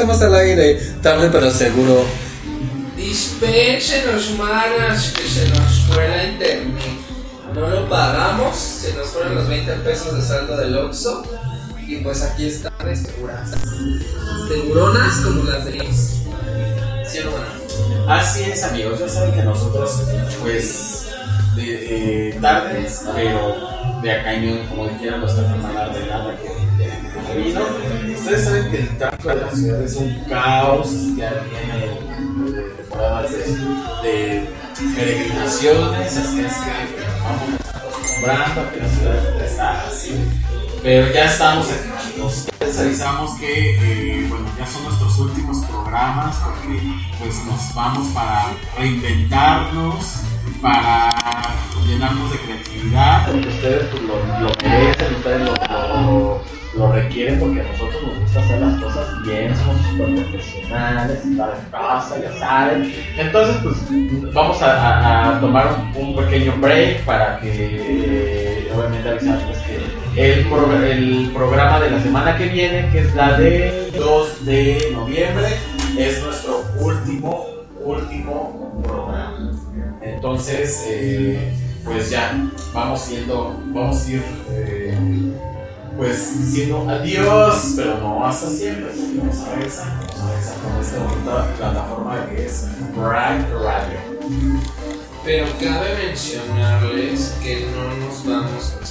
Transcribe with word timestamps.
estamos 0.00 0.22
al 0.22 0.34
aire, 0.36 0.76
tarde 1.02 1.28
pero 1.32 1.50
seguro. 1.50 2.04
Dispensenos, 2.96 4.30
manas, 4.38 5.12
que 5.12 5.28
se 5.28 5.48
nos 5.48 5.80
fue 5.88 6.08
la 6.08 6.24
internet. 6.24 6.78
No 7.52 7.66
lo 7.66 7.88
pagamos, 7.88 8.56
se 8.56 8.94
nos 8.94 9.08
fueron 9.08 9.34
los 9.34 9.48
20 9.48 9.72
pesos 9.78 10.14
de 10.14 10.22
saldo 10.22 10.56
del 10.56 10.76
Oxxo. 10.76 11.24
Y 11.84 11.96
pues 11.96 12.22
aquí 12.22 12.46
están 12.46 12.72
de 12.84 12.94
seguras. 12.94 13.50
Seguronas 14.46 15.16
como 15.16 15.42
las 15.42 15.64
de 15.64 15.74
los. 15.74 15.88
¿Sí 17.04 17.18
o 17.18 17.24
no, 17.24 17.32
mana? 17.32 18.20
Así 18.20 18.44
es, 18.44 18.62
amigos. 18.62 19.00
Ya 19.00 19.08
saben 19.08 19.34
que 19.34 19.42
nosotros, 19.42 20.00
pues, 20.40 21.08
de, 21.56 22.28
eh, 22.28 22.38
tardes, 22.40 23.02
pero 23.16 24.00
de 24.00 24.12
a 24.12 24.22
cañón, 24.22 24.64
como 24.68 24.86
dijeron 24.86 25.22
nuestra 25.22 25.44
hermana 25.44 25.88
de 25.88 26.06
nada 26.06 26.36
que 26.36 26.67
Ustedes 28.16 28.44
saben 28.44 28.70
que 28.70 28.78
el 28.80 28.98
tráfico 28.98 29.28
de 29.28 29.36
la 29.36 29.50
ciudad 29.50 29.82
es 29.82 29.96
un 29.96 30.24
caos. 30.28 30.90
Ya 31.16 31.32
viene 31.50 31.86
de 32.52 32.78
de, 34.02 34.48
peregrinaciones, 34.96 36.16
así 36.16 36.40
es 36.40 36.52
que 36.54 36.70
vamos 37.22 37.60
acostumbrando 37.74 38.60
a 38.60 38.70
que 38.70 38.76
la 38.78 38.88
ciudad 38.88 39.42
está 39.42 39.86
así. 39.86 40.14
Pero 40.82 41.12
ya 41.12 41.24
estamos 41.24 41.66
aquí, 41.70 41.88
avisamos 42.80 43.38
que, 43.38 43.74
eh, 43.74 44.26
bueno, 44.28 44.46
ya 44.58 44.66
son 44.66 44.84
nuestros 44.84 45.18
últimos 45.18 45.64
programas 45.66 46.36
porque 46.36 46.80
pues 47.18 47.44
nos 47.44 47.74
vamos 47.74 48.08
para 48.08 48.52
reinventarnos, 48.76 50.20
para 50.62 51.10
llenarnos 51.86 52.30
de 52.30 52.38
creatividad. 52.38 53.26
Porque 53.26 53.48
ustedes 53.48 53.86
pues, 53.90 54.02
lo, 54.02 54.16
lo 54.16 54.52
merecen, 54.62 55.14
ustedes 55.16 55.40
lo, 55.40 55.54
lo, 55.54 56.57
lo 56.78 56.92
requieren 56.92 57.40
porque 57.40 57.60
a 57.60 57.64
nosotros 57.64 58.02
nos 58.04 58.18
gusta 58.20 58.40
hacer 58.40 58.60
las 58.60 58.80
cosas 58.80 59.22
bien, 59.26 59.56
somos 59.56 59.86
súper 59.86 60.14
profesionales, 60.14 61.24
estar 61.24 61.58
en 61.58 61.70
casa, 61.70 62.20
ya 62.20 62.38
saben. 62.38 62.94
Entonces, 63.16 63.56
pues 63.62 64.32
vamos 64.32 64.58
a, 64.62 65.38
tomar 65.40 65.66
un, 65.94 66.16
pequeño 66.16 66.54
break 66.60 67.04
para 67.04 67.38
que, 67.40 67.50
eh, 67.52 68.72
obviamente, 68.74 69.08
avisarles 69.08 69.58
que 69.58 69.76
el, 70.16 70.46
el 70.84 71.30
programa 71.32 71.80
de 71.80 71.90
la 71.90 72.02
semana 72.02 72.36
que 72.36 72.48
viene, 72.48 72.88
que 72.90 73.00
es 73.00 73.14
la 73.14 73.38
de 73.38 73.90
2 73.96 74.46
de 74.46 74.90
noviembre, 74.92 75.46
es 75.98 76.22
nuestro 76.22 76.64
último, 76.78 77.46
último 77.84 78.80
programa. 78.84 79.50
Entonces, 80.00 80.84
eh, 80.88 81.52
pues 81.84 82.10
ya, 82.10 82.32
vamos 82.72 83.00
siendo, 83.00 83.56
vamos 83.66 84.06
a 84.06 84.10
ir, 84.10 84.22
eh, 84.50 84.98
pues 85.98 86.38
diciendo 86.38 86.86
adiós, 86.88 87.72
pero 87.74 87.98
no 87.98 88.24
hasta 88.24 88.48
siempre, 88.48 88.92
vamos 89.16 89.36
a 89.40 89.54
regresar, 89.56 89.98
vamos 89.98 90.20
a 90.20 90.28
regresar 90.28 90.56
con 90.58 90.80
esta 90.80 90.98
bonita 91.02 91.54
plataforma 91.56 92.26
que 92.30 92.46
es 92.46 92.66
Brag 92.94 93.52
Radio. 93.52 93.98
Pero 95.24 95.46
cabe 95.60 95.96
mencionarles 96.06 97.34
que 97.42 97.66
no 97.74 97.96
nos 97.96 98.24
vamos 98.24 98.74
al 98.74 98.84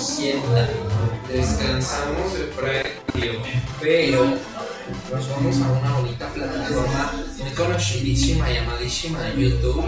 100%. 0.00 0.40
Descansamos 1.28 2.32
de 2.32 2.44
práctico, 2.46 3.34
pero 3.78 4.24
nos 5.12 5.28
vamos 5.28 5.56
a 5.60 5.72
una 5.72 5.98
bonita 5.98 6.26
plataforma 6.28 7.12
muy 7.38 7.50
conocidísima, 7.50 8.50
llamadísima 8.50 9.18
YouTube. 9.36 9.84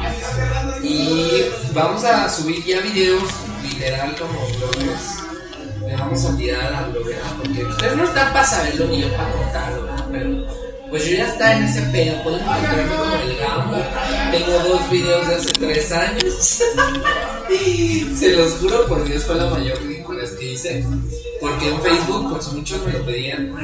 Y 0.83 1.45
vamos 1.73 2.05
a 2.05 2.29
subir 2.29 2.63
ya 2.63 2.81
videos 2.83 3.23
literal 3.63 4.15
como 4.17 4.47
bloggers. 4.59 5.28
Le 5.89 5.97
vamos 5.97 6.23
a 6.27 6.37
tirar 6.37 6.75
a 6.75 6.89
bloguera 6.89 7.23
porque 7.39 7.65
ustedes 7.65 7.97
no 7.97 8.05
están 8.05 8.31
para 8.35 8.45
saberlo 8.45 8.89
ni 8.89 9.01
yo 9.01 9.17
para 9.17 9.33
contarlo, 9.33 9.89
pero 10.13 10.47
pues 10.91 11.07
yo 11.07 11.17
ya 11.17 11.29
está 11.29 11.57
en 11.57 11.65
ese 11.65 11.81
pedo, 11.93 12.23
pueden 12.23 12.41
encontrarme 12.41 12.97
como 12.97 13.15
el 13.15 13.37
gambo. 13.39 13.77
Tengo 14.31 14.59
dos 14.69 14.91
videos 14.91 15.29
de 15.29 15.35
hace 15.35 15.53
tres 15.53 15.93
años. 15.93 16.35
Se 18.19 18.37
los 18.37 18.53
juro 18.55 18.87
por 18.87 19.03
Dios 19.05 19.25
fue 19.25 19.37
la 19.37 19.49
mayor 19.49 19.81
ridícula 19.83 20.25
que 20.39 20.53
hice. 20.53 20.85
Porque 21.41 21.69
en 21.69 21.81
Facebook 21.81 22.33
pues 22.33 22.53
muchos 22.53 22.85
me 22.85 22.93
lo 22.93 23.07
pedían. 23.07 23.55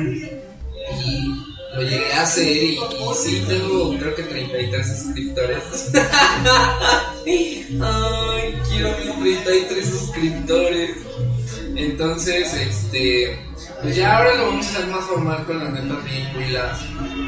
Y 1.04 1.28
lo 1.74 1.82
llegué 1.82 2.12
a 2.14 2.22
hacer 2.22 2.46
y, 2.46 2.78
y 2.78 3.14
sí 3.14 3.44
tengo 3.46 3.98
creo 3.98 4.14
que 4.14 4.22
33 4.22 4.86
suscriptores. 4.86 5.92
Ay, 7.26 8.62
quiero 8.68 8.96
mis 9.20 9.44
33 9.44 9.86
suscriptores. 9.86 10.90
Entonces, 11.76 12.54
este, 12.54 13.38
pues 13.82 13.96
ya 13.96 14.16
ahora 14.16 14.34
lo 14.34 14.46
vamos 14.46 14.66
a 14.66 14.70
hacer 14.70 14.86
más 14.86 15.04
formal 15.04 15.44
con 15.44 15.58
las 15.58 15.72
netas 15.72 15.98
huilas. 16.36 16.78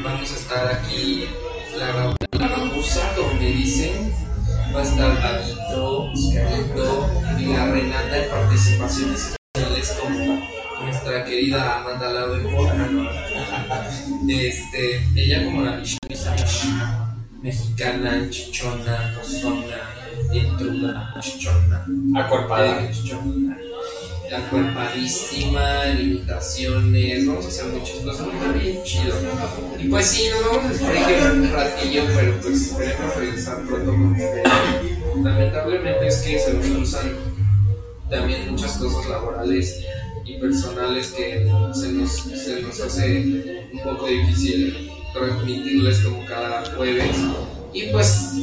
Vamos 0.03 0.31
a 0.31 0.35
estar 0.35 0.67
aquí, 0.75 1.25
la, 1.77 2.15
la 2.39 2.55
como 2.55 3.33
me 3.39 3.45
dicen. 3.45 4.13
Va 4.75 4.81
a 4.81 4.83
estar 4.83 5.17
Oscarito 5.75 7.09
y 7.39 7.45
la 7.45 7.65
Renata 7.71 8.17
en 8.17 8.29
participaciones 8.29 9.35
especiales 9.55 9.97
como 10.01 10.47
nuestra 10.83 11.25
querida 11.25 11.79
Amanda 11.79 12.11
Lau 12.11 12.33
de 12.33 12.43
¿no? 12.43 13.09
Este, 14.29 15.03
ella 15.15 15.45
como 15.45 15.61
la 15.63 15.77
Michelle 15.77 15.97
mexicana, 17.41 18.29
chichona, 18.29 19.15
cozona, 19.15 19.79
entruda, 20.31 21.15
chichona. 21.21 21.85
Acuerpada. 22.15 22.83
Eh, 22.83 22.91
chichona. 22.91 23.66
Acuerpadísima, 24.35 25.85
limitaciones, 25.85 27.25
vamos 27.27 27.45
a 27.45 27.47
hacer 27.47 27.65
muchas 27.67 27.97
cosas, 27.97 28.27
estar 28.27 28.59
bien 28.59 28.83
chido. 28.83 29.15
Y 29.79 29.87
pues 29.87 30.05
sí, 30.05 30.29
nos 30.29 30.45
vamos 30.45 30.65
a 30.65 30.69
explicar 30.69 31.31
un 31.31 31.51
ratillo, 31.51 32.03
pero 32.15 32.39
pues 32.41 32.61
esperemos 32.61 33.15
regresar 33.15 33.61
pronto 33.65 33.91
con 33.91 34.11
ustedes. 34.11 34.43
Lamentablemente 35.23 36.07
es 36.07 36.17
que 36.17 36.39
se 36.39 36.53
nos 36.53 36.65
cruzan 36.65 37.11
también 38.09 38.51
muchas 38.51 38.77
cosas 38.77 39.09
laborales 39.09 39.81
y 40.25 40.37
personales 40.37 41.07
que 41.11 41.49
se 41.73 41.91
nos, 41.93 42.11
se 42.11 42.61
nos 42.61 42.79
hace 42.81 43.19
un 43.73 43.79
poco 43.83 44.07
difícil 44.07 44.91
transmitirles 45.13 45.99
como 45.99 46.25
cada 46.25 46.65
jueves. 46.75 47.15
Y 47.73 47.83
pues 47.87 48.33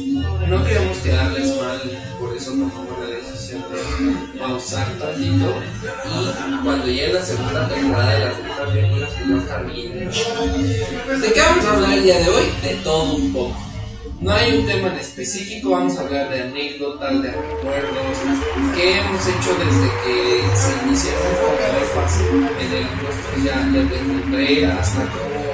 no 0.47 0.63
queremos 0.63 0.97
quedarles 0.97 1.57
mal, 1.57 1.81
por 2.19 2.35
eso 2.35 2.51
tomamos 2.51 3.04
la 3.53 3.59
decisión 3.59 4.33
de 4.33 4.39
pausar 4.39 4.87
tantito. 4.99 5.53
Y 6.05 6.63
cuando 6.63 6.87
llegue 6.87 7.13
la 7.13 7.21
segunda 7.21 7.67
temporada 7.67 8.13
de 8.13 8.19
las 8.19 8.39
letras 8.39 8.73
bien 8.73 8.89
buenas, 8.91 9.13
que 9.13 9.23
va 9.23 9.35
a 9.35 9.41
estar 9.41 9.65
bien. 9.65 11.21
¿De 11.21 11.33
qué 11.33 11.41
vamos 11.41 11.65
a 11.65 11.73
hablar 11.73 11.93
el 11.93 12.03
día 12.03 12.19
de 12.19 12.29
hoy? 12.29 12.43
De 12.63 12.73
todo 12.83 13.15
un 13.15 13.33
poco. 13.33 13.57
No 14.21 14.31
hay 14.31 14.57
un 14.57 14.65
tema 14.65 14.87
en 14.87 14.99
específico, 14.99 15.71
vamos 15.71 15.97
a 15.97 16.01
hablar 16.01 16.29
de 16.29 16.41
anécdotas, 16.41 17.21
de 17.21 17.31
recuerdos, 17.31 18.17
qué 18.73 18.99
hemos 18.99 19.27
hecho 19.27 19.53
desde 19.59 19.89
que 20.03 20.41
se 20.55 20.87
inició 20.87 21.11
cabeza 21.59 22.25
en 22.59 22.73
el 22.73 22.83
rostro 23.01 23.43
ya, 23.43 23.69
ya 23.73 23.89
te 23.89 23.99
encontré, 23.99 24.65
hasta 24.67 25.01
cómo 25.01 25.45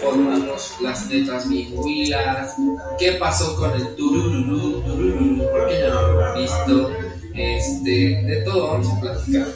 formamos 0.00 0.76
las 0.80 1.10
letras 1.10 1.48
bien 1.48 1.72
huilas, 1.74 2.54
qué 2.98 3.12
pasó 3.12 3.56
con 3.56 3.72
el 3.72 3.94
turururú, 3.96 4.80
turururú, 4.82 5.44
porque 5.50 5.80
ya 5.80 5.88
lo 5.88 6.36
he 6.36 6.42
visto, 6.42 6.90
este, 7.36 8.22
de 8.22 8.42
todo 8.44 8.68
vamos 8.68 8.88
a 8.92 9.00
platicar. 9.00 9.46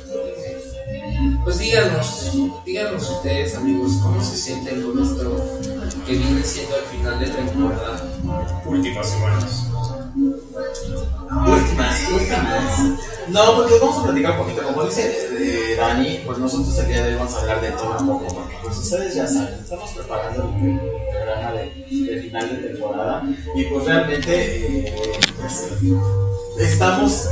Pues 1.44 1.58
díganos, 1.58 2.32
díganos 2.64 3.10
ustedes 3.10 3.54
amigos, 3.56 3.92
¿cómo 4.02 4.22
se 4.22 4.36
sienten 4.36 4.82
con 4.82 5.02
esto 5.02 5.60
que 6.06 6.12
viene 6.12 6.42
siendo 6.42 6.76
el 6.76 6.84
final 6.84 7.18
de 7.18 7.26
temporada? 7.26 8.02
Últimas 8.66 9.08
semanas. 9.08 9.66
Últimas, 11.46 12.08
últimas. 12.12 12.80
No, 13.28 13.56
porque 13.56 13.78
vamos 13.80 13.98
a 13.98 14.02
platicar 14.04 14.32
un 14.32 14.38
poquito. 14.38 14.62
Como 14.64 14.84
dice 14.84 15.28
eh, 15.38 15.76
Dani, 15.76 16.20
pues 16.26 16.38
nosotros 16.38 16.76
el 16.78 16.88
día 16.88 17.04
de 17.04 17.12
hoy 17.12 17.18
vamos 17.18 17.34
a 17.34 17.40
hablar 17.40 17.60
de 17.60 17.70
todo 17.70 17.96
un 17.98 18.06
poco. 18.06 18.34
Porque 18.34 18.54
pues 18.62 18.76
ustedes 18.78 19.14
ya 19.14 19.26
saben, 19.26 19.54
estamos 19.54 19.90
preparando 19.92 20.52
el, 20.58 20.68
el 20.68 20.78
programa 21.10 21.52
de, 21.52 22.12
de 22.12 22.22
final 22.22 22.48
de 22.48 22.68
temporada. 22.68 23.22
Y 23.54 23.64
pues 23.64 23.84
realmente, 23.84 24.88
eh, 24.88 25.20
pues, 25.40 25.68
estamos 26.58 27.28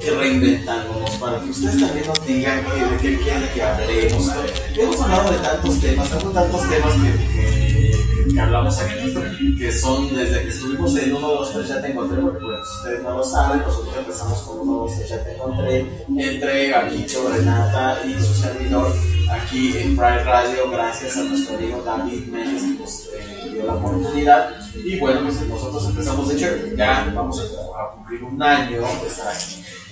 reinventándonos 0.00 1.10
para 1.16 1.40
que 1.40 1.50
ustedes 1.50 1.80
también 1.80 2.06
nos 2.06 2.26
digan 2.26 2.64
que, 2.64 2.84
de 2.84 2.96
qué 2.98 3.22
quieren 3.22 3.48
que 3.54 3.62
hablemos. 3.62 4.32
Hemos 4.76 5.00
hablado 5.00 5.32
de 5.32 5.38
tantos 5.38 5.80
temas, 5.80 6.10
tenemos 6.10 6.34
tantos 6.34 6.68
temas 6.68 6.94
que, 6.94 7.12
que, 7.32 8.34
que 8.34 8.40
hablamos 8.40 8.78
aquí, 8.78 9.56
que 9.58 9.72
son 9.72 10.14
desde 10.14 10.42
que 10.42 10.48
estuvimos 10.48 10.96
en 10.96 11.14
1, 11.14 11.28
2, 11.28 11.52
3 11.52 11.68
ya 11.68 11.82
te 11.82 11.90
encontré, 11.90 12.20
porque 12.20 12.38
pues, 12.38 12.60
ustedes 12.76 13.02
no 13.02 13.16
lo 13.16 13.24
saben, 13.24 13.60
nosotros 13.60 13.94
empezamos 13.96 14.38
con 14.42 14.60
1, 14.60 14.72
2, 14.72 14.92
3 14.96 15.08
ya 15.08 15.24
te 15.24 15.34
encontré, 15.34 16.06
entre 16.16 16.68
Gabito, 16.68 17.28
Renata 17.28 17.98
y 18.06 18.22
su 18.22 18.34
servidor, 18.34 18.94
aquí 19.30 19.76
en 19.78 19.96
Pride 19.96 20.24
Radio, 20.24 20.70
gracias 20.70 21.16
a 21.16 21.24
nuestro 21.24 21.56
amigo 21.56 21.82
David 21.84 22.26
Méndez 22.26 22.62
que 22.62 23.18
eh, 23.18 23.27
la 23.64 23.74
oportunidad. 23.74 24.50
Y 24.74 24.98
bueno, 24.98 25.22
pues 25.22 25.40
nosotros 25.42 25.86
empezamos, 25.86 26.28
de 26.28 26.34
hecho, 26.36 26.76
ya 26.76 27.10
vamos 27.14 27.40
a, 27.40 27.96
cumplir 27.96 28.24
un 28.24 28.42
año. 28.42 28.80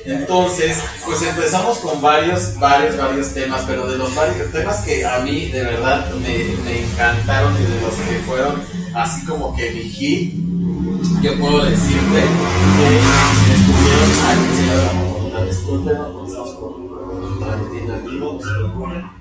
Entonces, 0.05 0.79
pues 1.05 1.23
empezamos 1.23 1.79
con 1.79 2.01
varios, 2.01 2.59
varios, 2.59 2.97
varios 2.97 3.35
temas, 3.35 3.65
pero 3.67 3.87
de 3.89 3.99
los 3.99 4.15
varios 4.15 4.53
temas 4.53 4.85
que 4.85 5.05
a 5.05 5.19
mí 5.21 5.47
de 5.47 5.65
verdad 5.65 6.09
me, 6.15 6.45
me 6.65 6.83
encantaron 6.83 7.55
y 7.57 7.65
de 7.65 7.81
los 7.81 7.95
que 7.95 8.19
fueron 8.27 8.63
así 8.95 9.27
como 9.27 9.55
que 9.55 9.73
mi 9.73 9.91
yo 11.23 11.39
puedo 11.39 11.65
decirte 11.65 12.23
que 12.77 13.55
estuvieron. 13.55 14.11
Ay, 15.37 15.47
disculpen, 15.49 15.97
no, 15.97 16.27
estamos 16.27 16.57
transmitiendo 17.41 17.95
en 17.95 18.05
vivo, 18.07 18.39
se 18.41 18.51
preocupen. 18.55 19.16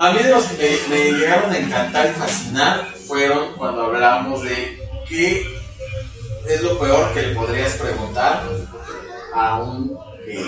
A 0.00 0.12
mí 0.12 0.22
de 0.22 0.30
los 0.30 0.44
que 0.44 0.80
me, 0.88 1.10
llegaron 1.10 1.50
a 1.50 1.58
encantar 1.58 2.06
y 2.06 2.20
fascinar 2.20 2.86
fueron 3.04 3.54
cuando 3.54 3.86
hablábamos 3.86 4.44
de 4.44 4.80
qué 5.08 5.44
es 6.48 6.62
lo 6.62 6.78
peor 6.78 7.12
que 7.12 7.22
le 7.22 7.34
podrías 7.34 7.72
preguntar 7.72 8.44
a 9.34 9.58
un 9.58 9.98
gay. 10.24 10.44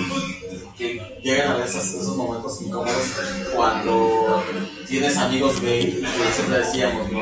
Que 0.78 1.20
llegan 1.24 1.50
a 1.50 1.56
ver 1.56 1.66
esos, 1.66 2.16
momentos 2.16 2.62
incómodos 2.62 3.06
cuando 3.52 4.44
tienes 4.86 5.16
amigos 5.16 5.60
gay, 5.60 6.00
que 6.00 6.32
siempre 6.32 6.58
decíamos, 6.58 7.10
¿no? 7.10 7.18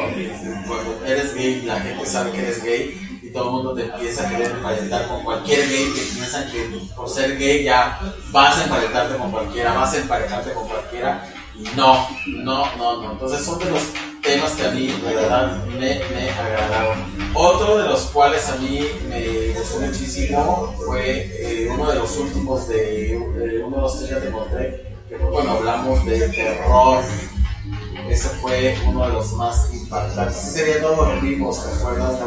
Cuando 0.67 1.07
eres 1.07 1.35
gay 1.35 1.63
la 1.63 1.81
gente 1.81 2.05
sabe 2.05 2.33
que 2.33 2.41
eres 2.41 2.63
gay 2.63 3.21
y 3.23 3.31
todo 3.31 3.45
el 3.45 3.51
mundo 3.53 3.75
te 3.75 3.85
empieza 3.85 4.27
a 4.27 4.31
querer 4.31 4.51
emparentar 4.51 5.09
con 5.09 5.25
cualquier 5.25 5.67
gay 5.67 5.93
que 5.95 6.01
piensan 6.15 6.53
que 6.53 6.79
por 6.95 7.09
ser 7.09 7.39
gay 7.39 7.65
ya 7.65 7.99
vas 8.31 8.59
a 8.59 8.65
emparentarte 8.65 9.17
con 9.17 9.31
cualquiera, 9.31 9.73
vas 9.73 9.95
a 9.95 9.99
emparejarte 9.99 10.53
con 10.53 10.69
cualquiera 10.69 11.38
no, 11.77 12.09
no, 12.27 12.77
no, 12.77 13.03
no. 13.03 13.13
Entonces 13.13 13.45
son 13.45 13.59
de 13.59 13.71
los 13.71 13.83
temas 14.23 14.53
que 14.53 14.67
a 14.67 14.71
mí 14.71 14.87
de 14.87 15.15
verdad 15.15 15.65
me, 15.67 15.79
me 16.15 16.31
agradaron. 16.31 16.99
Otro 17.35 17.79
de 17.79 17.89
los 17.89 18.01
cuales 18.07 18.49
a 18.49 18.57
mí 18.57 18.81
me 19.09 19.53
gustó 19.53 19.81
muchísimo 19.81 20.75
fue 20.85 21.31
eh, 21.41 21.69
uno 21.73 21.91
de 21.91 21.99
los 21.99 22.17
últimos 22.17 22.69
de, 22.69 23.19
de 23.37 23.63
uno 23.65 23.77
de 23.77 23.83
los 23.83 23.99
tres 23.99 24.11
que 24.11 24.27
te 24.27 24.89
que 25.09 25.17
fue 25.17 25.31
cuando 25.31 25.53
hablamos 25.53 26.05
de 26.05 26.29
terror. 26.29 27.03
Ese 28.09 28.29
fue 28.41 28.77
uno 28.87 29.07
de 29.07 29.13
los 29.13 29.33
más 29.35 29.73
impactantes. 29.73 30.37
Sí, 30.37 30.51
sería 30.59 30.81
todos 30.81 31.09
los 31.09 31.23
mismos, 31.23 31.63
¿te 31.63 31.71
acuerdas? 31.75 32.19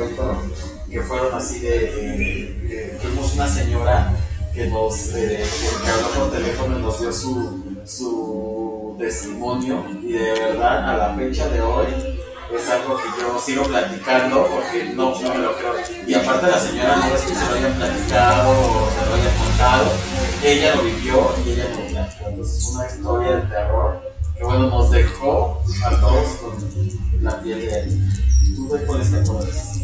Que 0.89 1.01
fueron 1.01 1.33
así 1.33 1.59
de. 1.59 2.57
eh, 2.69 2.99
tuvimos 3.01 3.33
una 3.33 3.47
señora 3.47 4.13
que 4.53 4.67
nos. 4.67 5.07
eh, 5.15 5.43
que 5.83 5.89
habló 5.89 6.09
por 6.09 6.31
teléfono 6.31 6.77
y 6.77 6.81
nos 6.81 6.99
dio 6.99 7.11
su, 7.13 7.63
su 7.85 8.70
testimonio. 9.01 9.83
Y 10.01 10.13
de 10.13 10.31
verdad, 10.31 10.89
a 10.89 10.98
la 10.98 11.15
fecha 11.15 11.50
de 11.50 11.62
hoy, 11.62 11.88
es 12.56 12.69
algo 12.69 12.98
que 12.98 13.21
yo 13.21 13.39
sigo 13.39 13.63
platicando 13.63 14.45
porque 14.48 14.94
no, 14.94 15.19
no 15.19 15.33
me 15.33 15.38
lo 15.39 15.56
creo. 15.57 15.74
Y 16.07 16.13
aparte, 16.13 16.48
la 16.48 16.59
señora 16.59 16.95
no 16.98 17.15
es 17.15 17.21
que 17.21 17.36
se 17.36 17.45
lo 17.45 17.56
hayan 17.56 17.74
platicado 17.74 18.51
o 18.51 18.89
se 18.89 19.06
lo 19.06 19.15
hayan 19.15 19.38
contado, 19.38 19.92
ella 20.44 20.75
lo 20.75 20.83
vivió 20.83 21.36
y 21.45 21.51
ella 21.51 21.65
lo 21.69 21.88
platicó. 21.88 22.30
Entonces, 22.30 22.57
es 22.57 22.75
una 22.75 22.86
historia 22.88 23.36
de 23.38 23.42
terror 23.44 24.01
que 24.38 24.44
bueno, 24.44 24.69
nos 24.69 24.92
dejó 24.92 25.63
a 25.86 25.89
todos 26.00 26.27
con 26.38 27.24
la 27.24 27.39
piel 27.42 27.59
de 27.62 27.80
él. 27.80 28.09
¿Tú 28.56 28.69
de 28.74 28.86
cuáles 28.86 29.12
te 29.12 29.19
acuerdas? 29.19 29.80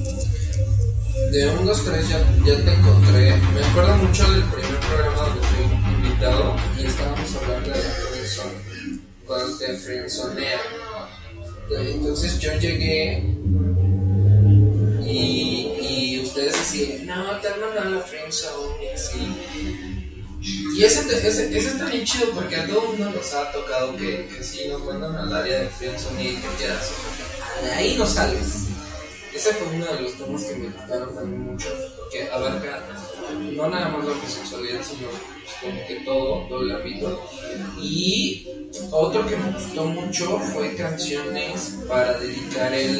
De 1.31 1.49
1, 1.49 1.61
2, 1.61 1.85
3 1.85 2.09
ya, 2.09 2.19
ya 2.45 2.63
te 2.63 2.73
encontré. 2.73 3.35
Me 3.53 3.65
acuerdo 3.65 3.97
mucho 3.97 4.31
del 4.31 4.43
primer 4.43 4.79
programa 4.79 5.21
donde 5.21 5.47
fui 5.47 5.93
invitado 5.93 6.55
y 6.77 6.85
estábamos 6.85 7.35
hablando 7.35 7.69
de 7.69 7.75
la 7.75 7.89
friendzone. 7.89 8.76
Cuando 9.27 9.57
te. 9.57 9.67
Entonces 11.69 12.39
yo 12.39 12.53
llegué 12.59 13.23
y, 15.05 15.73
y 15.81 16.19
ustedes 16.23 16.53
decían, 16.53 17.05
no, 17.05 17.37
te 17.41 17.47
han 17.49 17.59
mandado 17.59 17.89
la 17.91 18.01
friendzone 18.01 18.83
y 18.83 18.87
así. 18.95 19.35
Y 20.77 20.83
ese, 20.83 21.03
te- 21.03 21.27
ese, 21.27 21.57
ese 21.57 21.69
está 21.69 21.85
bien 21.85 22.05
chido 22.05 22.29
porque 22.31 22.55
a 22.55 22.67
todo 22.67 22.81
mundo 22.87 23.09
nos 23.11 23.33
ha 23.33 23.51
tocado 23.51 23.95
que, 23.97 24.27
que 24.27 24.43
sí 24.43 24.67
nos 24.69 24.83
mandan 24.85 25.15
al 25.15 25.33
área 25.35 25.59
de 25.61 25.67
friendzone 25.69 26.23
y 26.23 26.35
te 26.35 26.47
quedas. 26.63 26.89
De 27.63 27.71
ahí 27.71 27.95
no 27.97 28.05
sales. 28.05 28.67
Ese 29.33 29.53
fue 29.53 29.67
uno 29.75 29.85
de 29.85 30.01
los 30.01 30.13
temas 30.17 30.43
que 30.45 30.55
me 30.55 30.69
gustaron 30.69 31.13
también 31.15 31.41
mucho, 31.41 31.67
porque 31.97 32.29
abarca 32.31 32.81
no 33.53 33.69
nada 33.69 33.89
más 33.89 34.05
la 34.05 34.11
homosexualidad, 34.13 34.81
sino 34.83 35.09
como 35.61 35.87
que 35.87 35.95
todo, 36.05 36.47
todo 36.47 36.61
el 36.61 36.71
ámbito. 36.71 37.29
Y 37.81 38.47
otro 38.91 39.25
que 39.25 39.35
me 39.35 39.51
gustó 39.51 39.85
mucho 39.85 40.39
fue 40.39 40.75
canciones 40.75 41.77
para 41.87 42.17
dedicar 42.19 42.73
el, 42.73 42.99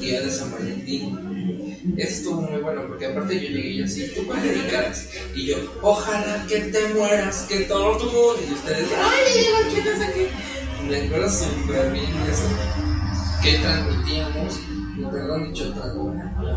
día 0.00 0.22
de 0.22 0.30
San 0.30 0.50
Valentín. 0.52 1.94
Eso 1.96 2.16
estuvo 2.16 2.42
muy 2.42 2.60
bueno, 2.60 2.82
porque 2.88 3.06
aparte 3.06 3.34
yo 3.34 3.48
llegué 3.48 3.70
y 3.70 3.82
así, 3.82 4.10
¿tú 4.14 4.26
cuál 4.26 4.42
dedicas? 4.42 5.08
Y 5.34 5.46
yo, 5.46 5.56
ojalá 5.82 6.44
que 6.48 6.60
te 6.60 6.94
mueras, 6.94 7.46
que 7.48 7.60
todo 7.60 7.96
tu. 7.96 8.06
Y 8.06 8.52
ustedes, 8.52 8.88
ay, 8.96 9.72
¿quién 9.72 9.86
es 9.86 10.00
aquí? 10.00 10.26
Me 10.88 11.06
acuerdo 11.06 11.30
súper 11.30 11.92
bien 11.92 12.10
eso 12.30 12.90
que 13.42 13.58
transmitíamos, 13.58 14.60
no, 14.98 15.10
perdón, 15.10 15.52
dicho 15.52 15.70
otra, 15.70 15.94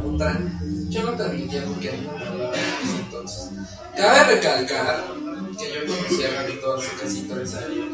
otra, 0.03 0.41
yo 0.89 1.03
no 1.03 1.11
transmitía 1.13 1.63
porque 1.65 1.97
no 2.03 2.17
me 2.17 2.25
hablaba 2.25 2.55
entonces. 2.99 3.51
Cabe 3.95 4.35
recalcar 4.35 5.03
que 5.57 5.73
yo 5.73 5.85
conocí 5.93 6.23
a 6.23 6.41
Gabito 6.41 6.73
hace 6.75 6.89
casi 7.01 7.21
tres 7.23 7.53
años 7.55 7.87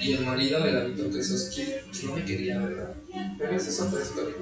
y 0.00 0.12
el 0.14 0.26
marido 0.26 0.60
de 0.62 0.72
Gabito, 0.72 1.10
que 1.10 1.20
es 1.20 1.30
Oski, 1.30 1.64
pues 1.88 2.04
no 2.04 2.14
me 2.16 2.24
quería, 2.24 2.58
¿verdad? 2.58 2.92
Pero 3.38 3.56
esa 3.56 3.68
es 3.70 3.80
otra 3.80 4.02
historia. 4.02 4.34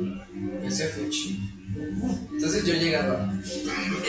Ese 0.65 0.89
fue 0.89 1.09
chido. 1.11 1.41
Entonces 2.33 2.65
yo 2.65 2.75
llegaba, 2.75 3.33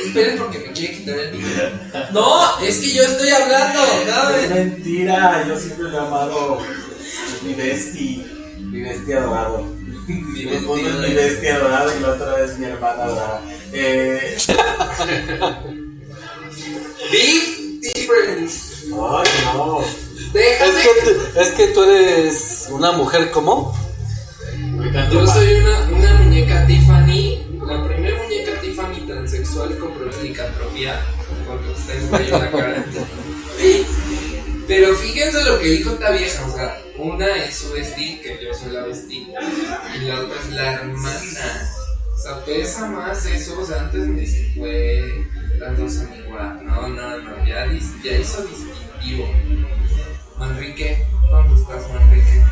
esperen 0.03 0.37
porque 0.37 0.59
me 0.59 0.71
quiere 0.73 0.93
quitar 0.97 1.19
el 1.19 1.33
micro. 1.37 1.69
No, 2.13 2.59
es 2.61 2.77
que 2.79 2.93
yo 2.93 3.03
estoy 3.03 3.29
hablando, 3.29 3.79
Es 3.83 4.09
¿sabes? 4.09 4.49
mentira, 4.49 5.45
yo 5.47 5.59
siempre 5.59 5.89
lo 5.89 5.97
he 5.97 5.99
amado 5.99 6.59
mi 7.43 7.53
besti, 7.53 8.25
mi 8.59 8.81
bestia 8.81 9.17
adorado. 9.17 9.65
Mi 10.07 10.41
es 10.43 10.51
bestia. 10.51 11.07
mi 11.07 11.13
bestia 11.13 11.55
adorado 11.57 11.97
y 11.97 12.01
la 12.01 12.09
otra 12.09 12.43
es 12.43 12.57
mi 12.57 12.65
hermana 12.65 13.03
adorada. 13.03 13.41
Eh, 13.73 14.37
Big 17.11 17.81
difference. 17.93 18.85
ay, 18.85 19.29
no. 19.53 19.79
Déjame. 20.33 20.69
Es 20.71 20.75
que, 20.85 21.11
tú- 21.11 21.39
es 21.39 21.49
que 21.51 21.67
tú 21.67 21.83
eres 21.83 22.67
una 22.71 22.91
mujer 22.93 23.31
como. 23.31 23.75
Yo 25.11 25.27
soy 25.27 25.53
una, 25.55 25.79
una 25.91 26.13
muñeca 26.15 26.65
Tiffany, 26.65 27.59
la 27.65 27.85
primera 27.87 28.17
muñeca 28.23 28.59
Tiffany 28.61 29.05
transexual 29.07 29.77
con 29.77 29.91
licantropía, 30.23 31.01
porque 31.47 31.69
ustedes 31.69 32.11
ven 32.11 32.31
la 32.31 32.51
cara. 32.51 32.85
Sí. 33.59 33.85
Pero 34.67 34.95
fíjense 34.95 35.43
lo 35.43 35.59
que 35.59 35.67
dijo 35.67 35.91
esta 35.91 36.11
vieja, 36.11 36.45
o 36.45 36.55
sea, 36.55 36.81
una 36.97 37.27
es 37.43 37.55
su 37.55 37.71
vestí, 37.73 38.19
que 38.21 38.39
yo 38.43 38.53
soy 38.53 38.71
la 38.71 38.83
vestí, 38.83 39.27
y 39.95 40.05
la 40.05 40.19
otra 40.19 40.35
es 40.41 40.49
la 40.51 40.73
hermana. 40.73 41.71
O 42.15 42.17
sea, 42.23 42.45
pesa 42.45 42.87
más 42.87 43.25
eso, 43.25 43.59
o 43.59 43.65
sea, 43.65 43.81
antes 43.81 44.01
me 44.07 44.21
dice, 44.21 44.51
güey, 44.55 45.25
las 45.59 45.77
dos 45.77 45.93
son 45.93 46.07
ya, 48.03 48.17
hizo 48.17 48.43
distintivo. 48.43 49.29
Manrique, 50.37 51.05
¿dónde 51.29 51.61
estás, 51.61 51.83
Manrique? 51.93 52.43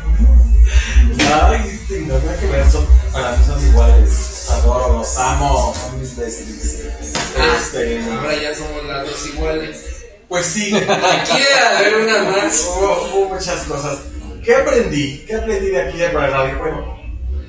Ay, 1.32 1.60
este, 1.68 2.00
no 2.02 2.18
creo 2.18 2.40
que 2.40 2.46
ver, 2.46 2.70
son, 2.70 2.86
para 3.12 3.36
mí 3.36 3.44
son 3.44 3.66
iguales. 3.66 4.48
Adoro, 4.50 4.98
los 4.98 5.18
amo, 5.18 5.74
son 5.74 6.00
mis 6.00 6.16
besties. 6.16 6.84
Este, 7.56 8.02
ahora 8.12 8.34
ya 8.40 8.54
somos 8.54 8.84
las 8.84 9.06
dos 9.06 9.26
iguales. 9.26 10.04
pues 10.28 10.46
sí, 10.46 10.70
debe 10.72 10.94
haber 10.94 11.96
una 11.96 12.22
más. 12.30 12.64
hubo, 12.64 13.08
hubo 13.12 13.34
muchas 13.34 13.64
cosas. 13.64 13.98
¿Qué 14.44 14.54
aprendí? 14.54 15.24
¿Qué 15.26 15.34
aprendí 15.34 15.70
de 15.70 15.82
aquí 15.82 15.98
de 15.98 16.08
Radio? 16.10 16.58
Bueno, 16.58 16.96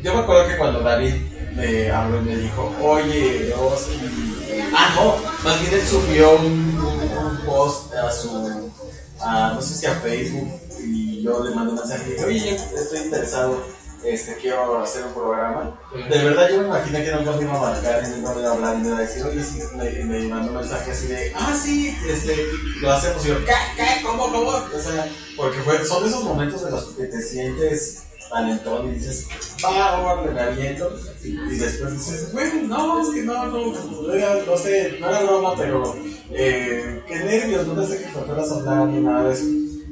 yo 0.04 0.14
me 0.16 0.22
acuerdo 0.22 0.48
que 0.48 0.58
cuando 0.58 0.80
David 0.82 1.16
me 1.56 1.92
habló 1.92 2.22
y 2.22 2.26
me 2.26 2.36
dijo, 2.36 2.76
oye, 2.82 3.54
Oski. 3.58 4.41
Ah, 4.74 4.94
no, 4.96 5.16
más 5.44 5.60
bien 5.62 5.74
él 5.74 5.88
subió 5.88 6.36
un, 6.38 6.46
un- 6.46 7.18
un 7.18 7.38
post 7.46 7.94
a 7.94 8.12
su, 8.12 8.72
a, 9.20 9.54
no 9.54 9.62
sé 9.62 9.74
si 9.76 9.86
a 9.86 9.96
Facebook, 9.96 10.48
y 10.80 11.22
yo 11.24 11.44
le 11.44 11.54
mandé 11.56 11.74
un 11.74 11.80
mensaje 11.80 12.04
y 12.08 12.12
dije, 12.14 12.26
oye, 12.26 12.56
estoy 12.76 13.00
interesado, 13.00 13.62
este, 14.04 14.36
quiero 14.38 14.80
hacer 14.82 15.06
un 15.06 15.14
programa. 15.14 15.80
De 16.10 16.24
verdad, 16.24 16.50
yo 16.50 16.60
me 16.62 16.68
imaginé 16.68 17.04
que 17.04 17.12
nunca 17.12 17.32
me 17.34 17.44
iba 17.44 17.56
a 17.58 17.60
marcar, 17.72 18.08
ni 18.08 18.16
nunca 18.18 18.34
me 18.34 18.42
iba 18.42 18.50
a 18.50 18.54
hablar, 18.54 18.76
ni 18.78 18.82
me 18.84 18.88
iba 18.88 18.98
a 18.98 19.02
decir, 19.02 19.24
oye, 19.24 19.44
sí, 19.44 19.60
me, 19.76 19.90
me 20.06 20.28
mandó 20.28 20.52
un 20.52 20.58
mensaje 20.58 20.92
así 20.92 21.08
de, 21.08 21.34
ah, 21.36 21.54
sí, 21.62 21.96
este, 22.10 22.48
lo 22.82 22.92
hacemos. 22.92 23.24
Y 23.26 23.30
yo, 23.30 23.46
¿qué? 23.46 23.54
¿Qué? 23.76 24.04
¿Cómo? 24.04 24.32
¿Cómo? 24.32 24.50
O 24.50 24.80
sea, 24.82 25.08
porque 25.38 25.60
fue, 25.60 25.86
son 25.86 26.06
esos 26.08 26.24
momentos 26.24 26.64
en 26.64 26.72
los 26.72 26.86
que 26.86 27.04
te 27.04 27.22
sientes 27.22 28.04
talentón 28.32 28.88
y 28.90 28.96
dices, 28.96 29.28
va, 29.64 30.22
me 30.24 30.40
aviento. 30.42 30.92
Y, 31.24 31.36
después 31.58 31.94
dices, 31.94 32.32
bueno, 32.34 32.54
no, 32.68 33.02
es 33.02 33.10
que 33.14 33.22
no, 33.24 33.46
no, 33.46 34.14
era, 34.14 34.36
no 34.46 34.58
sé, 34.58 34.98
no 35.00 35.10
era 35.10 35.22
broma, 35.22 35.54
pero, 35.58 35.96
eh, 36.32 37.04
qué 37.08 37.16
nervios, 37.20 37.68
no 37.68 37.76
pensé 37.76 38.00
que 38.00 38.06
me 38.08 38.26
fueras 38.26 38.52
a 38.52 38.56
hablar 38.56 38.88
ni 38.88 39.02
nada 39.02 39.30
de. 39.30 39.38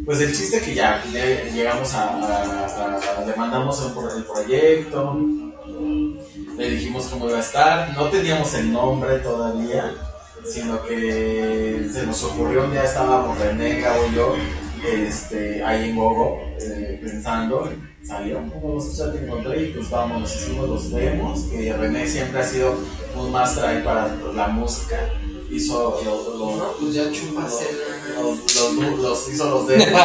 Pues 0.05 0.22
el 0.22 0.36
chiste 0.36 0.62
que 0.62 0.74
ya 0.74 1.03
le- 1.12 1.51
llegamos 1.51 1.93
a, 1.93 2.10
a- 2.10 3.22
a- 3.22 3.25
le 3.25 3.36
mandamos 3.36 3.86
el, 3.86 3.91
pro- 3.93 4.15
el 4.15 4.24
proyecto, 4.24 5.19
le 6.58 6.69
dijimos 6.72 7.08
cómo 7.08 7.27
iba 7.29 7.38
a 7.38 7.41
estar, 7.41 7.93
no 7.96 8.10
teníamos 8.10 8.53
el 8.55 8.72
nombre 8.72 9.19
todavía, 9.19 9.93
sino 10.46 10.81
que 10.84 11.88
se 11.93 12.05
nos 12.08 12.24
ocurrió 12.24 12.63
un 12.63 12.72
día 12.72 12.84
estábamos 12.86 13.38
René, 13.38 13.81
Gabo 13.81 14.08
y 14.12 14.15
yo, 14.15 14.36
este, 14.88 15.63
ahí 15.63 15.89
en 15.89 15.96
Gogo, 15.98 16.39
eh, 16.60 17.00
pensando, 17.03 17.69
salió 18.06 18.38
como 18.51 18.75
los 18.75 18.98
ya 18.98 19.12
te 19.12 19.24
encontré 19.25 19.63
y 19.63 19.74
pues 19.74 19.89
vamos, 19.89 20.22
nos 20.22 20.36
hicimos 20.36 20.70
los 20.70 20.91
demos, 20.91 21.41
que 21.44 21.74
René 21.74 22.08
siempre 22.08 22.39
ha 22.39 22.44
sido 22.48 22.75
un 23.15 23.32
master 23.32 23.65
ahí 23.65 23.84
para 23.84 24.15
la 24.36 24.48
música, 24.48 24.98
hizo 25.51 26.00
los, 26.03 26.27
los, 26.38 26.58
No, 26.58 26.72
pues 26.79 26.94
ya 26.96 27.03
los, 27.03 28.75
los, 28.75 29.00
los- 29.00 29.29
hizo 29.29 29.50
los 29.50 29.68
demos. 29.68 30.01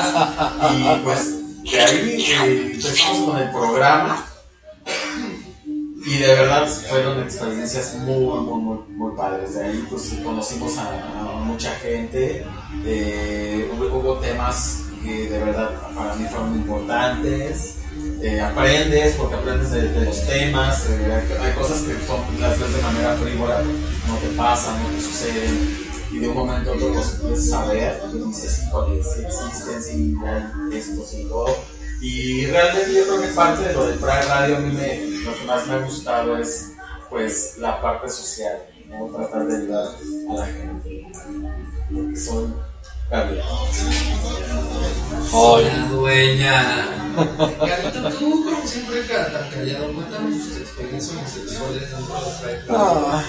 Y 0.72 1.04
pues 1.04 1.62
de 1.70 1.80
ahí 1.80 2.26
eh, 2.28 2.70
empezamos 2.74 3.30
con 3.30 3.38
el 3.38 3.50
programa. 3.50 4.26
Y 6.06 6.18
de 6.18 6.26
verdad 6.34 6.66
fueron 6.68 7.22
experiencias 7.22 7.94
muy 8.00 8.18
muy 8.38 8.60
muy 8.60 8.78
muy 8.88 9.16
padres. 9.16 9.54
De 9.54 9.64
ahí 9.64 9.86
pues 9.88 10.12
conocimos 10.22 10.76
a, 10.76 11.10
a 11.20 11.22
mucha 11.40 11.70
gente. 11.76 12.44
Eh, 12.84 13.70
hubo, 13.74 13.98
hubo 13.98 14.14
temas 14.18 14.82
que 15.02 15.30
de 15.30 15.38
verdad 15.38 15.70
para 15.94 16.14
mí 16.16 16.26
fueron 16.28 16.54
importantes 16.56 17.76
eh, 18.24 18.40
aprendes 18.40 19.14
porque 19.16 19.34
aprendes 19.34 19.70
de, 19.70 20.04
los 20.04 20.26
temas 20.26 20.86
eh, 20.88 21.38
hay, 21.40 21.52
cosas 21.52 21.82
que 21.82 21.94
son 22.06 22.40
las 22.40 22.58
ves 22.58 22.74
de 22.74 22.82
manera 22.82 23.14
frívola 23.16 23.62
no 24.08 24.16
te 24.16 24.28
pasan 24.36 24.82
no 24.82 24.88
te 24.88 25.00
suceden 25.00 25.84
y 26.14 26.18
de 26.20 26.28
un 26.28 26.34
momento 26.34 26.70
a 26.70 26.74
otro 26.74 26.94
los 26.94 27.14
empiezas 27.14 27.52
a 27.52 27.72
dices, 28.14 28.62
sí 29.14 29.22
existen, 29.24 29.82
sí 29.82 30.14
hay 30.24 30.78
esto, 30.78 31.04
sí 31.04 31.26
todo. 31.28 31.56
Y 32.00 32.46
realmente 32.46 32.94
yo 32.94 33.04
creo 33.04 33.20
que 33.20 33.28
parte 33.28 33.64
de 33.64 33.72
lo 33.72 33.86
de 33.88 33.94
Pride 33.94 34.22
Radio 34.28 34.56
a 34.56 34.60
mí 34.60 34.72
me, 34.72 35.06
lo 35.24 35.34
que 35.34 35.44
más 35.44 35.66
me 35.66 35.74
ha 35.74 35.78
gustado 35.78 36.36
es 36.36 36.72
pues 37.10 37.56
la 37.58 37.80
parte 37.80 38.08
social, 38.08 38.62
¿no? 38.88 39.06
tratar 39.06 39.46
de 39.46 39.56
ayudar 39.56 39.88
a 40.30 40.34
la 40.34 40.46
gente. 40.46 41.06
Porque 41.92 42.16
soy 42.16 42.46
Gabriel. 43.10 43.42
Ay. 45.32 45.64
La 45.64 45.86
dueña. 45.88 47.03
Gabito, 47.16 48.10
tú, 48.18 48.44
como 48.44 48.66
siempre, 48.66 49.00
tan 49.02 49.50
callado, 49.50 49.92
cuéntanos 49.92 50.38
tus 50.48 50.56
experiencias 50.58 51.16
homosexuales 51.16 51.82
dentro 51.90 52.14
de. 52.48 52.60
Ah, 52.70 53.24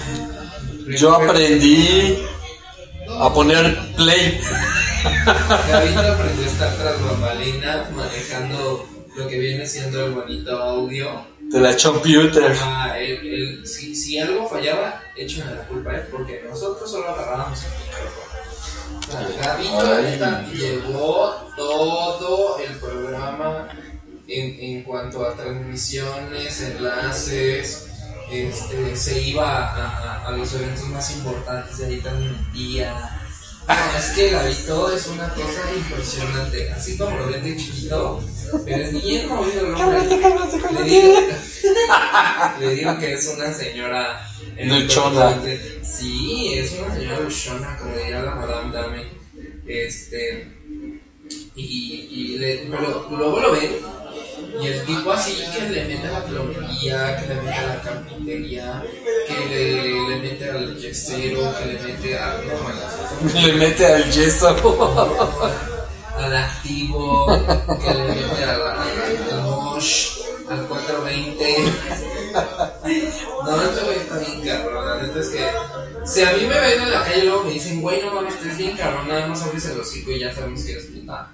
yo 0.98 1.14
aprendí 1.14 2.18
a 3.20 3.32
poner 3.32 3.78
play. 3.96 4.40
Gabito 5.68 6.00
aprendió 6.00 6.44
a 6.44 6.46
estar 6.48 6.76
tras 6.76 7.02
bambalinas 7.02 7.90
manejando 7.92 8.86
lo 9.16 9.28
que 9.28 9.38
viene 9.38 9.66
siendo 9.66 10.04
el 10.06 10.12
bonito 10.12 10.56
audio. 10.60 11.24
de 11.48 11.60
la 11.60 11.76
computer. 11.76 12.50
Ajá, 12.52 12.98
él- 12.98 13.20
él- 13.24 13.66
si, 13.66 13.94
si 13.94 14.18
algo 14.18 14.48
fallaba, 14.48 15.00
échame 15.16 15.54
la 15.54 15.62
culpa 15.68 15.90
a 15.92 15.94
él, 15.98 16.02
porque 16.10 16.42
nosotros 16.48 16.90
solo 16.90 17.08
agarrábamos 17.08 17.62
el 17.62 17.70
micrófono. 17.70 18.25
O 19.08 19.12
sea, 19.12 19.28
Gabito 19.54 19.80
Ay. 19.80 20.02
neta, 20.04 20.46
llevó 20.52 21.30
todo 21.56 22.58
el 22.58 22.74
programa 22.76 23.68
en, 24.26 24.56
en 24.60 24.82
cuanto 24.82 25.24
a 25.26 25.34
transmisiones, 25.34 26.60
enlaces. 26.62 27.82
Este, 28.30 28.96
se 28.96 29.20
iba 29.22 29.46
a, 29.68 29.86
a- 30.24 30.26
a 30.26 30.30
los 30.32 30.52
eventos 30.54 30.84
más 30.88 31.10
importantes 31.12 31.78
de 31.78 31.86
ahí 31.86 32.00
transmitía. 32.00 33.20
No, 33.68 33.98
es 33.98 34.06
que 34.10 34.30
Gabito 34.30 34.92
es 34.92 35.06
una 35.06 35.28
cosa 35.28 35.60
impresionante. 35.76 36.72
Así 36.72 36.96
como 36.98 37.16
lo 37.16 37.26
ven 37.28 37.44
de 37.44 37.56
chiquito, 37.56 38.20
pero 38.64 38.82
es 38.84 38.92
bien 39.02 39.28
movido 39.28 39.60
el 39.66 39.74
hombre. 39.74 40.00
Le 40.72 40.82
digo, 40.84 41.14
le 42.60 42.74
digo 42.74 42.98
que 42.98 43.12
es 43.14 43.28
una 43.28 43.52
señora 43.52 44.28
Luchona. 44.64 45.40
Sí, 45.82 46.54
es 46.54 46.72
una 46.78 46.94
señora 46.94 47.20
luchona, 47.20 47.76
como 47.78 47.96
diría 47.96 48.22
la 48.22 48.34
Madame 48.34 48.72
Dame. 48.74 49.02
Este. 49.66 50.52
Y, 51.54 52.08
y 52.10 52.38
le- 52.38 52.66
pero 52.70 53.06
luego 53.10 53.40
lo 53.40 53.52
ven. 53.52 53.76
Y 54.62 54.66
el 54.68 54.84
tipo 54.84 55.12
así 55.12 55.36
que 55.54 55.68
le 55.68 55.84
mete 55.84 56.06
a 56.08 56.12
la 56.12 56.24
plomería, 56.24 57.16
que 57.20 57.28
le 57.28 57.34
mete 57.42 57.54
a 57.54 57.66
la 57.66 57.82
carpintería, 57.82 58.84
que 59.26 59.46
le, 59.48 60.08
le 60.08 60.16
mete 60.22 60.50
al 60.50 60.76
yesero, 60.78 61.54
que 61.58 61.66
le 61.66 61.78
mete 61.80 62.18
a. 62.18 62.40
no, 62.42 63.40
Le 63.40 63.52
mete 63.54 63.86
al 63.86 64.10
yeso. 64.10 64.48
al 66.16 66.34
activo, 66.36 67.26
que 67.26 67.94
le 67.94 68.04
mete 68.14 68.44
a 68.44 68.56
la- 68.56 68.82
al, 68.82 69.32
al 69.32 69.42
Mosh, 69.42 70.18
al 70.48 70.66
420. 70.66 71.56
No, 73.44 73.62
este 73.62 73.84
güey 73.84 73.96
está 73.98 74.18
bien 74.18 74.40
cabrón. 74.44 74.86
La 74.86 75.02
neta 75.02 75.20
es 75.20 75.28
que 75.28 75.46
si 76.04 76.22
a 76.22 76.32
mí 76.32 76.46
me 76.46 76.60
ven 76.60 76.82
en 76.82 76.90
la 76.92 77.02
calle 77.04 77.18
y 77.18 77.26
luego 77.26 77.44
me 77.44 77.52
dicen, 77.52 77.80
güey, 77.80 78.02
no 78.02 78.14
mames, 78.14 78.34
estás 78.34 78.56
bien 78.56 78.76
cabrón, 78.76 79.08
nada 79.08 79.26
más 79.26 79.42
abres 79.42 79.66
el 79.66 79.80
hocico 79.80 80.12
y 80.12 80.20
ya 80.20 80.32
sabemos 80.32 80.62
que 80.62 80.72
eres 80.72 80.84
puta. 80.86 81.32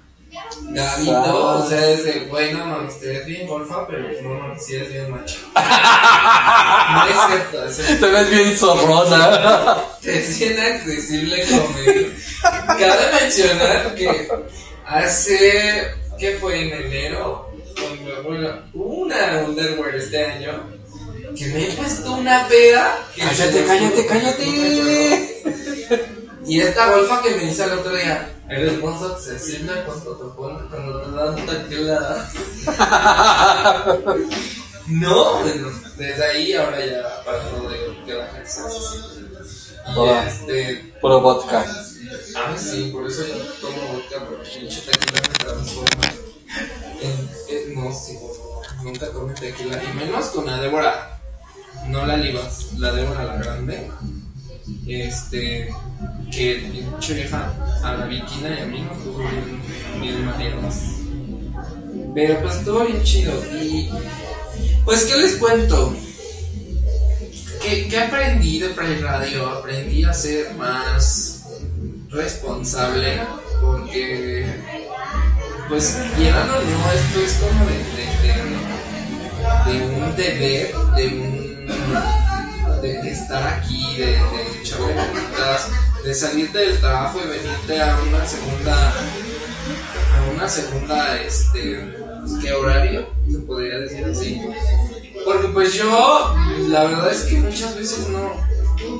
Gabito, 0.63 1.59
o 1.59 1.69
sea, 1.69 1.89
es 1.91 2.03
de, 2.05 2.19
güey, 2.21 2.53
no 2.53 2.65
mames, 2.65 2.99
te 2.99 3.07
ves 3.07 3.25
bien 3.25 3.47
golfa, 3.47 3.85
pero 3.87 4.09
no 4.21 4.29
mames, 4.33 4.65
si 4.65 4.75
eres 4.75 4.91
bien 4.91 5.11
macho. 5.11 5.37
No 6.93 7.05
es 7.05 7.15
cierto, 7.27 7.65
es 7.65 7.99
Te 7.99 8.05
ves 8.05 8.29
bien 8.29 8.57
zorrona. 8.57 9.77
es 10.03 10.39
bien 10.39 10.59
accesible 10.59 11.45
comer. 11.47 12.15
Cabe 12.41 13.21
mencionar 13.21 13.95
que 13.95 14.29
hace, 14.85 15.87
¿qué 16.19 16.37
fue? 16.39 16.61
En 16.61 16.85
enero, 16.85 17.51
cuando, 17.75 18.23
bueno, 18.23 18.49
una 18.73 19.43
Underwear 19.45 19.95
este 19.95 20.25
año, 20.25 20.63
que 21.37 21.45
me 21.47 21.67
he 21.67 21.71
puesto 21.73 22.11
una 22.13 22.47
peda. 22.47 22.97
que 23.15 23.21
Cállate, 23.21 23.51
se- 23.53 23.65
cállate, 23.65 24.05
cállate. 24.05 25.43
Y 26.45 26.59
esta 26.59 26.91
golfa 26.91 27.21
que 27.21 27.31
me 27.35 27.45
hizo 27.45 27.63
el 27.63 27.71
otro 27.79 27.95
día, 27.95 28.29
eres 28.49 28.83
más 28.83 29.01
accesible 29.01 29.71
cuando 29.85 30.17
te 30.17 30.35
ponen, 30.35 30.67
cuando 30.67 31.01
te 31.01 31.11
dan 31.11 31.35
tequila. 31.67 32.29
No, 34.87 35.39
bueno, 35.39 35.69
desde 35.97 36.25
ahí 36.25 36.53
ahora 36.53 36.85
ya 36.85 37.23
para 37.23 37.39
todo 37.49 37.69
de, 37.69 37.77
de 38.05 38.13
la 38.17 38.25
accesible. 38.25 39.23
Y 39.87 39.97
Hola. 39.97 40.27
este, 40.27 40.93
Puro 40.99 41.21
vodka. 41.21 41.65
ah, 42.35 42.53
sí, 42.57 42.89
por 42.91 43.07
eso 43.07 43.25
yo 43.25 43.35
tomo 43.61 43.93
vodka, 43.93 44.25
porque 44.29 44.49
pinche 44.59 44.81
tequila 44.81 45.21
me 45.21 45.35
transforma 45.45 46.03
en, 47.01 47.29
en- 47.49 47.75
no, 47.75 47.93
sí, 47.93 48.17
nunca 48.83 49.07
tomé 49.11 49.33
tequila, 49.35 49.81
y 49.81 49.93
menos 49.95 50.25
con 50.27 50.45
la 50.47 50.57
Débora, 50.59 51.21
no 51.87 52.05
la 52.05 52.17
Libas, 52.17 52.73
la 52.77 52.91
Débora 52.93 53.23
la 53.25 53.35
grande, 53.37 53.89
este, 54.87 55.69
que 56.31 56.69
pinche 56.71 57.13
vieja 57.13 57.53
a 57.83 57.93
la 57.93 58.05
Vikina 58.05 58.49
y 58.57 58.61
a 58.61 58.65
mí 58.65 58.81
nos 58.81 58.97
puso 58.97 59.19
bien, 59.19 59.61
bien. 60.37 60.55
Pero 62.15 62.39
pues 62.41 62.55
estuvo 62.55 62.85
bien 62.85 63.03
chido, 63.03 63.33
y 63.61 63.89
pues, 64.85 65.03
¿qué 65.05 65.17
les 65.17 65.35
cuento? 65.37 65.95
¿Qué, 67.61 67.87
qué 67.87 67.99
aprendí 67.99 68.59
de 68.59 68.69
Pride 68.69 68.99
Radio? 69.01 69.49
Aprendí 69.49 70.03
a 70.03 70.13
ser 70.13 70.53
más 70.55 71.45
responsable 72.09 73.19
porque, 73.61 74.45
pues, 75.69 75.97
quieran 76.17 76.49
o 76.49 76.53
no, 76.53 76.91
esto 76.91 77.19
es 77.25 77.33
como 77.35 77.65
de, 77.65 77.77
de, 77.77 78.27
de- 78.27 78.63
de 79.65 79.85
un 79.95 80.15
deber, 80.15 80.75
de 80.95 81.07
un. 81.07 81.42
De, 82.81 83.09
estar 83.11 83.43
aquí, 83.47 83.97
de, 83.97 84.05
de 84.07 84.19
de 86.03 86.13
salirte 86.13 86.57
del 86.57 86.79
trabajo 86.79 87.19
y 87.23 87.27
venirte 87.29 87.81
a 87.81 87.97
una 88.09 88.25
segunda. 88.25 88.89
a 88.89 90.31
una 90.35 90.49
segunda, 90.49 91.21
este. 91.21 91.95
¿qué 92.41 92.51
horario? 92.53 93.07
Se 93.31 93.37
podría 93.39 93.77
decir 93.79 94.03
así. 94.05 94.41
Porque 95.25 95.47
pues 95.49 95.73
yo, 95.75 96.35
la 96.67 96.83
verdad 96.85 97.11
es 97.11 97.21
que 97.23 97.35
muchas 97.37 97.75
veces 97.77 98.09
no, 98.09 98.33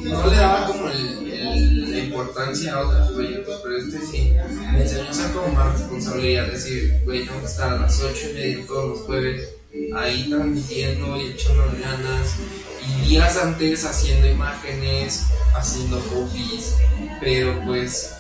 no 0.04 0.28
le 0.28 0.36
daba 0.38 0.68
como 0.68 0.88
el- 0.90 1.92
la 1.92 1.98
importancia 2.00 2.74
a 2.74 2.88
otros 2.88 3.12
proyectos, 3.12 3.60
pero 3.64 3.78
este 3.78 4.00
sí 4.06 4.34
me 4.72 4.82
enseñó 4.82 5.10
a 5.10 5.14
ser 5.14 5.32
como 5.32 5.48
más 5.50 5.74
responsable 5.80 6.32
y 6.32 6.38
a 6.38 6.44
decir, 6.46 7.02
güey, 7.04 7.26
tengo 7.26 7.40
que 7.42 7.46
estar 7.48 7.74
a 7.74 7.78
las 7.80 8.02
8 8.02 8.28
y 8.30 8.34
media 8.34 8.66
todos 8.68 8.90
los 8.90 9.00
jueves 9.02 9.50
ahí 9.96 10.30
transmitiendo 10.30 11.18
y 11.18 11.28
echándole 11.28 11.80
ganas. 11.80 12.36
Y 12.86 13.10
días 13.10 13.38
antes 13.38 13.86
haciendo 13.86 14.28
imágenes, 14.28 15.26
haciendo 15.56 16.00
copies, 16.00 16.76
pero 17.22 17.60
pues 17.66 18.14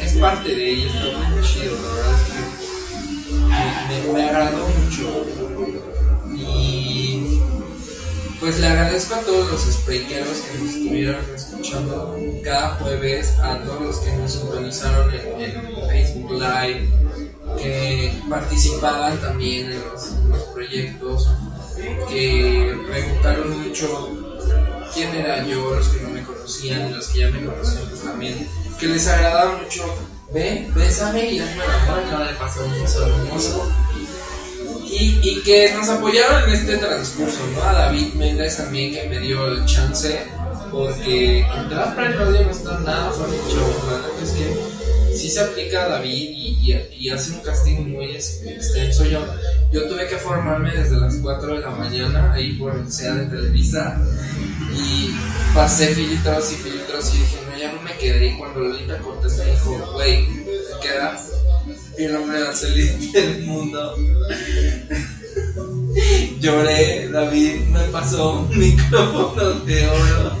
es 0.00 0.12
parte 0.14 0.54
de 0.54 0.70
ello, 0.70 0.88
está 0.88 1.28
muy 1.28 1.42
chido, 1.42 1.76
la 1.76 1.94
verdad 1.94 2.14
es 2.14 2.26
que 2.28 2.38
me, 3.88 4.06
me, 4.06 4.12
me 4.12 4.28
agradó 4.28 4.68
mucho. 4.68 5.26
Y 6.36 7.40
pues 8.44 8.60
le 8.60 8.66
agradezco 8.66 9.14
a 9.14 9.20
todos 9.20 9.50
los 9.50 9.62
sprayqueros 9.74 10.38
que 10.40 10.58
nos 10.58 10.74
estuvieron 10.74 11.24
escuchando 11.34 12.18
cada 12.44 12.74
jueves, 12.74 13.30
a 13.38 13.58
todos 13.62 13.80
los 13.80 13.96
que 14.00 14.12
nos 14.12 14.32
sintonizaron 14.32 15.10
en, 15.14 15.74
Facebook 15.88 16.32
Live, 16.32 16.88
participaban 18.34 19.20
también 19.20 19.70
en 19.70 19.80
los, 19.84 20.08
en 20.08 20.28
los 20.30 20.42
proyectos, 20.52 21.28
que 22.08 22.76
preguntaron 22.90 23.62
mucho 23.62 24.10
quién 24.92 25.14
era 25.14 25.46
yo, 25.46 25.76
los 25.76 25.88
que 25.88 26.02
no 26.02 26.08
me 26.08 26.22
conocían 26.24 26.90
y 26.90 26.94
los 26.94 27.06
que 27.08 27.20
ya 27.20 27.30
me 27.30 27.44
conocían 27.44 27.88
pues 27.88 28.02
también, 28.02 28.48
que 28.80 28.86
les 28.88 29.06
agradaba 29.06 29.58
mucho, 29.58 29.84
ve, 30.32 30.68
bésame 30.74 31.30
y 31.30 31.38
hazme 31.38 31.58
la 31.58 31.78
mano, 31.86 32.06
acaba 32.06 32.26
de 32.26 32.34
pasar 32.34 32.64
un 32.64 32.82
beso 32.82 33.06
hermoso. 33.06 33.72
Y, 34.84 35.20
y 35.22 35.42
que 35.42 35.72
nos 35.74 35.88
apoyaron 35.88 36.48
en 36.48 36.54
este 36.54 36.76
transcurso, 36.76 37.38
¿no? 37.54 37.62
A 37.62 37.72
David 37.72 38.14
Méndez 38.14 38.56
también 38.56 38.92
que 38.94 39.08
me 39.08 39.18
dio 39.20 39.46
el 39.46 39.64
chance, 39.64 40.26
porque 40.70 41.40
el 41.40 41.70
radio 41.70 42.42
no 42.44 42.50
está 42.50 42.78
nada 42.80 43.10
fácil, 43.10 43.40
chavos, 43.48 43.76
la 43.88 44.24
es 44.24 44.30
que 44.32 44.73
sí 45.16 45.28
se 45.30 45.40
aplica 45.40 45.84
a 45.84 45.88
David 45.88 46.28
y, 46.30 46.72
y- 46.98 47.10
hace 47.10 47.32
un 47.32 47.40
casting 47.40 47.88
muy 47.92 48.06
ex- 48.12 48.42
extenso. 48.46 49.04
Yo, 49.04 49.24
yo 49.72 49.86
tuve 49.88 50.06
que 50.08 50.16
formarme 50.16 50.70
desde 50.72 50.96
las 50.98 51.14
4 51.16 51.54
de 51.54 51.60
la 51.60 51.70
mañana 51.70 52.32
ahí 52.32 52.54
por 52.54 52.74
el 52.74 52.90
SEA 52.90 53.14
de 53.14 53.26
Televisa 53.26 54.00
y 54.74 55.10
pasé 55.54 55.88
filtros 55.88 56.52
y 56.52 56.54
filtros 56.56 57.14
y 57.14 57.18
dije, 57.18 57.36
no, 57.50 57.58
ya 57.58 57.72
no 57.72 57.82
me 57.82 57.92
quedé. 57.98 58.26
Y 58.28 58.38
cuando 58.38 58.60
Lolita 58.60 58.98
Cortés 58.98 59.36
me 59.38 59.44
dijo, 59.46 59.90
güey, 59.94 60.26
te 60.26 60.88
quedas, 60.88 61.28
y 61.98 62.04
el 62.04 62.16
hombre 62.16 62.40
más 62.40 62.60
feliz 62.62 63.12
del 63.12 63.42
mundo. 63.42 63.96
Lloré, 66.40 67.08
David 67.08 67.54
me 67.70 67.80
pasó 67.84 68.40
un 68.40 68.58
micrófono 68.58 69.50
de 69.60 69.86
oro. 69.86 70.36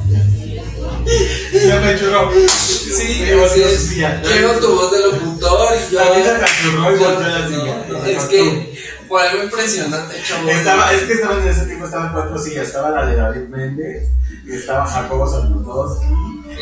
Ya 1.68 1.80
me 1.80 1.98
churro. 1.98 2.30
Sí. 2.48 3.24
Quiero 4.22 4.52
tu 4.60 4.74
voz 4.74 4.90
de 4.92 4.98
locutor 5.00 5.68
y 5.88 5.92
yo. 5.92 6.00
La 6.04 6.10
vida 6.16 6.38
me 6.40 6.94
y 6.94 6.98
volteó 6.98 7.28
la 7.28 7.48
silla. 7.48 8.08
Es 8.08 8.22
que 8.24 8.74
fue 9.08 9.28
algo 9.28 9.44
impresionante, 9.44 10.16
chavos. 10.26 10.50
Estaba, 10.50 10.92
es 10.92 11.02
que 11.02 11.12
estaban 11.12 11.42
en 11.42 11.48
ese 11.48 11.66
tiempo 11.66 11.84
estaban 11.86 12.12
cuatro 12.12 12.38
sillas. 12.38 12.66
Estaba 12.68 12.90
la 12.90 13.06
de 13.06 13.16
David 13.16 13.48
Méndez, 13.48 14.08
y 14.46 14.52
estaba 14.52 14.86
Jacobo 14.86 15.30
Saludowski. 15.30 16.06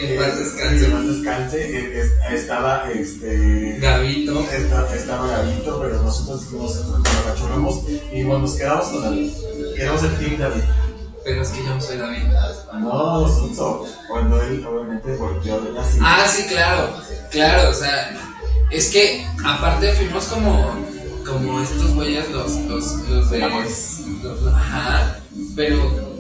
En 0.01 0.19
paz 0.19 0.39
descanse. 0.39 0.85
En 0.87 0.93
paz 0.93 1.07
descanse. 1.07 1.59
eh, 1.79 2.01
es- 2.01 2.41
Estaba 2.43 2.91
este. 2.93 3.77
Gavito. 3.81 4.41
Esta- 4.53 4.95
estaba 4.95 5.27
Gavito, 5.29 5.81
pero 5.81 6.03
nosotros 6.03 6.51
nos 6.53 6.77
apachurramos 7.27 7.81
y 8.13 8.23
bueno, 8.25 8.41
nos 8.43 8.55
quedamos 8.55 8.87
con 8.89 9.03
David. 9.03 9.31
Quedamos 9.77 10.03
el 10.03 10.17
team 10.19 10.39
David. 10.39 10.63
Pero 11.25 11.43
es 11.43 11.49
que 11.51 11.63
yo 11.65 11.75
no 11.75 11.81
soy 11.81 11.97
David. 11.99 12.23
No, 12.81 13.29
Sonso, 13.29 13.87
cuando 14.09 14.41
él 14.43 14.65
obviamente 14.67 15.15
volteó 15.17 15.61
de 15.61 15.73
la. 15.73 15.85
Ah, 16.01 16.27
sí, 16.29 16.45
claro. 16.49 16.89
Claro, 17.31 17.71
o 17.71 17.75
sea, 17.75 18.11
es 18.71 18.91
que 18.91 19.25
aparte 19.45 19.93
fuimos 19.93 20.25
como, 20.25 20.75
como 21.25 21.61
estos 21.61 21.95
güeyes, 21.95 22.29
los, 22.31 22.53
los, 22.63 22.85
los 23.09 23.31
de. 23.31 23.39
Los- 23.39 24.53
ajá, 24.55 25.19
pero 25.57 25.77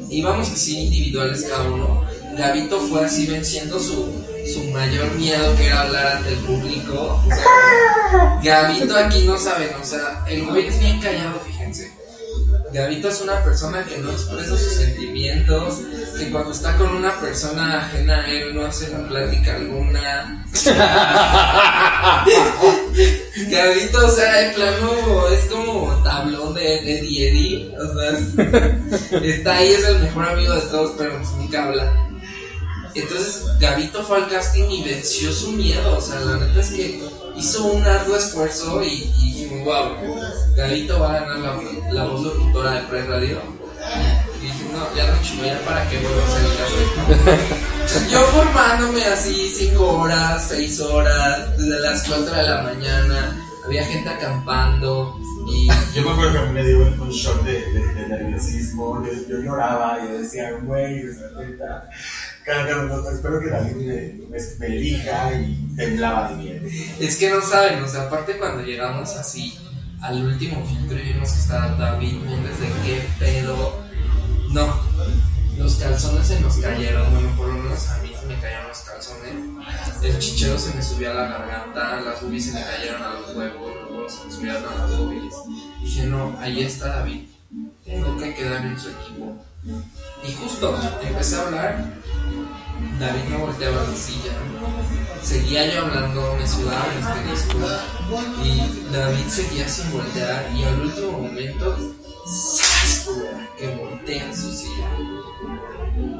íbamos 0.08 0.50
así 0.50 0.78
individuales 0.84 1.46
cada 1.48 1.64
uno. 1.64 2.02
Gavito 2.36 2.80
fue 2.80 3.04
así 3.04 3.26
venciendo 3.26 3.78
su, 3.78 4.10
su 4.52 4.64
mayor 4.72 5.10
miedo 5.16 5.54
que 5.56 5.66
era 5.66 5.82
hablar 5.82 6.16
ante 6.16 6.30
el 6.32 6.38
público. 6.38 7.20
O 7.26 7.28
sea, 7.28 8.40
Gavito 8.42 8.96
aquí 8.96 9.24
no 9.24 9.36
saben, 9.36 9.70
o 9.80 9.84
sea, 9.84 10.24
el 10.28 10.46
güey 10.46 10.68
es 10.68 10.78
bien 10.80 10.98
callado, 11.00 11.38
fíjense. 11.46 11.91
Gavito 12.72 13.08
es 13.08 13.20
una 13.20 13.44
persona 13.44 13.84
que 13.84 13.98
no 13.98 14.10
expresa 14.10 14.56
sus 14.56 14.72
sentimientos, 14.72 15.80
que 16.18 16.30
cuando 16.30 16.52
está 16.52 16.76
con 16.78 16.96
una 16.96 17.20
persona 17.20 17.84
ajena 17.84 18.20
a 18.22 18.26
él 18.30 18.54
no 18.54 18.64
hace 18.64 18.90
una 18.90 19.08
plática 19.08 19.56
alguna. 19.56 20.46
Gavito, 23.48 24.06
o 24.06 24.10
sea, 24.10 24.36
de 24.36 24.50
plano 24.52 25.28
es 25.28 25.44
como 25.46 26.02
tablón 26.02 26.54
de 26.54 26.78
Eddie 26.78 27.28
Eddie, 27.28 27.74
o 27.76 27.94
sea, 27.94 28.18
está 29.22 29.56
ahí, 29.56 29.72
es 29.72 29.84
el 29.84 29.98
mejor 30.00 30.28
amigo 30.28 30.54
de 30.54 30.62
todos, 30.62 30.94
pero 30.96 31.18
nunca 31.36 31.64
habla. 31.64 32.11
Entonces 32.94 33.44
Gavito 33.58 34.02
fue 34.04 34.18
al 34.18 34.28
casting 34.28 34.68
y 34.70 34.84
venció 34.84 35.32
su 35.32 35.52
miedo, 35.52 35.96
o 35.96 36.00
sea, 36.00 36.20
la 36.20 36.36
neta 36.36 36.60
es 36.60 36.70
que 36.70 37.02
hizo 37.36 37.64
un 37.64 37.84
arduo 37.84 38.16
esfuerzo 38.16 38.82
y, 38.82 39.10
y 39.18 39.32
dijimos, 39.32 39.64
wow, 39.64 40.14
Gavito 40.56 41.00
va 41.00 41.14
a 41.14 41.20
ganar 41.20 41.38
la, 41.38 41.92
la 41.92 42.04
voz 42.04 42.22
locutora 42.22 42.72
de 42.72 42.80
Pre 42.82 43.06
Radio. 43.06 43.40
Y 44.40 44.44
dije, 44.44 44.64
no, 44.72 44.96
ya 44.96 45.06
no 45.10 45.22
chico, 45.22 45.44
ya 45.44 45.58
para 45.64 45.88
qué 45.88 45.98
vuelvo 45.98 46.20
a 46.20 46.26
hacer 46.26 46.44
el 46.44 46.56
casting. 46.56 48.10
Yo 48.12 48.20
formándome 48.26 49.04
así 49.04 49.48
5 49.48 50.00
horas, 50.00 50.46
6 50.48 50.80
horas, 50.80 51.58
desde 51.58 51.80
las 51.80 52.02
4 52.06 52.34
de 52.34 52.42
la 52.42 52.62
mañana, 52.62 53.46
había 53.64 53.84
gente 53.84 54.08
acampando 54.08 55.18
y 55.46 55.68
Yo 55.94 56.02
me 56.04 56.10
acuerdo 56.10 56.32
que 56.32 56.38
a 56.38 56.42
mí 56.42 56.52
me 56.52 56.64
dio 56.64 56.78
un 56.78 57.10
shock 57.10 57.42
de, 57.42 57.60
de, 57.72 58.08
nerviosismo. 58.08 59.02
Yo, 59.28 59.38
lloraba 59.38 59.98
y 60.04 60.18
decía, 60.18 60.52
güey, 60.62 61.04
espero 63.12 63.40
que 63.40 63.50
David 63.50 63.76
me 64.58 64.66
elija 64.66 65.32
y 65.34 65.74
temblaba 65.76 66.30
de 66.30 66.36
miedo. 66.36 66.68
Es 67.00 67.16
que 67.16 67.30
no 67.30 67.40
saben, 67.40 67.82
o 67.82 67.88
sea, 67.88 68.02
aparte 68.02 68.38
cuando 68.38 68.62
llegamos 68.62 69.14
así 69.16 69.58
al 70.00 70.24
último 70.24 70.64
filtro 70.66 70.98
y 70.98 71.12
vimos 71.12 71.30
que 71.30 71.38
estaba 71.38 71.68
David 71.76 72.14
Méndez 72.14 72.58
de 72.60 72.68
qué 72.84 73.08
pedo. 73.18 73.82
No, 74.50 74.80
los 75.56 75.76
calzones 75.76 76.26
se 76.26 76.40
nos 76.40 76.56
cayeron, 76.56 77.10
bueno, 77.12 77.36
por 77.36 77.46
lo 77.48 77.54
menos 77.54 77.88
a 77.88 78.02
mí 78.02 78.12
se 78.18 78.26
me 78.26 78.38
cayeron 78.40 78.68
los 78.68 78.80
calzones. 78.80 79.34
El 80.02 80.18
chichero 80.18 80.58
se 80.58 80.74
me 80.74 80.82
subió 80.82 81.12
a 81.12 81.14
la 81.14 81.28
garganta, 81.28 82.00
las 82.00 82.20
boobies 82.20 82.46
se 82.46 82.52
me 82.52 82.62
cayeron 82.62 83.02
a 83.02 83.14
los 83.14 83.36
huevos, 83.36 83.74
los 83.76 83.90
huevos 83.90 84.14
se 84.14 84.24
me 84.26 84.32
subieron 84.32 84.64
a 84.64 84.78
las 84.78 84.98
boobies. 84.98 85.34
Dije, 85.82 86.06
no, 86.06 86.36
ahí 86.40 86.62
está 86.64 86.88
David, 86.96 87.28
tengo 87.84 88.18
que 88.18 88.34
quedar 88.34 88.66
en 88.66 88.78
su 88.78 88.90
equipo. 88.90 89.36
Y 89.64 90.32
justo 90.32 90.76
empecé 91.06 91.36
a 91.36 91.42
hablar, 91.42 92.00
David 92.98 93.22
no 93.30 93.38
volteaba 93.38 93.84
la 93.84 93.94
silla, 93.94 94.32
seguía 95.22 95.72
yo 95.72 95.82
hablando, 95.82 96.36
me 96.36 96.46
sudaba 96.46 96.84
el 96.92 97.04
asterisco 97.04 97.58
y 98.44 98.92
David 98.92 99.26
seguía 99.28 99.68
sin 99.68 99.92
voltear 99.92 100.50
y 100.56 100.64
al 100.64 100.80
último 100.80 101.12
momento, 101.12 101.94
¡zas! 102.26 103.08
que 103.56 103.68
voltea 103.76 104.34
su 104.34 104.52
silla. 104.52 104.90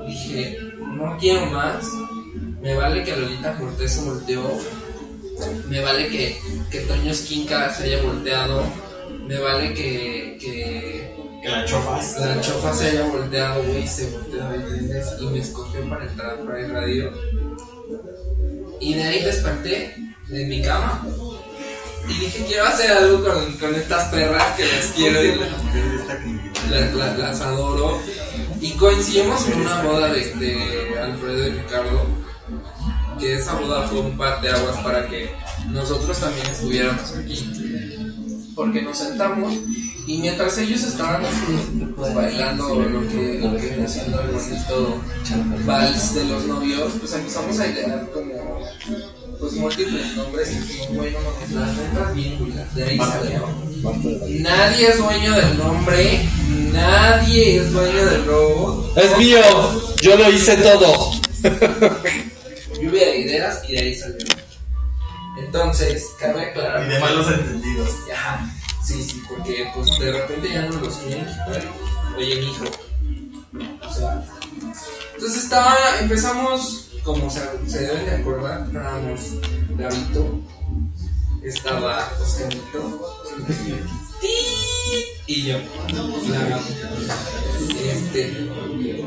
Dije, 0.07 0.59
no 0.79 1.17
quiero 1.19 1.47
más, 1.47 1.85
me 2.61 2.75
vale 2.77 3.03
que 3.03 3.17
Lolita 3.17 3.59
Cortés 3.59 3.93
se 3.93 4.05
volteó, 4.05 4.57
me 5.69 5.81
vale 5.81 6.09
que, 6.09 6.39
que 6.71 6.81
Toño 6.81 7.11
Esquinca 7.11 7.75
se 7.75 7.85
haya 7.85 8.03
volteado, 8.03 8.63
me 9.27 9.39
vale 9.41 9.75
que, 9.75 10.39
que 10.41 11.22
Que 11.43 11.49
la 11.49 11.65
chofa 12.41 12.73
se 12.73 12.91
haya 12.91 13.03
volteado, 13.05 13.65
güey, 13.65 13.87
se 13.87 14.11
volteó 14.11 14.41
y 15.21 15.27
me 15.27 15.39
escogió 15.41 15.89
para 15.89 16.05
entrar 16.05 16.39
para 16.45 16.61
el 16.61 16.71
radio. 16.71 17.13
Y 18.81 18.95
de 18.95 19.03
ahí 19.03 19.25
desperté 19.25 19.97
de 20.29 20.45
mi 20.47 20.63
cama 20.63 21.05
y 22.09 22.15
dije, 22.15 22.45
quiero 22.47 22.65
hacer 22.65 22.91
algo 22.91 23.23
con, 23.25 23.53
con 23.59 23.75
estas 23.75 24.09
perras 24.09 24.57
que 24.57 24.65
las 24.65 24.87
quiero 24.95 25.25
y 25.25 25.39
las 27.19 27.41
adoro. 27.41 28.01
Y 28.61 28.73
coincidimos 28.73 29.49
en 29.49 29.61
una 29.61 29.83
boda 29.83 30.13
de, 30.13 30.35
de 30.35 30.99
Alfredo 31.01 31.49
y 31.49 31.51
Ricardo, 31.51 32.07
que 33.19 33.35
esa 33.35 33.55
boda 33.55 33.87
fue 33.89 34.01
un 34.01 34.17
par 34.17 34.41
de 34.41 34.51
aguas 34.51 34.77
para 34.79 35.09
que 35.09 35.35
nosotros 35.69 36.19
también 36.19 36.47
estuviéramos 36.47 37.13
aquí. 37.17 37.92
Porque 38.55 38.83
nos 38.83 38.99
sentamos 38.99 39.55
y 40.07 40.19
mientras 40.19 40.59
ellos 40.59 40.83
estaban 40.83 41.23
pues, 41.97 42.15
bailando 42.15 42.75
lo 42.75 43.01
que, 43.09 43.39
lo 43.41 43.57
que 43.57 43.67
viene 43.67 43.89
siendo 43.89 44.21
el 44.21 44.29
bonito 44.29 45.01
vals 45.65 46.15
de 46.15 46.25
los 46.25 46.45
novios, 46.47 46.93
pues 46.99 47.13
empezamos 47.13 47.59
a 47.61 47.67
idear 47.69 48.09
como 48.13 48.67
pues 49.39 49.53
múltiples 49.55 50.17
nombres 50.17 50.53
y 50.53 50.55
dijimos, 50.57 50.97
bueno, 50.97 51.19
no, 51.51 51.61
las 51.61 51.77
letras 51.77 52.15
bien, 52.15 52.67
de 52.75 52.85
ahí 52.85 52.99
salió. 52.99 53.49
Nadie 54.41 54.89
es 54.89 54.99
dueño 54.99 55.35
del 55.35 55.59
nombre, 55.59 56.29
nadie 56.73 57.57
es 57.59 57.73
dueño 57.73 58.05
del 58.05 58.25
robo. 58.25 58.93
Es 58.97 59.19
mío, 59.19 59.41
yo 60.01 60.17
lo 60.17 60.31
hice 60.31 60.57
todo. 60.57 61.13
Lluvia 62.81 63.07
de 63.07 63.19
ideas 63.19 63.63
y 63.69 63.73
de 63.73 63.79
ahí 63.79 63.95
salió. 63.95 64.42
Entonces, 65.55 66.15
cabe 66.19 66.47
aclarar. 66.47 66.87
Y 66.87 66.95
de 66.95 66.99
malos 66.99 67.31
entendidos. 67.31 67.91
Ajá, 68.11 68.51
sí, 68.83 69.05
sí, 69.05 69.23
porque 69.29 69.71
pues 69.75 69.99
de 69.99 70.11
repente 70.11 70.49
ya 70.51 70.63
no 70.63 70.81
los 70.81 70.95
quieren 70.95 71.27
quitar. 71.27 71.63
Oye, 72.17 72.37
mijo. 72.37 72.65
O 73.87 73.93
sea. 73.93 74.25
Entonces 75.15 75.45
estaba, 75.45 75.77
empezamos, 76.01 76.89
como 77.05 77.29
se, 77.29 77.41
se 77.67 77.81
deben 77.81 78.07
de 78.07 78.15
acordar, 78.17 78.67
estábamos 78.67 79.21
Gavito, 79.77 80.41
estaba 81.43 82.11
Oscarito, 82.19 83.23
y 85.27 85.43
yo 85.49 85.59
la. 86.31 86.61
Este, 87.85 88.49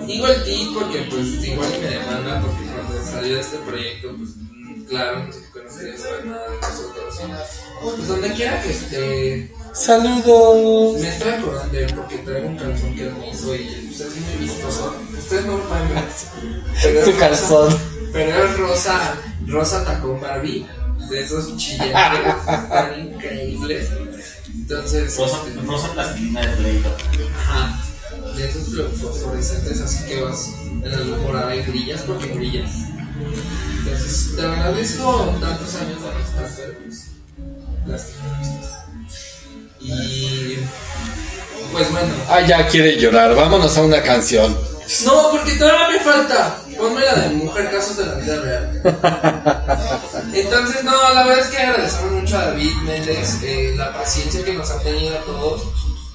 digo 0.06 0.28
el 0.28 0.44
ti 0.44 0.72
porque 0.76 1.08
pues 1.10 1.44
igual 1.44 1.70
me 1.82 1.90
demanda 1.90 2.42
porque 2.42 2.66
cuando 2.66 3.04
salió 3.04 3.40
este 3.40 3.58
proyecto 3.58 4.16
pues 4.16 4.30
claro, 4.88 5.26
no 5.26 5.34
sé 5.34 5.42
que 5.68 5.72
no 5.74 5.80
quería 5.80 5.98
saber 5.98 6.26
nada 6.26 6.50
de 6.50 6.58
nosotros. 6.58 7.16
Pues 7.82 8.08
donde 8.08 8.34
quiera 8.34 8.62
que 8.62 8.72
esté, 8.72 9.52
Saludos. 9.74 11.00
me 11.02 11.10
estoy 11.10 11.32
acordando 11.32 11.96
porque 11.96 12.18
traigo 12.20 12.48
un 12.48 12.58
calzón 12.58 12.96
que 12.96 13.08
él 13.08 13.14
me 13.20 13.30
hizo 13.32 13.56
y 13.56 13.64
pues, 13.88 14.00
es 14.02 14.16
muy 14.16 14.48
vistoso. 14.48 14.96
Ustedes 15.18 15.46
no 15.46 15.58
lo 15.58 15.64
pueden 15.68 15.90
ver. 15.90 16.04
Pero 16.82 17.00
es 17.00 17.06
Su 17.06 17.12
rosa- 17.12 17.20
calzón. 17.20 17.80
Pero 18.14 18.46
es 18.46 18.58
rosa, 18.58 19.16
rosa 19.48 19.84
tacón 19.84 20.22
Barbie, 20.22 20.66
de 21.10 21.22
esos 21.22 21.56
chillantes, 21.58 22.34
están 22.48 23.00
increíbles. 23.00 23.90
Entonces, 24.54 25.16
Rosa, 25.18 25.38
este, 25.48 25.62
rosa 25.62 25.92
plastilina 25.94 26.42
de 26.42 26.48
pleito. 26.56 26.90
ajá, 27.38 27.80
de 28.36 28.50
esos 28.50 28.70
flu- 28.70 28.90
fosforescentes, 28.94 29.82
así 29.82 30.06
que 30.06 30.22
vas 30.22 30.50
en 30.64 30.90
la 30.92 30.98
luz 30.98 31.20
morada 31.22 31.56
y 31.56 31.62
brillas 31.64 32.02
porque 32.08 32.28
brillas. 32.28 32.72
Entonces, 33.80 34.36
te 34.36 34.42
agradezco 34.42 35.38
tantos 35.40 35.76
años 35.76 36.02
de 36.02 36.10
amistad, 36.10 36.50
pero 36.58 36.74
pues, 36.86 37.08
lástima. 37.88 38.26
Y, 39.80 40.58
pues 41.72 41.92
bueno. 41.92 42.14
Ah, 42.28 42.42
ya 42.42 42.68
quiere 42.68 42.98
llorar. 42.98 43.36
Vámonos 43.36 43.78
a 43.78 43.84
una 43.84 44.02
canción. 44.02 44.58
No, 45.06 45.32
porque 45.32 45.54
todavía 45.54 45.98
me 45.98 46.00
falta. 46.00 46.58
Ponme 46.78 47.02
la 47.02 47.16
de 47.16 47.30
Mujer 47.36 47.72
Casos 47.72 47.98
de 47.98 48.06
la 48.06 48.16
Vida 48.16 48.42
Real. 48.42 48.82
Entonces, 50.34 50.84
no, 50.84 50.92
la 51.14 51.26
verdad 51.26 51.46
es 51.46 51.48
que 51.48 51.58
agradecemos 51.58 52.12
mucho 52.12 52.38
a 52.38 52.46
David 52.48 52.74
Méndez 52.84 53.40
eh, 53.44 53.74
la 53.78 53.94
paciencia 53.94 54.44
que 54.44 54.54
nos 54.54 54.70
ha 54.72 54.80
tenido 54.82 55.18
a 55.18 55.22
todos. 55.22 55.64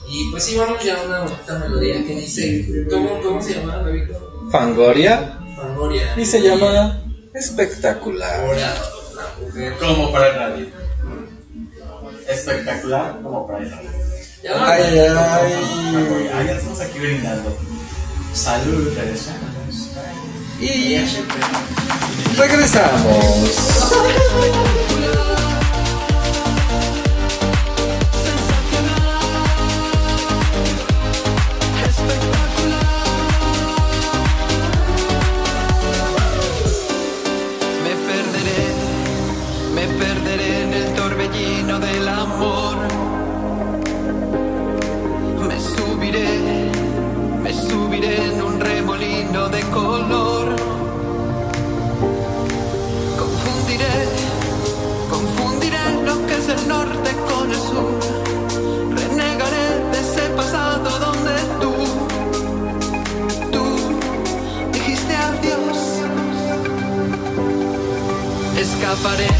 Y 0.06 0.30
pues 0.30 0.44
sí, 0.44 0.56
vamos 0.56 0.82
ya 0.84 0.96
a 0.96 1.02
una 1.02 1.20
bonita 1.20 1.58
melodía 1.58 2.04
que 2.04 2.14
dice. 2.14 2.86
¿Cómo, 2.90 3.20
cómo 3.22 3.42
se 3.42 3.54
llama, 3.54 3.76
David? 3.76 4.10
Fangoria. 4.50 5.39
Fangoria. 5.60 6.14
Y 6.16 6.24
se 6.24 6.40
llama 6.40 7.02
Espectacular. 7.34 8.40
Ahora, 8.40 8.74
la 9.14 9.46
mujer. 9.46 9.76
Como 9.78 10.12
para 10.12 10.28
el 10.28 10.34
radio. 10.36 10.66
Espectacular 12.28 13.20
como 13.22 13.46
para 13.46 13.58
el 13.64 13.70
radio. 13.70 13.90
Ya 14.42 14.56
no, 14.56 14.64
Ay, 14.64 14.82
ay, 14.82 16.30
ay. 16.32 16.46
Ya 16.46 16.52
estamos 16.52 16.80
aquí 16.80 16.98
brindando. 16.98 17.56
Salud, 18.32 18.94
Teresa. 18.94 19.32
Y 20.60 20.96
regresamos. 22.36 23.26
somebody 69.02 69.39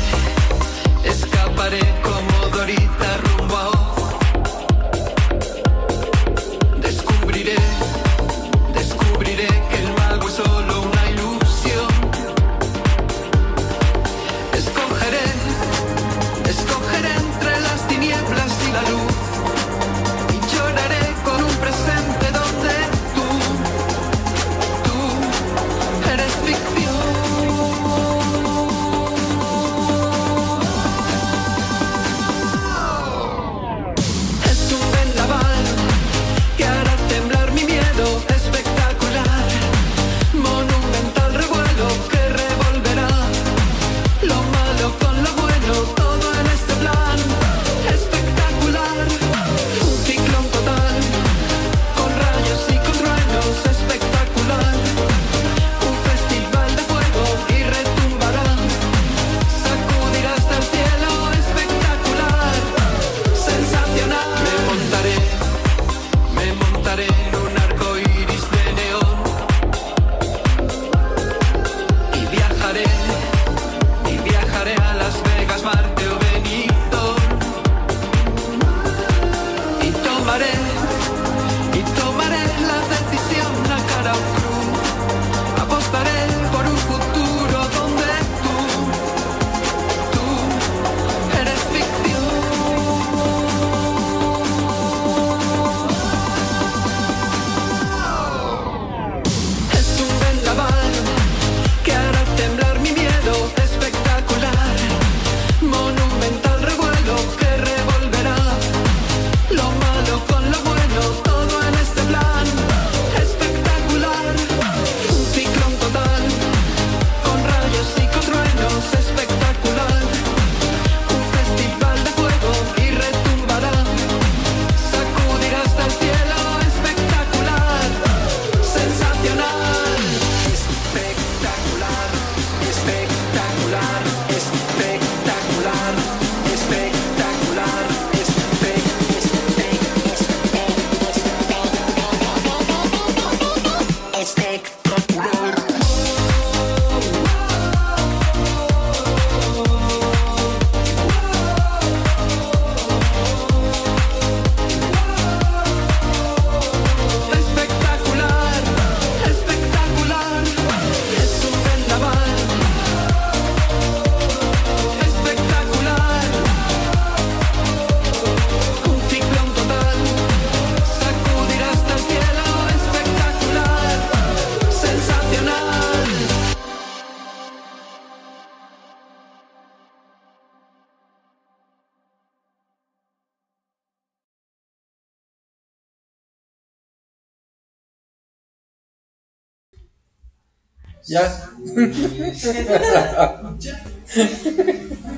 Ya. 191.11 191.51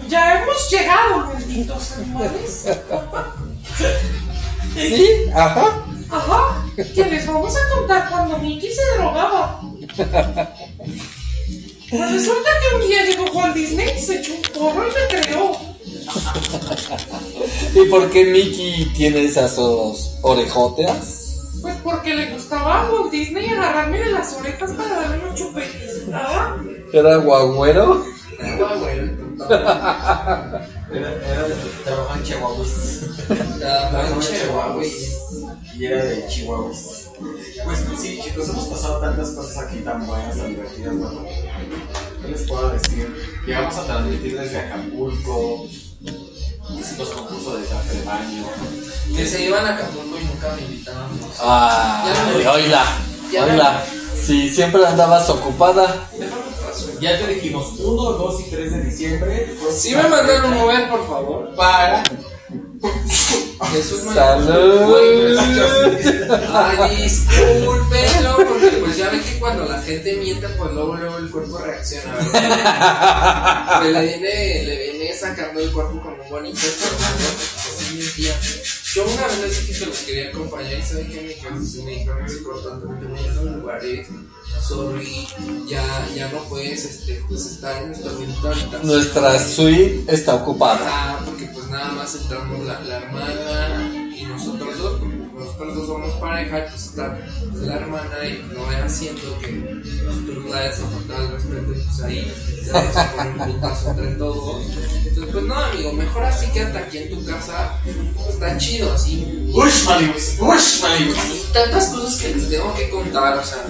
Ya 0.09 0.43
hemos 0.43 0.71
llegado, 0.71 1.27
malditos 1.27 1.93
animales. 1.93 2.67
¿Sí? 4.75 5.07
Ajá. 5.35 5.85
Ajá, 6.11 6.67
que 6.77 7.05
les 7.05 7.27
vamos 7.27 7.55
a 7.55 7.75
contar 7.75 8.09
cuando 8.09 8.39
Mickey 8.39 8.71
se 8.75 8.81
drogaba. 8.97 9.61
Pues 11.91 12.11
resulta 12.11 12.49
que 12.61 12.77
un 12.77 12.89
día 12.89 13.05
llegó 13.05 13.25
Walt 13.33 13.55
Disney, 13.55 13.99
se 13.99 14.21
echó 14.21 14.33
un 14.35 14.43
porro 14.43 14.87
y 14.89 14.93
me 14.93 15.21
creó. 15.21 15.53
¿Y 17.75 17.89
por 17.91 18.11
qué 18.11 18.25
Mickey 18.25 18.91
tiene 18.97 19.25
esas 19.25 19.59
orejotas? 20.23 21.22
Pues 21.63 21.77
porque 21.83 22.15
le 22.15 22.33
gustaba 22.33 22.83
a 22.83 22.91
Walt 22.91 23.11
Disney 23.13 23.49
agarrarme 23.49 23.99
de 23.99 24.11
las 24.11 24.33
orejas 24.35 24.73
para 24.73 25.01
darme 25.01 25.25
unos 25.25 25.39
chupetes. 25.39 26.03
¿Ah? 26.13 26.57
¿Era 26.93 27.17
guagüero? 27.17 28.05
Ah, 28.43 28.75
bueno, 28.81 29.13
Era, 30.93 31.13
era 31.13 31.49
de 31.49 31.55
trabajar 31.85 32.19
en 32.19 32.25
Chihuahuas. 32.25 33.01
Trabajaba 33.59 34.09
en 34.09 34.21
Chihuahuas. 34.21 34.87
Y 35.79 35.87
era 35.87 36.05
de 36.05 36.27
Chihuahuas. 36.27 37.11
Pues 37.65 37.85
sí, 37.99 38.21
chicos, 38.23 38.49
hemos 38.49 38.67
pasado 38.67 39.01
tantas 39.01 39.31
cosas 39.31 39.59
aquí 39.59 39.79
tan 39.79 40.07
buenas, 40.07 40.37
tan 40.37 40.49
divertidas. 40.49 40.99
Bueno, 40.99 41.25
¿qué 42.23 42.29
les 42.29 42.43
puedo 42.49 42.71
decir? 42.71 43.15
Llegamos 43.47 43.77
a 43.77 43.85
transmitir 43.87 44.39
desde 44.41 44.59
Acapulco. 44.59 45.69
Hicimos 46.79 47.09
concurso 47.11 47.57
de 47.57 47.65
traje 47.67 47.97
de 47.97 48.05
baño. 48.05 48.45
Que 49.15 49.27
se 49.27 49.45
iban 49.45 49.67
a 49.67 49.75
Acapulco 49.75 50.19
y 50.19 50.25
nunca 50.25 50.55
me 50.57 50.63
invitaban. 50.63 51.09
Ay, 51.41 52.47
oíla, 52.47 52.85
oíla. 53.33 53.85
Si 54.21 54.51
siempre 54.51 54.87
andabas 54.87 55.29
ocupada. 55.31 56.09
Ya 57.01 57.19
te 57.19 57.27
dijimos 57.35 57.75
1, 57.79 58.03
2 58.13 58.41
y 58.41 58.51
3 58.51 58.73
de 58.73 58.85
diciembre. 58.85 59.57
Sí 59.73 59.95
me 59.95 60.09
mandaron 60.09 60.55
mover, 60.55 60.89
por 60.89 61.07
favor. 61.07 61.55
para. 61.55 62.03
Salud. 64.15 64.95
Pero- 65.55 66.49
Ay, 66.53 66.97
discúlpenlo, 67.03 68.37
porque 68.49 68.69
pues 68.81 68.97
ya 68.97 69.09
ven 69.11 69.23
que 69.23 69.39
cuando 69.39 69.65
la 69.67 69.81
gente 69.83 70.17
miente, 70.17 70.49
pues 70.49 70.73
luego, 70.73 70.97
luego 70.97 71.19
el 71.19 71.31
cuerpo 71.31 71.59
reacciona, 71.59 72.15
¿verdad? 72.17 73.79
Pues 73.81 73.93
le 73.93 74.03
viene, 74.07 74.65
le 74.65 74.93
viene 74.93 75.15
sacando 75.15 75.61
el 75.61 75.71
cuerpo 75.73 76.01
como 76.03 76.23
un 76.23 76.31
bonito 76.31 76.61
mentía. 77.95 78.35
Yo 78.95 79.05
una 79.05 79.27
vez 79.27 79.39
les 79.41 79.67
dije 79.67 79.79
que 79.81 79.87
los 79.87 79.99
quería 79.99 80.29
acompañar 80.31 80.79
y 80.79 80.83
saben 80.83 81.09
que 81.11 81.21
me 81.21 81.29
dijeron, 81.29 81.59
me 81.85 81.91
dijeron 81.93 82.23
así 82.25 82.41
me 82.41 83.21
en 83.21 83.37
los 83.37 83.45
lugares, 83.57 84.09
sorry, 84.61 85.29
ya, 85.69 86.09
ya 86.15 86.31
no 86.33 86.39
puedes 86.45 86.85
este, 86.85 87.23
pues, 87.29 87.47
estar 87.47 87.83
en 87.83 87.89
nuestra 87.89 88.11
habitación. 88.11 88.87
Nuestra 88.87 89.39
suite 89.39 90.05
está 90.09 90.35
ocupada. 90.37 90.81
Ah, 90.85 91.21
porque 91.25 91.47
pues 91.47 91.69
nada 91.69 91.93
más 91.93 92.15
entramos 92.15 92.67
la, 92.67 92.81
la 92.81 92.97
hermana 92.99 94.09
y 94.17 94.25
nosotros 94.25 94.79
dos, 94.79 95.01
porque 95.01 95.17
nosotros 95.17 95.77
dos 95.77 95.87
somos 95.87 96.11
pareja, 96.21 96.59
y 96.59 96.71
pues 96.71 96.85
está 96.87 97.19
la 97.55 97.75
hermana 97.75 98.25
y 98.25 98.55
no 98.55 98.71
era 98.71 98.89
siento 98.89 99.39
que 99.41 99.53
nosotros 100.05 100.45
la 100.51 100.61
desafortunada 100.61 101.21
al 101.21 101.33
respeto, 101.33 101.73
y 101.73 101.83
pues 101.83 102.01
ahí 102.01 102.33
te 102.65 102.73
vamos 102.73 102.97
a 102.97 103.13
poner 103.13 103.33
un 103.33 103.55
putazo 103.55 103.91
entre 103.91 104.07
todos. 104.15 104.67
Entonces, 105.07 105.33
pues 105.33 105.45
no, 105.45 105.55
amigo, 105.55 105.93
mejor 105.93 106.25
así 106.25 106.47
quédate 106.53 106.79
aquí 106.79 106.99
en 106.99 107.11
tu 107.11 107.25
casa, 107.27 107.81
está 108.29 108.57
chido 108.59 108.93
así. 108.93 109.51
¡Ush, 109.53 109.85
Malibus! 109.87 110.37
¡Ush! 110.41 110.85
Y 111.01 111.53
tantas 111.53 111.87
cosas 111.89 112.21
que 112.21 112.35
les 112.35 112.49
tengo 112.49 112.75
que 112.75 112.91
contar, 112.91 113.39
o 113.39 113.45
sea, 113.45 113.65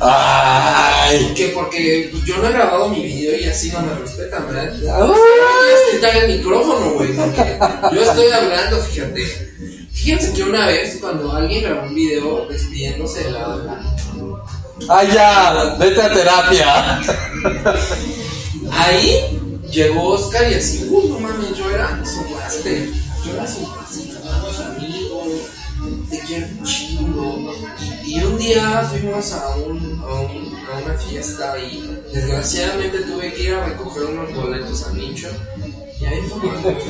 Ay. 0.00 1.32
que 1.34 1.48
porque 1.48 2.12
yo 2.24 2.36
no 2.38 2.48
he 2.48 2.52
grabado 2.52 2.88
mi 2.88 3.02
video 3.02 3.38
y 3.38 3.44
así 3.44 3.70
no 3.70 3.80
me 3.80 3.94
respetan, 3.94 4.46
¿verdad? 4.46 4.72
Ay. 4.72 5.92
Quitar 5.92 6.16
el 6.16 6.36
micrófono, 6.38 6.90
güey, 6.94 7.14
yo 7.16 8.02
estoy 8.02 8.30
hablando, 8.30 8.78
fíjate. 8.78 9.24
Fíjense 9.92 10.32
que 10.34 10.42
una 10.42 10.66
vez 10.66 10.98
cuando 11.00 11.32
alguien 11.32 11.64
grabó 11.64 11.86
un 11.88 11.94
video 11.94 12.46
despidiéndose 12.48 13.24
de 13.24 13.30
la 13.30 13.48
banda, 13.48 13.96
Ay, 14.88 15.08
ya, 15.12 15.74
vete 15.78 16.02
a 16.02 16.12
terapia. 16.12 17.00
ahí 18.70 19.38
llegó 19.70 20.08
Oscar 20.10 20.50
y 20.50 20.54
así, 20.54 20.86
uy, 20.90 21.08
no 21.08 21.18
mames, 21.18 21.56
yo 21.56 21.70
era 21.70 21.98
su 22.04 22.22
yo 23.24 23.32
era 23.34 23.46
su 23.46 23.60
éramos 24.22 24.60
amigos, 24.60 25.28
te 26.10 26.18
quiero 26.20 26.46
un 26.46 26.64
chingo. 26.64 27.54
Y 28.06 28.22
un 28.22 28.38
día 28.38 28.88
fuimos 28.90 29.32
a, 29.32 29.56
un, 29.56 30.00
a, 30.02 30.14
un- 30.20 30.56
a 30.72 30.78
una 30.84 30.94
fiesta 30.98 31.58
y 31.58 32.00
desgraciadamente 32.14 33.00
tuve 33.00 33.32
que 33.34 33.42
ir 33.42 33.54
a 33.54 33.66
recoger 33.66 34.04
unos 34.04 34.32
boletos 34.34 34.86
a 34.86 34.92
Nicho. 34.92 35.28
Y 36.00 36.04
ahí 36.04 36.22
fue 36.22 36.38
cuando. 36.40 36.80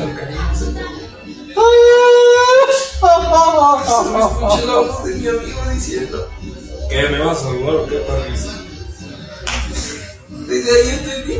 Solo 3.86 4.26
escuché 4.28 4.66
la 4.66 4.74
voz 4.78 5.04
de 5.04 5.14
mi 5.14 5.26
amigo 5.28 5.60
diciendo. 5.72 6.28
¿Qué? 6.90 7.08
¿Me 7.08 7.18
vas 7.18 7.42
a 7.42 7.48
o 7.48 7.86
qué, 7.86 7.96
Parris? 7.98 8.46
Desde 10.46 10.70
ahí 10.70 10.88
entendí 10.90 11.38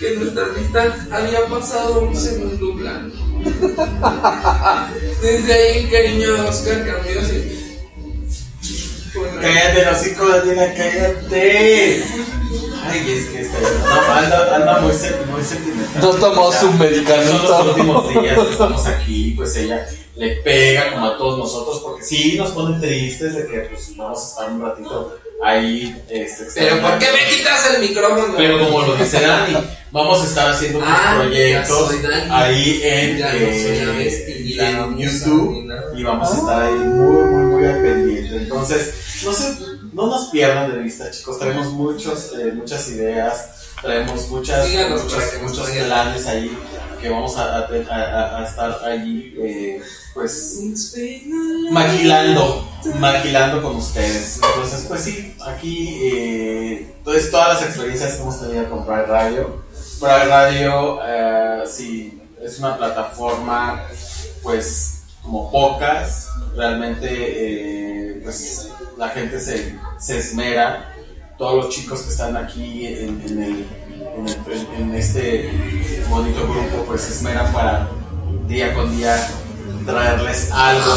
que 0.00 0.16
nuestra 0.16 0.44
amistad 0.46 0.88
había 1.12 1.46
pasado 1.46 2.00
un 2.00 2.16
segundo 2.16 2.74
plano. 2.76 3.12
Desde 5.22 5.52
ahí 5.52 5.78
el 5.84 5.90
cariño 5.90 6.48
Oscar 6.48 6.84
cambió 6.86 7.20
así. 7.20 7.67
La- 9.36 9.40
Cállate, 9.42 9.84
los 9.84 9.96
hocico, 10.00 10.28
Daniela, 10.28 10.74
cállate. 10.74 12.04
Ay, 12.90 13.12
es 13.12 13.26
que 13.26 13.40
está 13.42 13.58
no, 13.60 14.12
anda, 14.14 14.56
anda 14.56 14.78
muy, 14.80 14.92
sen- 14.92 15.26
muy 15.26 15.42
sentimental. 15.44 16.00
No 16.02 16.10
tomó 16.14 16.52
su 16.52 16.58
Son 16.60 16.70
los 16.70 16.78
medicamento. 16.78 17.64
últimos 17.68 18.08
días 18.08 18.38
que 18.38 18.50
estamos 18.52 18.86
aquí, 18.86 19.34
pues 19.36 19.56
ella 19.56 19.86
le 20.16 20.36
pega 20.36 20.92
como 20.92 21.06
a 21.06 21.16
todos 21.18 21.38
nosotros, 21.38 21.80
porque 21.84 22.02
sí 22.04 22.36
nos 22.38 22.50
ponen 22.52 22.80
tristes 22.80 23.34
de 23.34 23.46
que 23.46 23.58
pues 23.70 23.94
vamos 23.96 24.22
a 24.24 24.28
estar 24.28 24.50
un 24.52 24.62
ratito 24.62 25.16
ahí. 25.44 25.94
Este, 26.08 26.46
Pero 26.54 26.80
¿por 26.80 26.98
qué 26.98 27.06
me 27.12 27.36
quitas 27.36 27.74
el 27.74 27.80
micrófono? 27.82 28.34
Pero 28.36 28.58
como 28.58 28.82
lo 28.82 28.96
dice 28.96 29.20
Dani, 29.20 29.56
vamos 29.92 30.22
a 30.22 30.24
estar 30.24 30.50
haciendo 30.50 30.78
unos 30.78 30.90
Ah, 30.90 31.16
proyectos 31.20 31.90
ahí 32.30 32.80
en, 32.82 33.18
Ya 33.18 33.32
no 33.32 33.38
soy 33.38 33.48
eh, 33.50 34.54
la 34.56 34.70
la 34.70 34.84
en 34.84 34.98
YouTube 34.98 35.66
y 35.94 36.02
vamos 36.02 36.32
a 36.32 36.36
estar 36.38 36.62
ahí 36.62 36.72
muy, 36.74 37.22
muy, 37.24 37.47
muy 37.58 37.66
al 37.68 37.82
pendiente. 37.82 38.36
Entonces, 38.36 38.94
no 39.24 39.32
se, 39.32 39.56
no 39.92 40.06
nos 40.06 40.28
pierdan 40.28 40.70
de 40.72 40.78
vista, 40.78 41.10
chicos. 41.10 41.38
Traemos 41.38 41.68
muchos, 41.72 42.32
eh, 42.38 42.52
muchas 42.54 42.88
ideas, 42.88 43.50
traemos 43.82 44.28
muchas, 44.28 44.66
muchos, 45.42 45.70
planes 45.86 46.26
ahí 46.26 46.56
que 47.00 47.08
vamos 47.08 47.36
a, 47.36 47.58
a- 47.58 47.68
a- 47.68 48.38
a 48.40 48.44
estar 48.48 48.84
allí, 48.84 49.34
eh, 49.40 49.80
pues 50.14 50.58
maquilando, 51.70 52.68
maquilando 52.98 53.62
con 53.62 53.76
ustedes. 53.76 54.40
Entonces, 54.42 54.84
pues 54.88 55.02
sí, 55.02 55.36
aquí 55.46 56.00
eh, 56.02 56.94
entonces 56.98 57.30
todas 57.30 57.54
las 57.60 57.68
experiencias 57.68 58.14
que 58.14 58.22
hemos 58.22 58.40
tenido 58.40 58.68
con 58.68 58.84
Pride 58.84 59.06
Radio. 59.06 59.62
Pride 60.00 60.24
Radio, 60.26 60.98
eh, 61.06 61.62
sí, 61.70 62.20
es 62.42 62.58
una 62.58 62.76
plataforma, 62.76 63.84
pues, 64.42 64.97
como 65.28 65.50
pocas. 65.50 66.30
Realmente, 66.56 67.06
eh, 67.10 68.20
pues, 68.24 68.70
la 68.96 69.10
gente 69.10 69.38
se, 69.38 69.78
esmera. 70.18 70.94
Todos 71.36 71.64
los 71.64 71.74
chicos 71.74 72.02
que 72.02 72.08
están 72.08 72.36
aquí 72.36 72.86
en, 72.86 73.22
en 73.28 73.42
el, 73.42 73.66
en 74.76 74.94
este 74.94 76.02
bonito 76.08 76.42
grupo, 76.48 76.84
pues, 76.86 77.02
se 77.02 77.12
esmeran 77.12 77.52
para 77.52 77.88
día 78.46 78.74
con 78.74 78.96
día 78.96 79.30
traerles 79.86 80.50
algo 80.50 80.94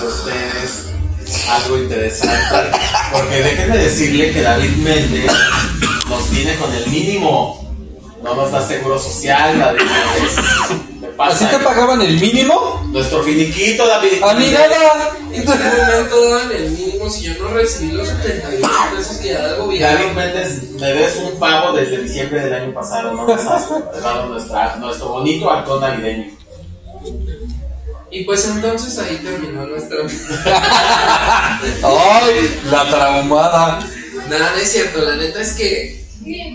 de 0.00 0.06
ustedes, 0.06 0.86
algo 1.50 1.78
interesante. 1.78 2.78
Porque 3.12 3.42
déjenme 3.42 3.76
decirle 3.76 4.32
que 4.32 4.42
David 4.42 4.76
Méndez 4.76 5.30
nos 6.08 6.30
viene 6.30 6.54
con 6.56 6.72
el 6.72 6.86
mínimo. 6.86 7.58
No 8.22 8.34
nos 8.34 8.52
da 8.52 8.66
seguro 8.66 8.98
social, 8.98 9.58
David 9.58 9.80
Méndez. 9.80 10.59
¿Qué 11.20 11.26
¿Así 11.26 11.44
te 11.44 11.58
pagaban 11.58 12.00
el 12.00 12.18
mínimo? 12.18 12.80
Nuestro 12.86 13.22
finiquito, 13.22 13.86
David. 13.86 14.22
A 14.22 14.32
mí 14.34 14.46
nada. 14.50 15.16
¿En 15.30 15.42
qué 15.42 15.48
momento 15.48 16.30
daban 16.30 16.52
el 16.52 16.70
mínimo 16.70 17.10
si 17.10 17.24
yo 17.24 17.34
no 17.42 17.48
recibí 17.48 17.92
los 17.92 18.08
78 18.08 18.68
pesos 18.96 19.16
que 19.18 19.32
da 19.34 19.50
el 19.50 19.56
David 19.56 19.56
gobierno? 19.56 20.14
Méndez, 20.14 20.70
me 20.72 20.86
debes 20.86 21.16
un 21.16 21.38
pago 21.38 21.76
desde 21.76 22.02
diciembre 22.02 22.40
del 22.40 22.54
año 22.54 22.72
pasado. 22.72 23.12
No 23.12 23.26
nos 23.26 24.48
nuestro 24.78 25.08
bonito 25.08 25.50
halcón 25.50 25.82
navideño. 25.82 26.30
Y 28.10 28.24
pues 28.24 28.48
entonces 28.48 28.98
ahí 28.98 29.16
terminó 29.22 29.66
nuestra. 29.66 29.98
Ay, 31.82 32.60
la 32.70 32.88
traumada. 32.88 33.86
Nada, 34.30 34.52
no 34.52 34.56
es 34.56 34.72
cierto, 34.72 35.02
la 35.02 35.16
neta 35.16 35.42
es 35.42 35.52
que 35.52 36.00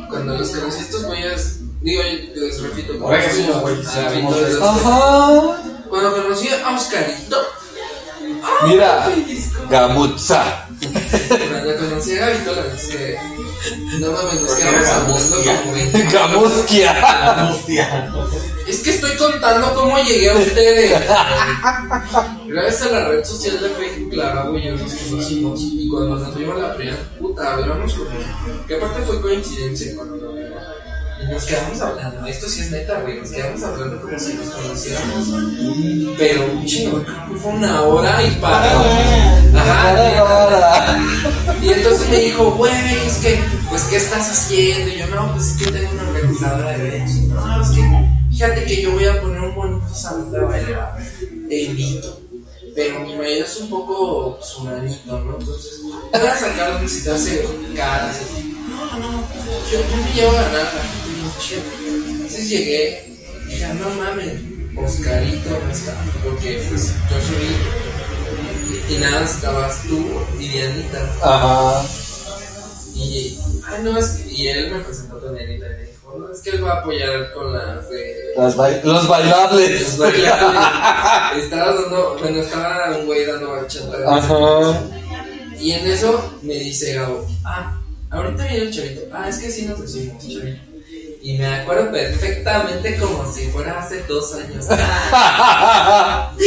cuando 0.09 0.37
los 0.37 0.49
conocí 0.49 0.81
estos 0.81 1.05
güeyes, 1.05 1.54
digo, 1.85 2.01
yo 2.03 2.41
les 2.41 2.61
repito, 2.61 2.93
que 2.93 2.99
conocí 2.99 3.45
somos 3.45 3.61
güeyes, 3.61 4.53
los- 4.53 4.61
Ajá. 4.61 5.61
Cuando 5.89 6.11
conocí 6.23 6.49
a 6.49 6.75
Oscarito, 6.75 7.37
Mira, 8.67 9.07
Gamutza. 9.69 10.67
cuando 10.81 11.75
conocí 11.77 12.17
a 12.17 12.27
Gabito, 12.27 12.51
la 12.55 12.63
que. 12.63 13.17
No 13.99 14.11
mames, 14.11 14.41
nos 14.41 14.51
quedamos 14.55 14.87
hablando 14.87 15.61
como 15.63 15.73
20 15.73 16.07
Camusquia. 16.07 17.49
Hostia. 17.51 18.13
Es 18.67 18.79
que 18.79 18.89
estoy 18.91 19.15
contando 19.17 19.73
cómo 19.73 19.97
llegué 19.99 20.29
a 20.31 20.35
ustedes. 20.35 20.91
Gracias 22.47 22.81
a 22.83 22.91
la 22.91 23.07
red 23.09 23.23
social 23.23 23.59
de 23.61 23.69
Facebook, 23.69 24.13
la 24.13 24.33
Gabo 24.35 24.57
y 24.57 24.65
yo 24.65 24.75
nos 24.75 24.93
conocimos. 24.93 25.59
Y 25.61 25.87
cuando 25.89 26.15
nos 26.17 26.35
vimos 26.35 26.59
la 26.59 26.75
primera 26.75 26.97
puta, 27.19 27.53
hablamos 27.53 27.93
como. 27.93 28.09
Que 28.67 28.75
aparte 28.75 29.01
fue 29.03 29.21
coincidencia 29.21 29.95
cuando 29.95 30.15
lo. 30.17 30.44
Y 31.21 31.31
nos 31.31 31.45
quedamos 31.45 31.81
hablando. 31.81 32.25
Esto 32.27 32.47
sí 32.47 32.61
es 32.61 32.71
neta, 32.71 32.99
güey. 33.01 33.19
Nos 33.19 33.31
quedamos 33.31 33.63
hablando 33.63 34.01
como 34.01 34.19
si 34.19 34.33
nos 34.33 34.49
conociéramos. 34.49 35.27
Pero 36.17 36.45
un 36.51 36.65
chingo, 36.65 37.03
creo 37.03 37.27
que 37.29 37.35
fue 37.35 37.51
una 37.53 37.81
hora 37.83 38.23
y 38.23 38.31
para. 38.35 38.71
Ajá. 39.55 40.97
Y 41.61 41.69
entonces 41.69 42.09
me 42.09 42.19
dijo, 42.19 42.51
güey, 42.51 42.73
es 43.07 43.17
que, 43.17 43.39
pues, 43.69 43.83
¿qué 43.83 43.97
estás 43.97 44.29
haciendo? 44.29 44.91
Y 44.91 44.99
yo, 44.99 45.07
no, 45.07 45.31
pues 45.33 45.51
es 45.51 45.57
que 45.57 45.71
tengo 45.71 45.91
una 45.93 46.09
organizadora 46.09 46.77
de 46.77 46.87
eventos. 46.87 47.15
No, 47.15 47.61
es 47.61 47.69
que, 47.69 47.81
fíjate 48.29 48.65
que 48.65 48.81
yo 48.81 48.91
voy 48.91 49.05
a 49.05 49.21
poner 49.21 49.41
un 49.41 49.55
bonito 49.55 49.95
salón 49.95 50.31
de 50.31 50.39
bailar. 50.39 50.97
Te 51.49 51.63
invito. 51.63 52.24
Pero 52.75 52.99
mi 52.99 53.15
marido 53.15 53.45
es 53.45 53.57
un 53.57 53.69
poco 53.69 54.37
tsunanito, 54.41 55.19
¿no? 55.21 55.37
Entonces, 55.39 55.81
voy 55.81 56.27
a 56.27 56.37
sacar 56.37 56.73
donde 56.73 56.89
se 56.89 57.03
te 57.03 57.11
hace 57.11 57.47
caras. 57.75 58.17
No, 58.69 58.99
no, 58.99 59.23
yo, 59.71 59.79
yo 59.79 59.97
me 59.97 60.13
llevo 60.13 60.31
a 60.37 61.39
chido. 61.39 61.61
Entonces 62.11 62.49
llegué 62.49 63.15
y 63.47 63.51
dije, 63.51 63.73
no 63.75 63.89
mames, 63.91 64.41
Oscarito 64.77 65.49
no 65.51 65.71
está. 65.71 65.95
Porque, 66.23 66.65
pues, 66.69 66.91
yo 67.09 67.21
soy. 67.21 68.93
Y 68.93 68.99
nada, 68.99 69.23
estabas 69.23 69.83
tú 69.83 70.11
y 70.37 70.47
Dianita. 70.49 71.15
Ajá. 71.21 71.87
Y, 72.93 73.39
ah, 73.65 73.77
no, 73.81 73.97
es 73.97 74.07
que- 74.09 74.31
y 74.33 74.47
él 74.47 74.71
me 74.71 74.79
presentó 74.79 75.19
con 75.21 75.33
Dianita 75.35 75.65
y 75.67 75.94
no, 76.19 76.31
es 76.31 76.41
que 76.41 76.51
él 76.51 76.65
va 76.65 76.73
a 76.73 76.79
apoyar 76.79 77.31
con 77.33 77.53
las 77.53 77.89
de... 77.89 78.33
Las 78.37 78.55
los 78.55 78.83
Los 78.83 79.07
bailables. 79.07 79.99
estaba 81.37 81.73
dando, 81.73 82.17
bueno, 82.19 82.39
estaba 82.39 82.97
un 82.97 83.05
güey 83.05 83.25
dando 83.25 83.51
bachata. 83.51 83.97
Ajá. 84.07 84.81
Y 85.59 85.71
en 85.71 85.87
eso 85.87 86.37
me 86.41 86.55
dice 86.55 86.93
Gabo, 86.93 87.25
ah, 87.45 87.77
ahorita 88.11 88.43
viene 88.43 88.65
el 88.65 88.73
chavito. 88.73 89.01
Ah, 89.13 89.29
es 89.29 89.37
que 89.37 89.49
sí 89.49 89.65
nos 89.65 89.81
decimos, 89.81 90.21
chavito. 90.27 90.75
Y 91.21 91.37
me 91.39 91.47
acuerdo 91.47 91.91
perfectamente 91.91 92.97
como 92.97 93.33
si 93.33 93.47
fuera 93.47 93.79
hace 93.79 94.03
dos 94.03 94.35
años. 94.35 94.67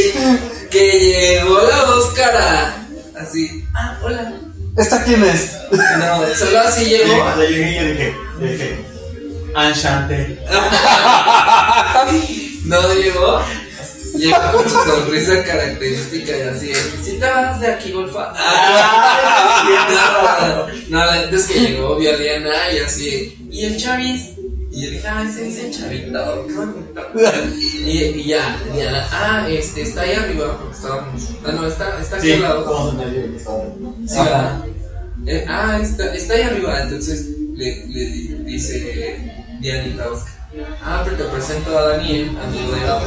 que 0.71 0.99
llegó 0.99 1.61
la 1.61 1.83
Óscara. 1.95 2.87
Así, 3.19 3.65
ah, 3.75 3.99
hola. 4.01 4.39
¿Esta 4.77 5.03
quién 5.03 5.21
es? 5.25 5.57
No, 5.71 6.25
solo 6.33 6.59
así 6.59 6.85
llegó. 6.85 7.21
cuando 7.21 7.43
llegué, 7.43 7.75
yo 7.75 7.83
dije, 7.83 8.15
yo 8.39 8.45
dije, 8.47 8.85
Anshante. 9.55 10.37
No 12.65 12.93
llegó. 12.93 13.41
Llegó 14.15 14.37
con 14.53 14.63
su 14.69 14.77
sonrisa 14.77 15.43
característica 15.43 16.37
y 16.37 16.41
así. 16.41 16.71
Si 17.03 17.13
te 17.19 17.25
vas 17.25 17.59
de 17.59 17.67
aquí, 17.67 17.91
golfa. 17.91 18.31
Ah, 18.35 20.67
no, 20.89 20.89
no, 20.99 21.05
la 21.05 21.15
neta 21.15 21.35
es 21.35 21.45
que 21.47 21.59
llegó, 21.59 21.95
vio 21.95 22.13
a 22.13 22.17
Diana 22.17 22.71
y 22.73 22.77
así. 22.79 23.35
¿Y 23.49 23.65
el 23.65 23.77
Chavis? 23.77 24.31
Y 24.71 24.83
yo 24.85 24.91
dije, 24.91 25.07
ah, 25.07 25.25
ese 25.27 25.43
dice 25.45 25.67
el 25.67 25.73
chavito. 25.73 26.45
qué 26.47 26.53
bonito". 26.53 27.01
Y, 27.85 28.03
y 28.03 28.23
ya, 28.25 28.59
Diana, 28.73 29.07
ah, 29.11 29.47
este, 29.49 29.81
está 29.81 30.01
ahí 30.01 30.13
arriba 30.13 30.57
porque 30.59 30.75
estábamos. 30.75 31.23
Ah, 31.45 31.51
no, 31.53 31.65
está, 31.67 31.99
está 31.99 32.17
aquí 32.17 32.27
Sí, 32.27 32.33
al 32.33 32.41
lado. 32.41 32.65
se. 32.65 33.37
Sí, 34.07 34.19
¿verdad? 34.19 34.63
Eh, 35.25 35.45
ah, 35.49 35.79
está, 35.81 36.13
está 36.13 36.33
ahí 36.35 36.41
arriba. 36.43 36.81
Entonces 36.81 37.25
le, 37.59 37.85
le 37.87 38.05
di- 38.05 38.35
dice 38.45 39.19
Dianita 39.59 40.09
Oscar. 40.09 40.33
Ah, 40.81 41.01
pero 41.03 41.17
te 41.17 41.23
presento 41.25 41.77
a 41.77 41.89
Daniel, 41.89 42.37
amigo 42.41 42.71
de 42.73 42.81
Gabo. 42.81 43.05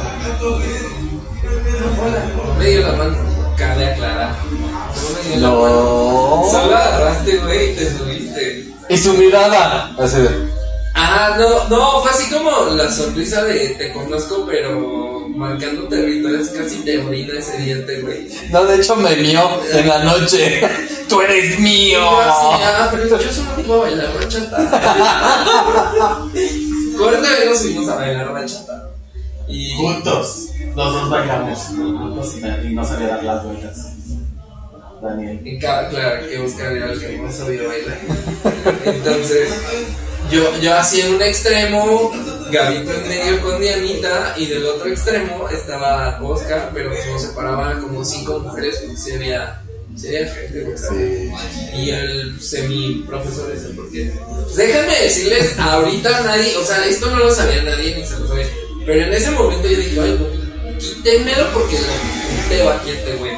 Hola, 2.01 2.55
me 2.59 2.65
dio 2.69 2.81
la 2.81 2.93
mano. 2.93 3.17
Cabe 3.57 3.85
aclarar. 3.85 4.35
No 4.45 5.09
me 5.09 5.29
dio 5.29 5.39
la 5.41 5.49
mano. 5.49 6.43
Solo 6.51 6.75
agarraste, 6.75 7.37
güey, 7.39 7.71
y 7.71 7.75
te 7.75 7.97
subiste. 7.97 8.67
Y 8.89 8.97
su 8.97 9.13
mirada. 9.15 9.95
Así 9.97 10.21
de. 10.21 10.62
Ah, 11.05 11.35
no, 11.37 11.67
no, 11.67 12.01
fue 12.01 12.11
así 12.11 12.31
como 12.31 12.49
la 12.75 12.89
sonrisa 12.89 13.43
de 13.43 13.69
te 13.75 13.91
conozco, 13.91 14.45
pero 14.49 15.27
marcando 15.35 15.83
territorios 15.89 16.47
casi 16.49 16.77
te 16.77 16.97
orina 16.99 17.37
ese 17.39 17.57
día 17.57 17.75
este 17.75 18.01
güey. 18.01 18.29
No, 18.49 18.63
de 18.65 18.77
hecho 18.77 18.95
me 18.95 19.13
mió 19.17 19.61
en 19.69 19.87
la 19.87 20.03
noche. 20.05 20.61
Tú 21.09 21.19
eres 21.21 21.59
Y 21.59 21.61
mío. 21.61 21.99
yo 21.99 22.19
así, 22.21 22.63
ah, 22.63 22.87
pero 22.89 23.19
yo 23.19 23.31
solo 23.31 23.49
puedo 23.67 23.81
bailar 23.81 24.13
bachata. 24.17 24.57
Corta 26.97 27.27
y 27.43 27.49
nos 27.49 27.59
fuimos 27.59 27.89
a 27.89 27.95
bailar 27.95 28.31
bachata. 28.31 28.89
Y 29.49 29.73
Juntos, 29.75 30.47
los 30.73 30.93
dos 30.93 31.09
bailamos 31.09 31.59
juntos 31.75 32.35
y, 32.37 32.73
no 32.73 32.85
sabía 32.85 33.07
dar 33.09 33.23
las 33.23 33.43
vueltas. 33.43 33.89
Daniel. 35.01 35.41
y 35.43 35.59
claro 35.59 35.89
que 36.29 36.39
Oscar 36.39 36.71
era 36.71 36.93
el 36.93 36.99
que 36.99 37.17
más 37.17 37.35
sabía 37.35 37.67
bailar. 37.67 37.99
Entonces, 38.85 39.49
yo, 40.31 40.57
yo 40.59 40.73
así 40.75 41.01
en 41.01 41.15
un 41.15 41.21
extremo, 41.21 42.11
Gabito 42.51 42.93
en 42.93 43.07
medio 43.07 43.41
con 43.41 43.59
Dianita, 43.59 44.35
y 44.37 44.45
del 44.45 44.65
otro 44.65 44.89
extremo 44.89 45.49
estaba 45.49 46.19
Oscar, 46.21 46.71
pero 46.73 46.91
nos 47.11 47.21
separaban 47.21 47.81
como 47.81 48.03
cinco 48.03 48.39
mujeres, 48.39 48.77
porque 48.81 48.97
sí 48.97 49.11
había, 49.13 49.63
sí 49.95 50.07
había 50.07 50.33
gente, 50.33 50.61
güey. 50.61 51.31
y 51.75 51.89
el 51.91 52.41
semi 52.41 53.03
profesor 53.07 53.51
ese 53.51 53.69
porque 53.69 54.11
pues 54.43 54.55
déjenme 54.55 54.99
decirles 54.99 55.57
ahorita 55.57 56.21
nadie 56.21 56.55
o 56.57 56.63
sea 56.63 56.85
esto 56.85 57.09
no 57.11 57.17
lo 57.17 57.33
sabía 57.33 57.63
nadie 57.63 57.95
ni 57.95 58.05
se 58.05 58.19
lo 58.19 58.27
sabía 58.27 58.47
pero 58.85 59.01
en 59.01 59.13
ese 59.13 59.31
momento 59.31 59.67
yo 59.67 59.77
dije 59.77 59.99
ay 59.99 60.19
no, 60.19 60.77
quítenmelo 60.79 61.53
porque 61.53 61.75
le 61.75 62.49
pego 62.49 62.69
aquí 62.69 62.89
este 62.91 63.15
güey 63.15 63.33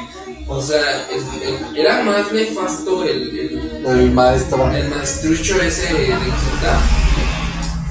o 0.48 0.62
sea 0.62 1.06
el- 1.10 1.42
el- 1.42 1.76
era 1.76 2.02
más 2.02 2.30
nefasto 2.32 3.04
el, 3.04 3.38
el, 3.38 3.86
El 3.86 4.10
maestro. 4.12 4.70
el 4.70 4.88
maestrucho 4.88 5.60
ese 5.60 5.92
de 5.92 6.06
quinta 6.06 6.80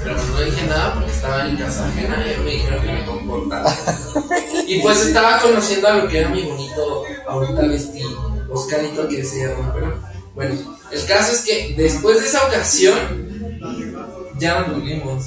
pero 0.02 0.16
no 0.22 0.40
dije 0.40 0.66
nada 0.66 0.94
porque 0.94 1.10
estaba 1.10 1.46
en 1.48 1.56
casa 1.56 1.86
ajena 1.88 2.24
y 2.32 2.40
me 2.44 2.50
dijeron 2.52 2.80
que 2.82 2.92
me 2.92 3.04
comportara 3.04 3.76
y 4.66 4.80
pues 4.80 5.04
estaba 5.06 5.38
conociendo 5.40 5.88
a 5.88 5.94
lo 5.94 6.08
que 6.08 6.18
era 6.20 6.28
mi 6.30 6.42
bonito 6.44 7.02
ahorita 7.28 7.62
vestí 7.66 8.02
Oscarito 8.48 9.06
que 9.08 9.24
se 9.24 9.46
llama 9.48 9.72
pero 9.74 9.94
bueno 10.34 10.54
el 10.92 11.04
caso 11.06 11.32
es 11.32 11.40
que 11.42 11.74
después 11.76 12.20
de 12.20 12.26
esa 12.26 12.46
ocasión 12.46 12.94
ya 14.38 14.60
nos 14.60 14.72
volvimos 14.78 15.24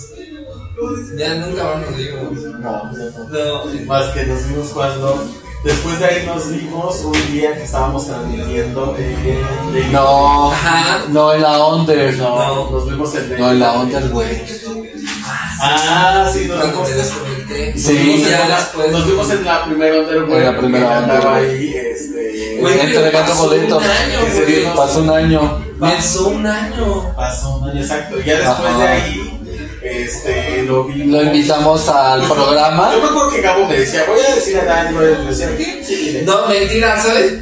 ya 1.18 1.36
nunca 1.36 1.64
más 1.64 1.82
nos 1.90 1.98
vimos 1.98 2.32
no 2.60 2.92
no. 3.30 3.66
Más 3.86 4.06
que 4.14 4.24
nos 4.26 4.48
vimos 4.48 4.70
cuando. 4.70 5.28
Después 5.64 5.99
de 5.99 6.05
ahí 6.05 6.26
nos 6.26 6.49
vimos 6.51 7.01
un 7.03 7.32
día 7.34 7.53
que 7.55 7.64
estábamos 7.64 8.07
transmitiendo 8.07 8.95
en. 8.97 9.24
de- 9.74 9.88
No. 9.91 10.51
ajá 10.51 11.03
No, 11.10 11.34
en 11.34 11.41
la 11.41 11.66
Under. 11.68 12.16
No, 12.18 12.72
nos 12.72 12.89
vimos 12.89 13.14
en. 13.16 13.38
No, 13.39 13.51
en 13.51 13.60
la 13.60 13.74
Under, 13.74 14.10
güey. 14.10 14.41
Ah, 15.62 16.30
sí, 16.34 16.45
nos 16.47 16.64
vimos. 16.66 16.89
me 16.89 16.95
desconecté 16.95 17.78
Sí, 17.78 17.93
nos 17.93 18.03
vimos 18.03 18.20
en 18.22 18.30
ya 18.30 18.47
la- 18.47 18.55
después 18.57 18.91
Nos 18.91 19.05
vimos 19.07 19.30
en 19.32 19.45
la 19.45 19.66
primera 19.66 19.99
Under, 19.99 20.24
güey, 20.26 20.38
En 20.39 20.45
la 20.45 20.57
primera 20.57 20.97
andaba 20.97 21.39
güey. 21.39 21.49
ahí, 21.49 21.74
este. 21.76 22.57
Güey, 22.62 22.80
Entregando 22.80 23.32
pasó 23.32 23.43
boletos. 23.47 23.84
Pasó 24.76 24.99
un 25.01 25.10
año. 25.10 25.64
pasó 25.80 26.28
un 26.30 26.45
año 26.47 27.14
Pasó 27.16 27.55
un 27.57 27.70
año 27.70 27.82
exacto. 27.82 28.18
Ya 28.26 28.38
después 28.38 28.70
Ajá. 28.70 28.78
de 28.80 28.88
ahí, 28.88 29.39
este, 29.82 30.64
lo 30.64 30.84
vimos. 30.86 31.08
Lo 31.08 31.24
invitamos 31.24 31.88
al 31.90 32.22
programa. 32.28 32.92
Yo 32.94 33.02
me 33.02 33.08
acuerdo 33.08 33.32
que 33.32 33.42
Gabo 33.42 33.68
me 33.68 33.80
decía, 33.80 34.06
voy 34.08 34.20
a 34.20 34.36
decir 34.36 34.58
a 34.58 34.66
Dani, 34.66 34.96
voy 34.96 35.06
a 35.06 35.18
decir, 35.20 35.50
¿qué? 35.58 35.84
Sí. 35.84 36.20
No, 36.24 36.48
mentira, 36.48 37.02
¿sabes? 37.02 37.34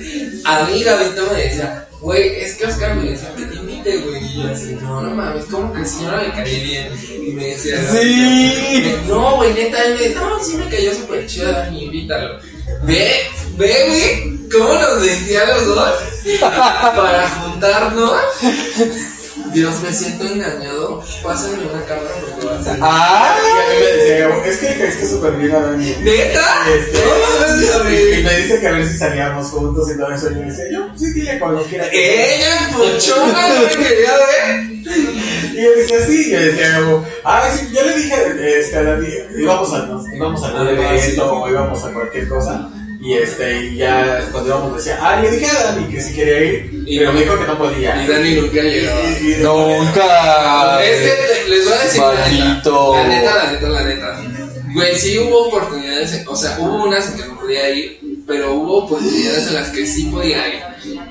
A 0.46 0.64
mí 0.64 0.84
Gabito 0.84 1.24
me 1.34 1.42
decía, 1.42 1.88
güey, 2.00 2.40
es 2.42 2.56
que 2.56 2.66
Oscar 2.66 2.96
me 2.96 3.10
decía 3.12 3.34
que 3.36 3.46
te 3.46 3.56
invite, 3.56 3.98
güey. 3.98 4.24
Y 4.26 4.42
yo 4.44 4.52
así, 4.52 4.78
no, 4.82 5.02
no 5.02 5.10
mames, 5.12 5.46
como 5.46 5.74
que 5.74 5.80
el 5.82 5.88
señor 5.88 6.22
me 6.22 6.32
caí 6.34 6.60
bien. 6.64 6.90
Y 7.28 7.32
me 7.32 7.48
decía, 7.48 7.78
Sí. 7.92 8.82
Gabito, 8.84 9.16
No, 9.16 9.36
güey, 9.38 9.54
neta, 9.54 9.84
él 9.84 9.96
me 9.96 10.08
dice, 10.08 10.16
no, 10.16 10.44
sí 10.44 10.56
me 10.58 10.70
cayó 10.70 10.94
súper 10.94 11.26
chido, 11.28 11.52
Dani, 11.52 11.84
invítalo. 11.86 12.40
Ve, 12.84 13.22
ve, 13.58 13.86
güey, 13.88 14.50
cómo 14.52 14.74
nos 14.74 15.02
decía 15.02 15.46
los 15.46 15.66
dos 15.68 15.94
para 16.40 17.30
juntarnos. 17.30 18.14
Dios, 19.58 19.82
me 19.82 19.92
siento 19.92 20.24
engañado. 20.24 21.04
Pásenme 21.24 21.66
una 21.66 21.84
cámara 21.86 22.14
porque 22.22 22.46
va 22.46 22.54
a. 22.54 22.78
Ah. 22.80 23.38
Y 23.40 23.50
a 23.50 23.74
mí 23.74 23.80
me 23.80 23.92
decía 23.92 24.46
es 24.46 24.58
que 24.58 24.70
le 24.70 24.78
caíste 24.78 25.10
súper 25.10 25.32
bien 25.34 25.52
a 25.52 25.60
Dani. 25.62 25.96
¿Neta? 26.02 26.46
Este, 26.78 27.00
No 27.74 27.90
y, 27.90 28.24
me 28.24 28.38
dice 28.38 28.60
que 28.60 28.68
a 28.68 28.72
ver 28.74 28.88
si 28.88 28.98
salíamos 29.00 29.48
juntos 29.48 29.90
y 29.92 29.98
todo 29.98 30.12
eso. 30.14 30.30
Y 30.30 30.36
yo 30.36 30.42
decía, 30.42 30.66
yo, 30.72 30.88
sí, 30.96 31.12
dile 31.14 31.40
cuando 31.40 31.64
quiera. 31.64 31.88
Ella, 31.92 32.70
puchona, 32.72 33.48
no 33.50 33.62
me 33.62 33.68
quería 33.70 34.12
ver. 34.16 34.64
Y 35.54 35.64
yo 35.64 35.72
decía, 35.76 36.06
sí, 36.06 36.28
y 36.28 36.32
yo 36.32 36.40
decía, 36.40 36.80
ah, 37.24 37.50
sí, 37.52 37.70
yo 37.74 37.84
le 37.84 37.96
dije 37.96 38.60
este, 38.60 38.78
a 38.78 38.84
Dani, 38.84 39.08
íbamos 39.40 39.74
a, 39.74 39.90
íbamos 40.16 40.44
a 40.44 40.48
Ah, 40.50 40.70
evento 40.70 41.02
sí. 41.02 41.20
o 41.20 41.50
íbamos 41.50 41.84
a 41.84 41.94
cualquier 41.94 42.28
cosa. 42.30 42.70
Y 43.00 43.14
este, 43.14 43.66
y 43.68 43.78
ya 43.78 44.28
cuando 44.32 44.50
íbamos 44.50 44.78
decía, 44.78 44.98
ah, 45.02 45.22
le 45.22 45.30
dije 45.32 45.46
a 45.48 45.64
Dani 45.72 45.86
que 45.88 46.02
si 46.02 46.16
quería 46.16 46.40
ir, 46.44 46.84
Y 46.88 46.98
pero 47.00 47.14
me 47.14 47.22
dijo 47.22 47.38
que 47.40 47.46
no 47.46 47.58
podía. 47.58 48.04
Y 48.04 48.08
Dani 48.08 48.32
nunca 48.36 48.62
llegaba. 48.62 49.02
Y- 49.02 49.06
y- 49.28 49.34
y- 49.34 49.38
Nunca. 49.44 50.84
Es 50.84 51.02
que 51.02 51.50
les 51.50 51.64
voy 51.66 51.74
a 51.74 51.84
decir 51.84 52.02
Maldito. 52.02 52.96
la 52.96 53.08
neta, 53.08 53.36
la 53.36 53.52
neta, 53.52 53.68
la 53.70 53.84
neta. 53.84 54.22
Güey, 54.74 54.96
sí 54.98 55.18
hubo 55.20 55.48
oportunidades, 55.48 56.24
o 56.28 56.36
sea, 56.36 56.58
hubo 56.60 56.84
unas 56.86 57.08
en 57.12 57.18
que 57.18 57.26
no 57.26 57.40
podía 57.40 57.70
ir, 57.70 58.00
pero 58.28 58.54
hubo 58.54 58.84
oportunidades 58.86 59.48
en 59.48 59.54
las 59.56 59.70
que 59.70 59.86
sí 59.88 60.04
podía 60.06 60.48
ir. 60.48 60.62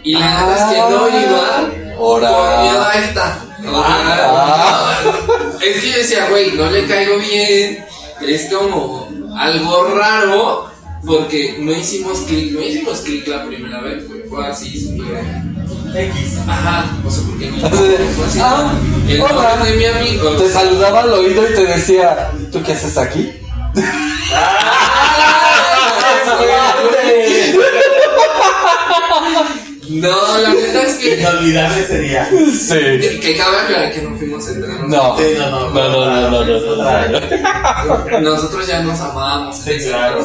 Y 0.05 0.13
la 0.15 0.41
neta 0.41 0.55
es 0.57 0.75
que 0.75 0.81
no 0.93 1.09
iba 1.09 1.71
Ahora. 1.97 2.29
por 2.29 2.63
miedo 2.63 2.85
a 2.85 2.93
esta. 2.99 3.43
Ah. 3.69 5.01
no, 5.05 5.61
es 5.61 5.81
que 5.81 5.91
yo 5.91 5.99
decía, 5.99 6.29
güey, 6.31 6.53
no 6.53 6.71
le 6.71 6.85
caigo 6.87 7.17
bien, 7.19 7.85
es 8.27 8.53
como 8.55 9.09
algo 9.37 9.85
raro, 9.97 10.71
porque 11.07 11.57
no 11.61 11.73
hicimos 11.73 12.21
clic, 12.21 12.53
no 12.53 12.61
hicimos 12.61 13.01
clic 13.01 13.27
la 13.29 13.47
primera 13.47 13.81
vez, 13.81 14.09
güey, 14.09 14.23
fue 14.29 14.47
así, 14.47 14.79
súper... 14.79 15.25
X. 15.95 16.39
Ajá, 16.47 16.99
o 17.05 17.11
sea, 17.11 17.25
porque 17.27 17.51
de, 17.51 17.59
fue 17.59 18.27
así, 18.27 18.39
ah, 18.43 18.73
el 19.09 19.21
hola. 19.21 19.55
nombre 19.55 19.71
de 19.71 19.77
mi 19.79 19.85
amigo. 19.85 20.31
Te 20.33 20.51
saludaba 20.51 21.03
al 21.03 21.13
oído 21.13 21.43
y 21.49 21.55
te 21.55 21.65
decía, 21.65 22.31
¿tú 22.53 22.63
qué 22.63 22.73
haces 22.73 22.99
aquí? 22.99 23.33
No, 29.89 30.39
la 30.39 30.55
neta 30.55 30.83
es 30.83 30.95
que. 30.95 31.21
Inolvidable 31.21 31.87
sería. 31.87 32.29
Sí. 32.31 32.75
Que, 32.75 33.21
que 33.21 33.37
cabe 33.37 33.57
aclarar 33.59 33.93
que 33.93 34.03
no 34.03 34.17
fuimos 34.17 34.49
entre 34.49 34.69
nosotros. 34.69 34.91
No. 34.91 35.19
Sí, 35.19 35.25
no, 35.39 35.51
no, 35.51 35.71
No, 35.71 35.89
no, 35.89 36.31
no, 36.31 36.45
no, 36.45 36.77
no, 36.77 38.11
no. 38.11 38.21
Nosotros 38.21 38.67
ya 38.67 38.83
nos 38.83 39.01
amábamos. 39.01 39.57
Sí, 39.57 39.79
claro. 39.85 40.25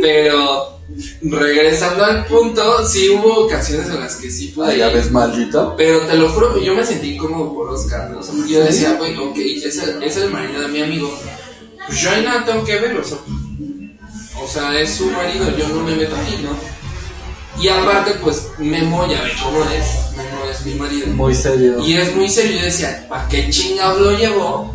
Pero 0.00 0.76
regresando 1.22 2.04
al 2.04 2.24
punto, 2.26 2.86
sí 2.86 3.10
hubo 3.10 3.44
ocasiones 3.44 3.88
en 3.88 4.00
las 4.00 4.16
que 4.16 4.30
sí 4.30 4.48
pude. 4.48 4.72
Ah, 4.72 4.76
ya 4.76 4.88
ves, 4.88 5.10
maldito. 5.10 5.74
Pero 5.76 6.00
te 6.00 6.14
lo 6.14 6.28
juro 6.30 6.54
que 6.54 6.64
yo 6.64 6.74
me 6.74 6.84
sentí 6.84 7.14
incómodo 7.14 7.54
por 7.54 7.70
Oscar. 7.70 8.10
¿no? 8.10 8.20
O 8.20 8.22
sea, 8.22 8.34
porque 8.34 8.52
yo 8.52 8.64
decía, 8.64 8.92
güey, 8.94 9.16
ok, 9.16 9.36
es 9.36 9.78
el, 9.78 10.02
es 10.02 10.16
el 10.16 10.30
marido 10.30 10.62
de 10.62 10.68
mi 10.68 10.82
amigo. 10.82 11.18
Pues 11.86 12.00
yo 12.00 12.10
ahí 12.10 12.24
nada 12.24 12.44
tengo 12.44 12.64
que 12.64 12.78
ver, 12.78 12.96
o 12.96 13.04
sea. 13.04 13.18
O 14.42 14.46
sea, 14.46 14.78
es 14.78 14.94
su 14.94 15.06
marido, 15.10 15.56
yo 15.56 15.68
no 15.68 15.82
me 15.82 15.96
meto 15.96 16.14
ahí, 16.14 16.40
¿no? 16.42 16.50
Y 17.60 17.68
aparte, 17.68 18.12
pues, 18.22 18.48
Memo 18.58 19.06
ya 19.08 19.22
ve 19.22 19.32
cómo 19.42 19.62
es. 19.64 20.16
Memo 20.16 20.44
es 20.50 20.66
mi 20.66 20.74
marido. 20.74 21.06
Muy 21.08 21.34
serio. 21.34 21.80
Y 21.84 21.94
es 21.94 22.14
muy 22.14 22.28
serio, 22.28 22.58
yo 22.58 22.64
decía, 22.64 23.06
¿para 23.08 23.26
qué 23.28 23.48
chingados 23.50 24.00
lo 24.00 24.12
llevo? 24.12 24.74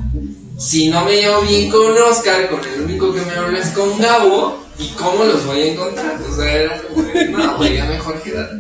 Si 0.58 0.90
no 0.90 1.06
me 1.06 1.16
llevo 1.16 1.42
bien 1.42 1.70
con 1.70 1.98
Oscar, 1.98 2.50
con 2.50 2.60
el 2.64 2.82
único 2.82 3.14
que 3.14 3.22
me 3.22 3.34
habla 3.34 3.60
es 3.60 3.70
con 3.70 3.98
Gabo, 3.98 4.60
¿y 4.78 4.90
cómo 4.90 5.24
los 5.24 5.46
voy 5.46 5.62
a 5.62 5.72
encontrar? 5.74 6.20
O 6.22 6.36
sea, 6.36 6.54
era 6.54 6.82
como, 6.82 7.04
no, 7.30 7.68
ya 7.68 7.86
mejor 7.86 8.22
quédate. 8.22 8.56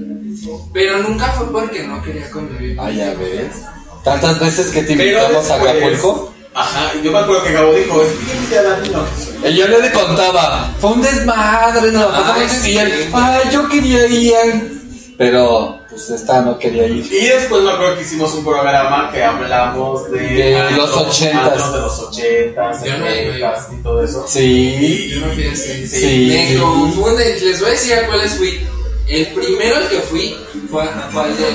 Pero 0.73 0.99
nunca 0.99 1.31
fue 1.33 1.51
porque 1.51 1.83
no 1.83 2.01
quería 2.01 2.29
convivir. 2.31 2.77
Ah, 2.79 2.89
ya 2.91 3.13
ves. 3.13 3.55
Tantas 4.03 4.39
veces 4.39 4.71
que 4.71 4.83
te 4.83 4.93
invitamos 4.93 5.49
a 5.49 5.55
Acapulco. 5.55 6.33
Aja, 6.53 6.91
yo 7.01 7.11
me 7.11 7.19
acuerdo 7.19 7.43
que 7.43 7.53
Gabo 7.53 7.73
dijo, 7.73 8.01
es 8.01 8.09
que 8.11 8.25
yo 8.25 8.33
invité 8.33 8.59
a 8.59 8.63
Dani, 8.63 8.89
no. 8.89 9.47
Y 9.49 9.55
yo 9.55 9.67
le 9.67 9.91
contaba, 9.91 10.69
fue 10.81 10.91
un 10.91 11.01
desmadre, 11.01 11.91
no, 11.93 12.01
Ay, 12.11 12.21
pasamos 12.21 12.51
sí. 12.61 12.71
y 12.71 12.77
él, 12.77 13.09
ay, 13.13 13.43
yo 13.51 13.69
quería 13.69 14.05
ir. 14.07 14.81
Pero, 15.17 15.79
pues 15.89 16.09
esta 16.09 16.41
no 16.41 16.57
quería 16.59 16.87
ir. 16.87 17.05
Y 17.11 17.25
después 17.27 17.61
me 17.63 17.71
acuerdo 17.71 17.95
que 17.95 18.01
hicimos 18.01 18.33
un 18.33 18.43
programa 18.43 19.09
que 19.13 19.23
hablamos 19.23 20.11
de, 20.11 20.19
De 20.19 20.71
los 20.71 20.91
ochentas. 20.97 21.71
de 21.73 21.79
los 21.79 21.99
ochentas, 21.99 22.81
setentas 22.81 23.67
y 23.71 23.83
todo 23.83 24.03
eso. 24.03 24.25
Sí. 24.27 25.09
Yo 25.13 25.25
no 25.25 25.33
fui 25.33 25.45
a 25.45 25.53
ese. 25.53 25.87
Sí. 25.87 26.27
Me 26.53 26.59
confunde, 26.59 27.39
les 27.39 27.59
voy 27.59 27.69
a 27.69 27.71
decir 27.71 27.93
a 27.93 28.07
cuáles 28.07 28.33
fui. 28.33 28.67
El 29.07 29.27
primero 29.27 29.75
al 29.77 29.89
que 29.89 29.97
fui 29.99 30.35
fue, 30.69 30.83
fue 31.11 31.23
al, 31.23 31.37
de, 31.37 31.45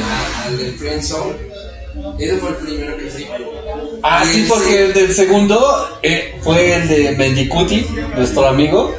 al 0.47 0.59
del 0.59 0.75
Friend 0.79 1.03
Zone. 1.03 1.35
Ese 2.19 2.37
fue 2.37 2.51
el 2.51 2.57
primero 2.57 2.97
que 2.97 3.11
fui. 3.11 3.27
Ah, 4.03 4.25
sí, 4.25 4.47
porque 4.49 4.85
el 4.85 4.93
del 4.93 5.13
segundo 5.13 5.99
eh, 6.03 6.39
fue 6.43 6.75
el 6.75 6.89
de 6.89 7.11
Mendicuti, 7.17 7.87
nuestro 8.15 8.47
amigo, 8.47 8.95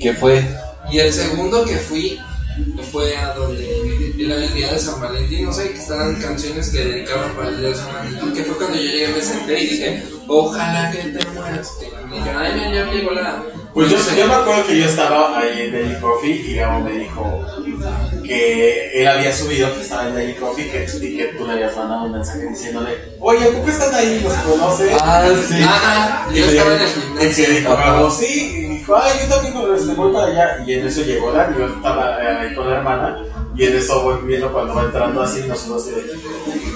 que 0.00 0.12
fue. 0.14 0.44
Y 0.90 0.98
el 0.98 1.12
segundo 1.12 1.64
que 1.64 1.76
fui 1.76 2.18
fue 2.90 3.16
a 3.16 3.32
donde 3.34 4.14
era 4.18 4.36
el 4.36 4.54
día 4.54 4.72
de 4.72 4.78
San 4.78 5.00
Valentín, 5.00 5.46
no 5.46 5.52
sé, 5.52 5.70
que 5.70 5.78
estaban 5.78 6.16
canciones 6.16 6.68
que 6.70 6.84
dedicaban 6.84 7.34
para 7.34 7.48
el 7.48 7.58
día 7.58 7.68
de 7.70 7.74
San 7.74 7.92
Valentín, 7.92 8.32
que 8.32 8.44
fue 8.44 8.56
cuando 8.56 8.76
yo 8.76 8.82
llegué, 8.82 9.08
me 9.08 9.20
senté 9.22 9.60
y 9.60 9.66
dije, 9.68 10.02
ojalá 10.28 10.90
que 10.90 10.98
te 10.98 11.28
mueras. 11.30 11.72
Y 11.80 12.14
dijeron, 12.14 12.42
ay, 12.42 12.52
mira, 12.54 12.70
ya 12.86 12.92
llegó 12.92 13.10
la... 13.12 13.42
Pues 13.72 13.90
yo, 13.90 13.96
yo 14.16 14.26
me 14.26 14.34
acuerdo 14.34 14.66
que 14.66 14.78
yo 14.78 14.84
estaba 14.84 15.38
ahí 15.38 15.62
en 15.62 15.72
Daily 15.72 16.00
Coffee 16.00 16.44
y 16.46 16.54
Gabo 16.56 16.80
me 16.80 16.92
dijo 16.92 17.46
que 18.24 19.00
él 19.00 19.06
había 19.08 19.34
subido 19.34 19.72
que 19.74 19.80
estaba 19.82 20.08
en 20.08 20.14
Daily 20.14 20.34
Coffee 20.34 20.70
que, 20.70 20.86
y 21.06 21.16
que 21.16 21.24
tú 21.36 21.46
le 21.46 21.52
habías 21.54 21.76
mandado 21.76 22.04
un 22.04 22.12
mensaje 22.12 22.46
diciéndole, 22.48 22.98
oye, 23.20 23.46
¿por 23.46 23.64
qué 23.64 23.70
están 23.70 23.94
ahí? 23.94 24.20
¿Los 24.22 24.32
conoces? 24.34 24.92
Ah, 25.00 25.28
sí. 25.48 25.62
Ajá, 25.62 26.28
Y 26.32 26.38
yo 26.38 26.46
le- 26.46 26.52
estaba 26.52 26.74
en 26.74 26.80
el 27.20 27.38
y 27.38 27.56
dijo 27.60 27.76
Gabo, 27.76 28.10
sí, 28.10 28.52
y 28.56 28.60
dijo, 28.78 28.96
ay, 28.96 29.12
yo 29.22 29.34
también 29.34 29.54
con 29.54 29.74
este, 29.74 29.92
voy 29.94 30.12
para 30.12 30.26
allá. 30.26 30.64
Y 30.66 30.74
en 30.74 30.86
eso 30.86 31.02
llegó 31.02 31.32
Dani, 31.32 31.58
yo 31.58 31.66
estaba 31.66 32.22
eh, 32.22 32.28
ahí 32.48 32.54
con 32.54 32.68
la 32.70 32.76
hermana, 32.76 33.24
y 33.56 33.64
en 33.64 33.76
eso 33.76 34.02
voy 34.02 34.16
viendo 34.24 34.52
cuando 34.52 34.74
va 34.74 34.82
entrando 34.84 35.22
así, 35.22 35.42
nosotros 35.46 35.82
así 35.82 35.90
de, 35.94 36.02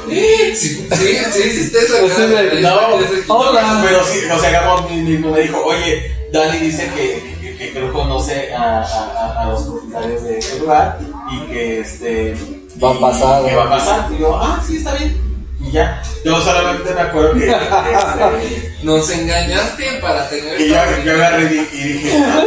Sí, 0.09 0.57
sí, 0.57 0.88
sí, 1.32 1.40
hiciste 1.48 1.78
eso. 1.80 1.96
Pues 2.00 2.61
no, 2.61 3.34
Hola. 3.34 3.82
Pero 3.84 4.04
sí, 4.04 4.20
o 4.32 4.38
sea, 4.38 4.50
Gabo 4.50 4.88
mismo 4.90 5.32
me 5.32 5.40
dijo, 5.40 5.62
oye, 5.64 6.12
Dani 6.32 6.59
dice 6.59 6.88
que, 6.94 7.36
que, 7.72 7.80
no 7.80 7.92
conoce 7.92 8.54
a, 8.54 8.82
a, 8.82 9.42
a- 9.42 9.46
los 9.50 9.62
propietarios 9.64 10.22
de 10.24 10.38
ese 10.38 10.58
lugar 10.60 10.98
y 11.30 11.40
que 11.52 11.80
este 11.80 12.36
Va 12.82 12.90
a 12.90 12.94
y- 12.94 12.98
pasar. 13.00 13.44
que 13.44 13.54
va 13.56 13.64
a 13.64 13.70
pasar. 13.70 14.08
Y 14.12 14.18
yo, 14.20 14.36
ah, 14.36 14.62
sí, 14.66 14.76
está 14.78 14.94
bien. 14.94 15.16
Y 15.60 15.70
ya. 15.72 16.02
Yo 16.24 16.40
solamente 16.40 16.92
me 16.94 17.00
acuerdo 17.00 17.32
que, 17.34 17.48
este, 17.50 18.76
Nos 18.82 19.10
engañaste 19.10 19.84
para 20.00 20.28
tener... 20.28 20.60
y 20.60 20.68
yo, 20.68 20.76
yo 21.04 21.12
agarré 21.14 21.44
y, 21.72 21.76
y 21.76 21.82
dije, 21.94 22.22
ah, 22.24 22.44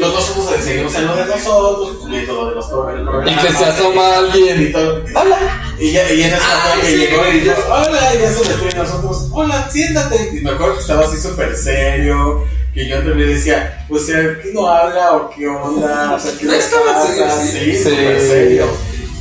nosotros 0.00 0.56
seguimos 0.62 0.94
en 0.96 1.06
lo 1.06 1.16
de 1.16 1.24
nosotros, 1.26 2.04
lo 2.04 2.46
de 2.46 2.54
los. 2.56 3.30
Y 3.30 3.34
que 3.36 3.52
se 3.54 3.64
asoma 3.64 4.02
y 4.02 4.48
alguien. 4.48 4.72
todo. 4.72 5.04
Hola. 5.14 5.36
Y, 5.78 5.92
ya, 5.92 6.12
y 6.12 6.22
en 6.24 6.30
que 6.82 6.86
sí, 6.86 6.96
llegó 6.96 7.26
y 7.28 7.40
dijo, 7.40 7.62
hola, 7.70 8.14
y 8.14 8.18
metió 8.18 8.68
y 8.70 8.74
nosotros, 8.76 9.28
hola, 9.32 9.70
siéntate. 9.70 10.30
Y 10.34 10.40
me 10.40 10.50
acuerdo 10.50 10.74
que 10.74 10.80
estaba 10.80 11.04
así 11.06 11.16
súper 11.18 11.56
serio, 11.56 12.44
que 12.74 12.86
yo 12.88 12.96
entre 12.96 13.14
mí 13.14 13.24
decía, 13.24 13.84
o 13.90 13.98
sea, 13.98 14.16
¿qué 14.42 14.50
no 14.52 14.66
habla 14.68 15.12
o 15.16 15.30
qué 15.30 15.48
onda? 15.48 16.12
O 16.14 16.18
sea, 16.20 16.32
¿qué 16.38 16.44
No 16.46 16.52
le 16.52 16.58
estaba 16.58 17.06
serio, 17.06 17.26
sí. 17.40 17.48
Sí, 17.50 17.76
Sí. 17.76 17.82
súper 17.90 18.20
serio. 18.20 18.66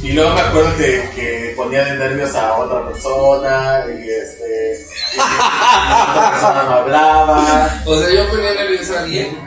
Y 0.01 0.13
luego 0.13 0.33
me 0.33 0.39
acuerdo 0.39 0.77
que, 0.77 1.09
que 1.13 1.53
ponía 1.57 1.83
de 1.83 1.97
nervios 1.97 2.33
a 2.35 2.55
otra 2.55 2.87
persona, 2.87 3.83
y 3.89 4.09
este, 4.09 4.85
y 5.13 5.17
la 5.17 6.07
otra 6.09 6.31
persona 6.31 6.63
no 6.63 6.71
hablaba. 6.71 7.81
O 7.85 7.99
sea, 7.99 8.09
yo 8.09 8.29
ponía 8.29 8.53
nervioso 8.53 8.95
a 8.95 8.99
alguien. 9.01 9.37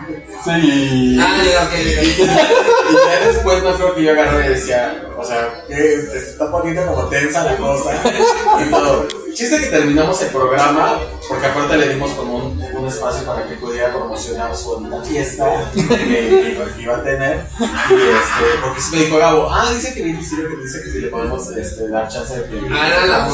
Sí. 0.44 1.18
Ah, 1.18 1.38
ya, 1.42 1.62
ok. 1.64 1.72
Y 1.72 2.94
ya 2.94 3.26
después 3.28 3.62
me 3.62 3.70
acuerdo 3.70 3.94
que 3.94 4.02
yo 4.02 4.10
agarré 4.12 4.46
y 4.46 4.48
decía, 4.50 5.02
o 5.16 5.24
sea, 5.24 5.64
se 5.68 6.18
está 6.18 6.50
poniendo 6.50 6.84
como 6.86 7.08
tensa 7.08 7.44
la 7.44 7.56
cosa 7.56 7.92
y 8.66 8.70
todo. 8.70 9.08
Chiste 9.34 9.58
que 9.60 9.66
terminamos 9.66 10.20
el 10.22 10.28
programa, 10.28 10.98
porque 11.28 11.46
aparte 11.46 11.76
le 11.78 11.88
dimos 11.90 12.10
como 12.12 12.36
un, 12.36 12.62
un 12.76 12.86
espacio 12.86 13.24
para 13.24 13.46
que 13.48 13.54
pudiera 13.56 13.90
promocionar 13.92 14.54
su 14.54 14.68
bonita 14.74 15.02
fiesta 15.02 15.70
que, 15.74 15.80
que- 15.88 16.58
que 16.76 16.82
iba 16.82 16.96
a 16.96 17.02
tener. 17.02 17.46
Y 17.58 17.94
este, 17.94 18.60
porque 18.62 18.80
sí 18.80 18.96
me 18.96 19.02
dijo 19.04 19.18
Gabo, 19.18 19.48
ah, 19.50 19.70
dice 19.74 19.94
que 19.94 20.22
sirve 20.22 20.54
que 20.56 20.62
dice 20.62 20.82
que 20.82 20.90
si 20.90 20.98
le 21.00 21.08
podemos 21.08 21.48
este, 21.56 21.88
dar 21.88 22.08
chance 22.08 22.36
de 22.36 22.44
que. 22.48 22.60
Ah, 22.72 22.88
era 22.88 23.06
la. 23.06 23.28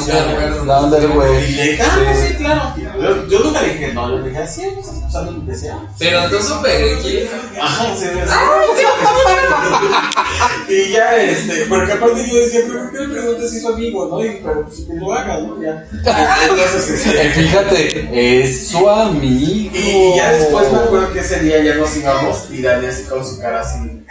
La 0.65 0.81
le 0.89 1.41
dije, 1.47 1.83
ah, 1.83 2.15
Sí. 2.15 2.29
sí, 2.29 2.35
claro. 2.37 2.75
Yo, 3.01 3.27
yo 3.29 3.39
nunca 3.41 3.63
le 3.63 3.69
dije 3.75 3.93
no, 3.95 4.11
yo 4.11 4.19
le 4.19 4.29
dije, 4.31 4.47
sí, 4.47 4.63
pues, 4.75 4.87
usando 5.09 5.33
lo 5.33 5.47
que 5.47 5.55
sea. 5.55 5.79
Pero 5.99 6.29
tú 6.31 6.43
súper 6.43 6.81
X. 6.99 7.29
Ajá, 7.61 7.95
sí, 7.97 8.07
sí. 8.07 8.85
y 10.69 10.93
ya, 10.93 11.17
este, 11.17 11.67
porque 11.67 11.93
aparte 11.93 12.27
yo 12.29 12.37
decía, 12.37 12.61
pero 12.67 12.81
¿por 12.81 12.93
qué 12.93 12.99
le 12.99 13.09
preguntas 13.09 13.51
si 13.51 13.57
es 13.57 13.63
su 13.63 13.69
amigo, 13.69 14.09
no? 14.11 14.25
Y, 14.25 14.41
pero 14.43 14.65
pues 14.67 14.81
que 14.81 14.95
lo 14.95 15.13
haga, 15.13 15.39
¿no? 15.41 15.63
Ya. 15.63 15.87
Entonces, 16.51 17.07
Eh, 17.07 17.31
Fíjate, 17.35 18.09
es 18.41 18.69
su 18.69 18.89
amigo. 18.89 19.71
y, 19.75 19.79
y 19.79 20.17
ya 20.17 20.33
después 20.33 20.71
me 20.73 20.79
acuerdo 20.79 21.13
que 21.13 21.21
ese 21.21 21.41
día 21.41 21.63
ya 21.63 21.75
nos 21.75 21.97
íbamos 21.97 22.47
y 22.51 22.63
Dani 22.63 22.87
así 22.87 23.05
con 23.05 23.25
su 23.27 23.39
cara 23.41 23.61
así, 23.61 23.79
muy, 23.79 24.05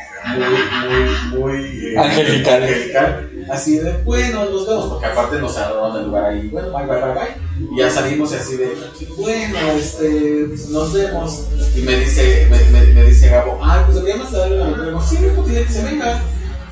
muy, 1.40 1.40
muy 1.40 1.94
eh, 1.94 1.98
Angelical. 1.98 2.64
angelical. 2.64 3.30
Así 3.50 3.78
de, 3.80 3.92
bueno, 4.04 4.46
nos 4.46 4.68
vemos, 4.68 4.86
porque 4.90 5.06
aparte 5.06 5.38
nos 5.40 5.54
cerraron 5.54 5.98
el 5.98 6.06
lugar 6.08 6.26
ahí, 6.26 6.48
bueno, 6.50 6.70
bye, 6.72 6.86
bye, 6.86 6.98
bye, 7.02 7.14
bye. 7.14 7.48
Y 7.74 7.80
ya 7.80 7.90
salimos 7.90 8.32
y 8.32 8.36
así 8.36 8.58
de, 8.58 8.76
bueno, 9.18 9.58
este, 9.80 10.46
pues 10.50 10.68
nos 10.70 10.94
vemos. 10.94 11.44
Y 11.76 11.82
me 11.82 11.96
dice, 12.00 12.48
me, 12.50 12.60
me, 12.80 12.86
me 12.94 13.04
dice 13.06 13.30
Gabo, 13.30 13.60
ah, 13.64 13.84
pues 13.86 13.96
deberíamos 13.96 14.32
darle 14.32 14.62
una 14.62 14.70
entrega. 14.70 15.02
Sí, 15.02 15.18
pues 15.36 15.48
dile 15.48 15.64
que 15.66 15.74
se 15.74 15.84
venga. 15.84 16.22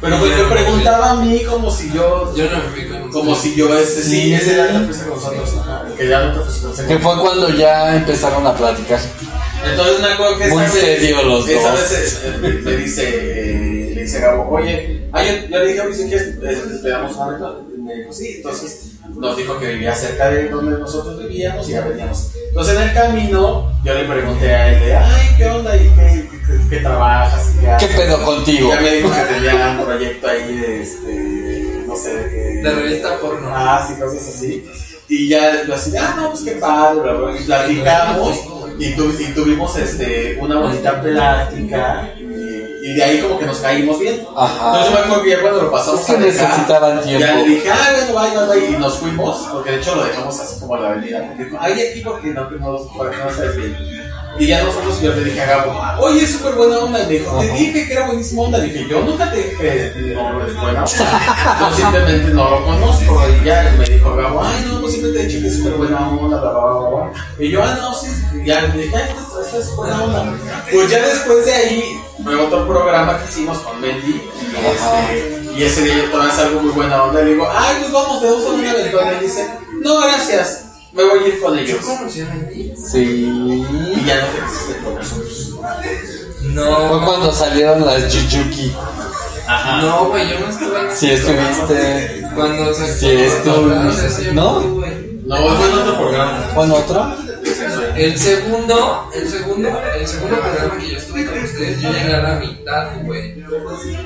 Pero 0.01 0.19
pues 0.19 0.37
me 0.37 0.43
preguntaba 0.43 1.11
a 1.11 1.15
mí 1.15 1.41
como 1.45 1.71
si 1.71 1.89
yo, 1.91 2.33
Yo 2.35 2.45
no 2.51 2.57
me 2.57 2.63
fui 2.69 2.87
con 2.89 3.09
como 3.11 3.31
ustedes. 3.31 3.53
si 3.53 3.59
yo, 3.59 3.73
este, 3.79 4.01
sí, 4.03 4.09
Sí. 4.09 4.33
ese 4.33 4.53
día 4.53 4.67
te 4.67 4.79
fuiste 4.85 5.05
con 5.05 5.15
nosotros, 5.15 5.53
que 5.97 6.07
ya 6.07 6.21
no 6.25 6.33
te 6.33 6.45
fuiste 6.49 6.67
con 6.77 6.87
Que 6.87 6.99
fue 6.99 7.19
cuando 7.21 7.49
ya 7.49 7.95
empezaron 7.95 8.45
a 8.45 8.53
platicar. 8.53 8.99
Entonces 9.67 9.99
me 10.01 10.07
acuerdo 10.09 10.37
que 10.37 10.47
Muy 10.49 10.63
esa 10.63 10.73
vez- 10.73 10.83
serio 10.83 11.23
los 11.23 11.47
esa 11.47 11.71
dos. 11.71 11.79
vez 11.89 12.21
eh, 12.23 12.37
me, 12.41 12.49
me 12.49 12.71
dice, 12.77 13.03
eh, 13.07 13.74
dice 14.05 14.19
Gabo, 14.19 14.49
oye, 14.49 15.01
yo, 15.13 15.47
yo 15.49 15.59
le 15.59 15.67
dije, 15.67 15.93
si 15.93 16.07
quieres, 16.09 16.27
eh, 16.43 16.79
te 16.83 16.89
damos 16.89 17.15
una. 17.15 17.37
Y 17.75 17.81
Me 17.81 17.95
dijo, 17.95 18.13
sí, 18.13 18.33
entonces 18.37 18.91
nos 19.15 19.37
dijo 19.37 19.57
que 19.59 19.67
vivía 19.73 19.93
cerca 19.95 20.29
de 20.29 20.49
donde 20.49 20.77
nosotros 20.79 21.19
vivíamos 21.19 21.67
y 21.69 21.73
ya 21.73 21.81
veníamos. 21.81 22.31
Entonces 22.49 22.75
en 22.75 22.81
el 22.83 22.93
camino 22.93 23.71
yo 23.83 23.93
le 23.93 24.03
pregunté 24.05 24.53
a 24.53 24.69
él 24.73 24.79
de, 24.79 24.95
ay, 24.95 25.27
¿qué 25.37 25.45
onda? 25.45 25.75
¿Y 25.77 25.87
qué, 25.89 26.29
qué, 26.29 26.69
qué 26.69 26.77
trabajas? 26.77 27.51
¿Y 27.55 27.59
¿Qué 27.61 27.67
haces?" 27.71 27.95
pedo 27.95 28.21
Y 28.21 28.25
contigo? 28.25 28.69
ya 28.69 28.81
me 28.81 28.91
dijo 28.95 29.09
que 29.11 29.33
tenía 29.33 29.75
un 29.79 29.85
proyecto 29.85 30.27
ahí 30.27 30.57
de, 30.57 30.81
este, 30.81 31.83
no 31.87 31.95
sé, 31.95 32.15
de 32.15 32.29
qué. 32.29 32.37
De 32.67 32.71
revista 32.75 33.19
porno. 33.19 33.47
Ah, 33.53 33.85
sí, 33.87 33.99
cosas 34.01 34.27
así. 34.27 34.65
Y 35.07 35.29
ya, 35.29 35.63
yo 35.67 35.75
así, 35.75 35.91
ah, 35.97 36.15
no, 36.17 36.29
pues 36.31 36.41
qué 36.43 36.51
padre, 36.53 36.99
bla, 37.01 37.13
bla, 37.13 37.39
y 37.39 37.43
platicamos 37.43 38.39
y, 38.79 38.91
tu- 38.95 39.15
y 39.21 39.25
tuvimos 39.35 39.77
este, 39.77 40.35
una 40.41 40.57
bonita 40.59 40.99
plática 40.99 42.11
y, 42.85 42.93
de 42.93 43.03
ahí 43.03 43.19
como 43.19 43.39
que 43.39 43.45
nos 43.45 43.57
caímos 43.57 43.99
bien. 43.99 44.15
Entonces 44.15 44.85
yo 44.85 44.91
me 44.91 44.99
acuerdo 44.99 45.23
que 45.23 45.29
ya 45.31 45.41
cuando 45.41 45.61
lo 45.63 45.71
pasamos 45.71 46.01
Es 46.01 46.05
que 46.05 46.11
a 46.11 46.17
dejar, 46.17 46.49
necesitaban 46.49 46.95
ya 46.97 47.01
le 47.01 47.17
tiempo. 47.17 47.43
dije, 47.45 47.71
ah, 47.71 47.87
bueno, 47.91 48.13
vaya, 48.13 48.45
vaya, 48.45 48.65
y 48.65 48.71
nos 48.77 48.99
fuimos, 48.99 49.37
porque 49.51 49.71
de 49.71 49.77
hecho 49.77 49.95
lo 49.95 50.03
dejamos 50.03 50.39
así 50.39 50.59
como 50.59 50.75
a 50.75 50.79
la 50.79 50.89
avenida, 50.89 51.25
porque 51.27 51.57
ay, 51.59 51.81
aquí 51.81 52.01
porque 52.01 52.27
no, 52.27 52.47
que 52.47 52.55
no, 52.57 52.77
para 52.97 53.17
no 53.17 53.31
sabes 53.31 53.57
bien. 53.57 53.77
Y 54.37 54.47
ya 54.47 54.63
nos 54.63 54.73
fuimos 54.73 55.01
y 55.01 55.05
yo 55.05 55.15
le 55.15 55.23
dije 55.23 55.41
a 55.41 55.45
Gabo, 55.45 55.81
oye, 55.99 56.23
es 56.23 56.31
súper 56.33 56.55
buena 56.55 56.77
onda. 56.79 57.01
Y 57.03 57.05
me 57.07 57.13
dijo, 57.13 57.39
te 57.39 57.51
dije 57.53 57.87
que 57.87 57.93
era 57.93 58.05
buenísima 58.05 58.41
onda. 58.43 58.59
Dije, 58.59 58.85
yo 58.87 59.01
nunca 59.01 59.31
te 59.31 59.37
dije 59.37 59.57
que 59.57 60.13
no 60.13 60.45
es 60.45 60.55
buena 60.61 60.83
onda. 60.83 61.57
Yo 61.59 61.75
simplemente 61.75 62.33
no 62.33 62.49
lo 62.49 62.65
conozco. 62.65 63.21
Y 63.29 63.45
ya 63.45 63.73
me 63.79 63.85
dijo 63.85 64.15
Gabo, 64.15 64.43
ay, 64.43 64.65
no, 64.67 64.81
pues 64.81 64.93
siempre 64.93 65.13
te 65.13 65.21
he 65.21 65.27
dicho 65.27 65.41
que 65.41 65.47
es 65.47 65.55
súper 65.57 65.73
buena 65.73 66.09
onda, 66.09 66.41
bla, 66.41 66.51
bla, 66.51 66.61
bla, 66.61 66.89
bla. 66.89 67.11
Y 67.39 67.49
yo, 67.49 67.63
ah, 67.63 67.77
no, 67.79 67.95
sí. 67.95 68.07
Y 68.33 68.45
ya 68.45 68.61
le 68.61 68.77
dije, 68.77 68.95
ay, 68.95 69.15
esto, 69.17 69.41
esto 69.41 69.59
es 69.59 69.75
buena 69.75 70.03
onda. 70.03 70.33
Pues 70.69 70.89
ya 70.91 70.99
después 70.99 71.45
de 71.45 71.53
ahí, 71.53 72.01
fue 72.23 72.35
otro 72.35 72.67
programa 72.67 73.17
que 73.19 73.25
hicimos 73.29 73.57
con 73.59 73.79
Mendy. 73.81 74.11
Y, 74.11 74.55
Ajá. 74.55 75.11
este, 75.11 75.51
y 75.55 75.63
ese 75.63 75.81
día 75.83 75.95
yo 75.97 76.11
tomé 76.11 76.31
algo 76.31 76.61
muy 76.61 76.71
buena 76.71 77.03
onda. 77.03 77.21
Y 77.21 77.25
le 77.25 77.31
digo, 77.31 77.47
ay, 77.55 77.75
pues 77.79 77.91
vamos, 77.91 78.21
te 78.21 78.27
damos 78.27 78.43
una 78.45 78.71
aventura. 78.71 79.05
Y 79.11 79.15
él 79.15 79.19
dice, 79.21 79.49
no, 79.81 79.97
gracias. 80.01 80.61
Me 80.93 81.03
voy 81.03 81.19
a 81.23 81.27
ir 81.27 81.41
con 81.41 81.57
ellos. 81.59 81.81
¿Yo 81.81 81.87
conocí 81.97 82.21
a? 82.21 82.27
Sí. 82.77 83.01
Y 83.95 84.05
ya 84.05 84.15
no 84.21 84.27
te 84.27 84.45
quisiste 84.47 84.83
con 84.83 84.95
nosotros. 84.95 85.51
Fue 86.41 86.47
No. 86.53 87.05
cuando 87.05 87.31
salieron 87.33 87.85
las 87.85 88.03
Jujuki. 88.03 88.73
No, 89.81 90.05
güey, 90.05 90.29
yo 90.29 90.39
no 90.39 90.47
estuve 90.47 90.79
en 90.89 90.95
Sí 90.95 91.11
estuviste. 91.11 92.23
Cuando 92.33 92.73
se 92.73 92.97
Sí 92.97 93.11
estuve. 93.11 94.33
¿No? 94.33 94.59
No, 94.61 95.35
fue 95.55 95.69
en 95.69 95.77
otro 95.79 95.97
programa. 95.97 96.51
¿Bueno 96.55 96.75
otro? 96.75 97.15
El 97.95 98.17
segundo, 98.17 99.09
el 99.13 99.29
segundo, 99.29 99.81
el 99.97 100.07
segundo 100.07 100.35
programa 100.39 100.77
que 100.77 100.91
yo 100.91 100.97
estuve 100.97 101.25
con 101.25 101.43
ustedes, 101.43 101.81
yo 101.81 101.91
llegué 101.91 102.13
a 102.13 102.21
la 102.21 102.35
mitad, 102.35 102.87
güey. 103.03 103.43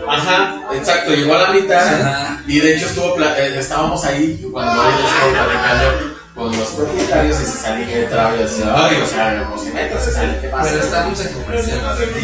Ajá, 0.08 0.68
exacto, 0.74 1.12
llegó 1.12 1.34
a 1.34 1.38
la 1.40 1.52
mitad. 1.52 2.02
Ajá. 2.02 2.44
Y 2.46 2.60
de 2.60 2.76
hecho 2.76 2.86
estuvo 2.86 3.20
eh, 3.20 3.56
estábamos 3.58 4.04
ahí 4.06 4.48
cuando 4.52 4.84
él 4.84 4.90
estuvo 5.06 5.32
platicando 5.32 6.20
con 6.36 6.58
los 6.58 6.68
propietarios 6.70 7.42
y 7.42 7.46
se 7.46 7.58
salía 7.58 7.90
y 7.90 8.04
entraba 8.04 8.36
y 8.36 8.40
decía, 8.40 8.74
ay, 8.76 9.02
o 9.02 9.08
sea, 9.08 9.34
no 9.50 9.58
se 9.58 9.72
meta, 9.72 10.00
se 10.00 10.12
sale, 10.12 10.40
¿qué 10.40 10.48
pasa? 10.50 10.70
Pero 10.70 10.84
estamos 10.84 11.26
en 11.26 11.34
comercial. 11.34 11.80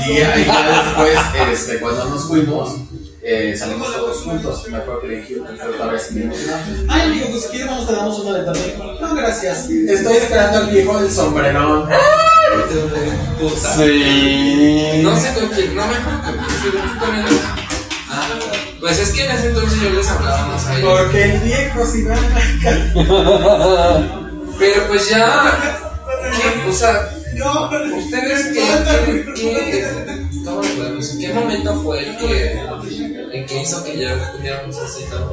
Y 0.08 0.12
ahí 0.22 0.46
ya 0.46 0.84
después, 0.84 1.20
este, 1.52 1.80
cuando 1.80 2.06
nos 2.06 2.28
fuimos, 2.28 2.76
eh, 3.28 3.58
salimos 3.58 3.92
todos 3.92 4.22
juntos. 4.22 4.68
Me 4.70 4.78
acuerdo 4.78 5.02
que 5.02 5.08
le 5.08 5.18
dije, 5.18 5.38
otra 5.42 5.88
vez, 5.88 6.12
me. 6.12 6.32
Ay, 6.88 7.02
amigo, 7.02 7.30
pues 7.32 7.42
si 7.44 7.50
quieres, 7.50 7.68
vamos, 7.68 7.88
te 7.88 7.94
damos. 7.94 8.20
Y 8.20 8.22
dijo, 8.70 8.84
No, 9.02 9.16
gracias. 9.16 9.68
Estoy 9.68 10.18
esperando 10.18 10.60
al 10.60 10.68
viejo 10.68 11.00
del 11.00 11.12
sombrerón. 11.12 11.90
Puta. 13.40 13.78
Sí. 13.78 15.02
No 15.02 15.20
sé 15.20 15.34
con 15.34 15.48
quién, 15.50 15.76
no 15.76 15.88
me 15.88 15.96
acuerdo 15.96 16.22
con 16.24 16.36
quién 16.36 17.00
con 17.00 17.16
él. 17.16 17.26
Ah, 18.12 18.28
pues 18.80 19.00
es 19.00 19.12
que 19.12 19.26
en 19.26 19.32
ese 19.32 19.48
entonces 19.48 19.82
yo 19.82 19.90
les 19.90 20.08
hablaba 20.08 20.46
más 20.48 20.68
a 20.68 20.78
ellos. 20.78 21.02
Porque 21.02 21.24
el 21.24 21.40
viejo 21.40 21.84
si 21.86 22.04
va 22.04 22.16
Pero 24.60 24.88
pues 24.88 25.10
ya, 25.10 25.82
¿qué? 26.38 26.70
O 26.70 26.74
sea, 26.74 27.10
¿ustedes 27.98 28.46
qué, 28.54 28.62
qué, 29.36 29.84
decir? 30.96 31.20
¿Qué 31.20 31.34
momento 31.34 31.82
fue 31.82 32.08
el 32.08 32.16
que, 32.18 32.62
el 33.40 33.46
que 33.46 33.62
hizo 33.62 33.84
que 33.84 33.98
ya 33.98 34.32
tuviéramos 34.32 34.78
así 34.78 35.04
tan... 35.06 35.24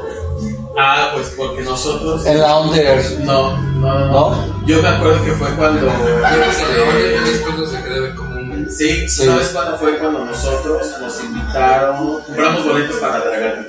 Ah, 0.76 1.10
pues 1.14 1.34
porque 1.36 1.62
nosotros. 1.62 2.24
En 2.26 2.40
la 2.40 2.58
Under. 2.60 3.20
No, 3.20 3.56
no, 3.56 4.06
no. 4.06 4.66
Yo 4.66 4.80
me 4.80 4.88
acuerdo 4.88 5.22
que 5.24 5.32
fue 5.32 5.48
cuando. 5.54 5.86
Yo 5.86 5.92
creo 5.92 6.90
que 6.92 7.14
este, 7.16 7.30
después 7.30 7.58
no 7.58 7.66
se 7.66 7.82
cree 7.82 8.14
como 8.14 8.30
un... 8.36 8.70
Sí, 8.70 9.06
Sí. 9.08 9.26
¿sabes 9.26 9.48
cuándo 9.48 9.76
fue 9.78 9.98
cuando 9.98 10.24
nosotros 10.24 10.86
nos 11.00 11.22
invitaron? 11.24 12.22
Compramos 12.22 12.64
boletos 12.64 12.96
para 12.96 13.22
tragar 13.22 13.66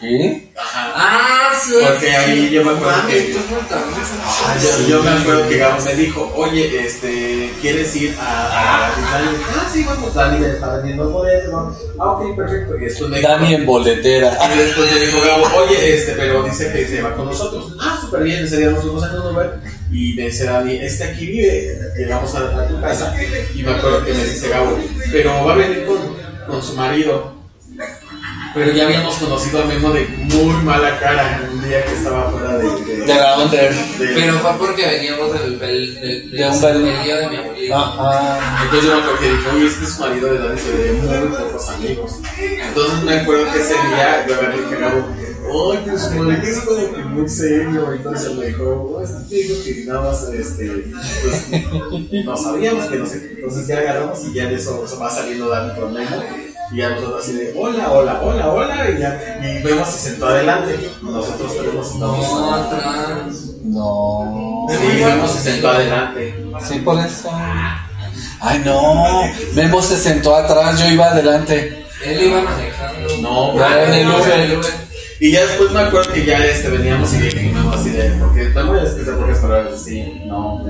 ¿Sí? 0.00 0.50
Ajá. 0.56 0.92
Ah, 0.94 1.52
sí. 1.60 1.72
Porque 1.84 2.10
ahí 2.10 2.50
yo 2.50 2.64
me 2.64 2.70
acuerdo 2.70 3.06
que. 3.08 3.36
Ah, 4.22 4.56
yo, 4.62 4.86
yo 4.86 5.02
me 5.02 5.10
acuerdo 5.10 5.48
que 5.48 5.58
Gabo 5.58 5.82
me 5.84 5.94
dijo, 5.96 6.32
oye, 6.36 6.86
este, 6.86 7.52
¿quieres 7.60 7.96
ir 7.96 8.14
a, 8.20 8.86
a 8.86 8.96
Disneyland? 8.96 9.42
Ah, 9.56 9.68
sí, 9.72 9.82
vamos, 9.84 10.14
Dani 10.14 10.38
me 10.38 10.50
está 10.50 10.76
vendiendo 10.76 11.10
boletos. 11.10 11.76
Ah, 11.98 12.12
ok, 12.12 12.36
perfecto. 12.36 12.76
Y 12.76 12.84
después 12.84 13.10
me 13.10 13.18
dijo, 13.18 13.28
Dani 13.28 13.54
en 13.54 13.66
boletera. 13.66 14.38
Y 14.54 14.58
después 14.58 14.92
me 14.92 15.00
dijo 15.00 15.18
Gabo, 15.20 15.44
oye, 15.64 15.94
este, 15.94 16.12
pero 16.12 16.42
dice 16.44 16.72
que 16.72 16.86
se 16.86 17.02
va 17.02 17.14
con 17.16 17.26
nosotros. 17.26 17.74
Ah, 17.80 17.98
súper 18.00 18.22
bien, 18.22 18.44
ese 18.44 18.56
día 18.58 18.70
nos 18.70 18.82
fuimos 18.82 19.02
un 19.02 19.34
Uber. 19.34 19.58
Y 19.90 20.14
me 20.14 20.26
dice 20.26 20.44
Dani, 20.44 20.76
este 20.76 21.04
aquí 21.04 21.26
vive. 21.26 21.76
Llegamos 21.96 22.32
a, 22.36 22.40
a 22.62 22.68
tu 22.68 22.80
casa. 22.80 23.16
Y 23.52 23.64
me 23.64 23.72
acuerdo 23.72 24.04
que 24.04 24.12
me 24.14 24.24
dice 24.24 24.48
Gabo, 24.48 24.78
pero 25.10 25.44
va 25.44 25.54
a 25.54 25.56
venir 25.56 25.86
con, 25.86 25.98
con 26.46 26.62
su 26.62 26.74
marido. 26.74 27.37
Pero 28.54 28.72
ya 28.72 28.84
habíamos 28.84 29.16
conocido 29.16 29.62
a 29.62 29.66
Memo 29.66 29.90
de 29.90 30.06
muy 30.06 30.54
mala 30.64 30.98
cara 30.98 31.42
un 31.52 31.62
día 31.62 31.84
que 31.84 31.92
estaba 31.92 32.30
fuera 32.30 32.58
de. 32.58 32.64
de, 32.84 32.96
De 33.06 33.14
la 33.14 33.38
Under. 33.38 33.74
Pero 33.98 34.38
fue 34.38 34.50
porque 34.58 34.86
veníamos 34.86 35.32
del, 35.32 35.58
del, 35.58 35.94
del, 36.00 36.30
De 36.30 36.48
un 36.48 36.60
del 36.60 37.02
día 37.04 37.16
de 37.16 37.28
mi 37.28 37.36
abuelita. 37.36 37.76
Ajá. 37.76 38.64
Entonces 38.64 38.88
yo 38.88 38.96
me 38.96 39.02
acuerdo 39.02 39.20
que 39.20 39.28
dije, 39.30 39.48
oye, 39.54 39.66
este 39.66 39.84
es 39.84 39.90
su 39.90 40.00
marido 40.00 40.32
de 40.32 40.38
Dani, 40.38 40.58
se 40.58 40.70
ve 40.70 40.82
de 40.84 40.92
muy 40.92 41.36
pocos 41.36 41.68
amigos. 41.70 42.12
Entonces 42.38 43.02
me 43.04 43.14
acuerdo 43.20 43.52
que 43.52 43.60
ese 43.60 43.74
día 43.74 44.26
yo 44.26 44.34
agarré 44.34 44.62
dije, 44.62 44.76
Gabo, 44.80 45.04
oye, 45.50 45.80
pero 45.84 45.98
su 45.98 46.10
marido 46.10 46.42
es 46.42 46.60
como 46.60 46.94
que 46.94 47.02
muy 47.02 47.28
serio. 47.28 47.92
Entonces 47.92 48.34
me 48.34 48.46
dijo, 48.46 48.64
oh, 48.64 49.02
este 49.02 49.20
te 49.28 49.34
digo 49.34 49.54
que 49.64 49.84
nada 49.84 50.00
más, 50.10 50.22
este, 50.30 50.84
pues, 51.22 52.24
no 52.24 52.36
sabíamos 52.36 52.86
que 52.86 52.96
no 52.96 53.06
sé. 53.06 53.34
Entonces 53.36 53.66
ya 53.66 53.78
agarramos 53.78 54.24
y 54.24 54.32
ya 54.32 54.46
de 54.46 54.54
eso, 54.54 54.84
eso 54.84 54.98
va 54.98 55.10
saliendo 55.10 55.48
Dani 55.48 55.78
con 55.78 55.92
Memo. 55.92 56.47
Y 56.70 56.76
ya 56.76 56.90
nosotros 56.90 57.22
así 57.24 57.32
de, 57.32 57.54
hola, 57.56 57.90
hola, 57.90 58.20
hola, 58.22 58.48
hola. 58.52 58.90
Y 58.90 58.98
ya, 59.00 59.40
y 59.42 59.62
vemos 59.62 59.88
se 59.88 60.10
sentó 60.10 60.26
adelante. 60.28 60.90
Nosotros 61.02 61.56
tenemos 61.56 61.94
No, 61.96 62.54
atrás. 62.54 63.34
No. 63.64 64.66
Sí, 64.68 65.02
vemos 65.04 65.30
se 65.32 65.50
sentó 65.50 65.68
adelante. 65.70 66.44
Sí, 66.68 66.78
por 66.80 66.98
eso. 67.04 67.30
Ay, 68.40 68.62
no. 68.64 69.22
Memo 69.54 69.82
se 69.82 69.96
sentó 69.96 70.36
atrás, 70.36 70.78
yo 70.80 70.88
iba 70.88 71.06
adelante. 71.06 71.84
Él 72.04 72.22
iba 72.22 72.42
manejando. 72.42 73.16
No, 73.22 73.58
Ya 73.58 73.84
en 73.84 73.92
el. 73.94 74.58
Y 75.20 75.32
ya 75.32 75.40
después 75.44 75.72
me 75.72 75.80
acuerdo 75.80 76.12
que 76.12 76.24
ya 76.24 76.38
este, 76.44 76.68
veníamos 76.68 77.12
y 77.12 77.16
dije, 77.16 77.50
no, 77.52 77.72
así 77.72 77.90
de, 77.90 78.04
porque 78.20 78.44
no 78.54 78.66
voy 78.68 78.78
a 78.78 78.82
decir 78.84 79.04
pocas 79.16 79.38
palabras 79.38 79.74
así, 79.74 80.22
no. 80.26 80.64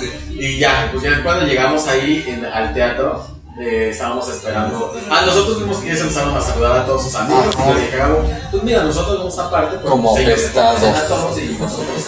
Sí. 0.00 0.10
Y 0.30 0.58
ya, 0.58 0.88
pues 0.90 1.04
ya 1.04 1.22
cuando 1.22 1.44
llegamos 1.44 1.86
ahí 1.86 2.24
en- 2.26 2.46
al 2.46 2.72
teatro, 2.72 3.26
eh, 3.60 3.90
estábamos 3.90 4.28
esperando. 4.28 4.94
Ah, 5.10 5.22
nosotros 5.26 5.60
vimos 5.60 5.78
que 5.78 5.94
se 5.94 6.02
empezaron 6.02 6.36
a 6.36 6.40
saludar 6.40 6.78
a 6.78 6.86
todos 6.86 7.04
sus 7.04 7.14
amigos. 7.14 7.54
Ajá. 7.54 7.70
Y 7.70 7.74
le 7.74 7.80
dije, 7.80 7.96
Gabo, 7.96 8.24
pues 8.50 8.62
mira, 8.62 8.82
nosotros 8.82 9.18
vamos 9.18 9.38
aparte. 9.38 9.76
Como 9.88 10.14
pues, 10.14 10.26
ellos 10.26 10.56
a 10.56 11.06
todos 11.06 11.38
y 11.38 11.58
nosotros 11.58 12.06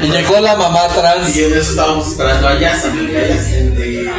¿no? 0.00 0.06
Y 0.06 0.10
llegó 0.10 0.40
la 0.40 0.56
mamá 0.56 0.88
trans. 0.88 1.34
Y 1.34 1.44
en 1.44 1.52
eso 1.54 1.70
estábamos 1.70 2.06
esperando 2.08 2.48
a 2.48 2.58
Yasa, 2.58 2.88
y 2.94 3.16
a 3.16 3.28
Yasa, 3.28 3.50
eh, 3.50 4.10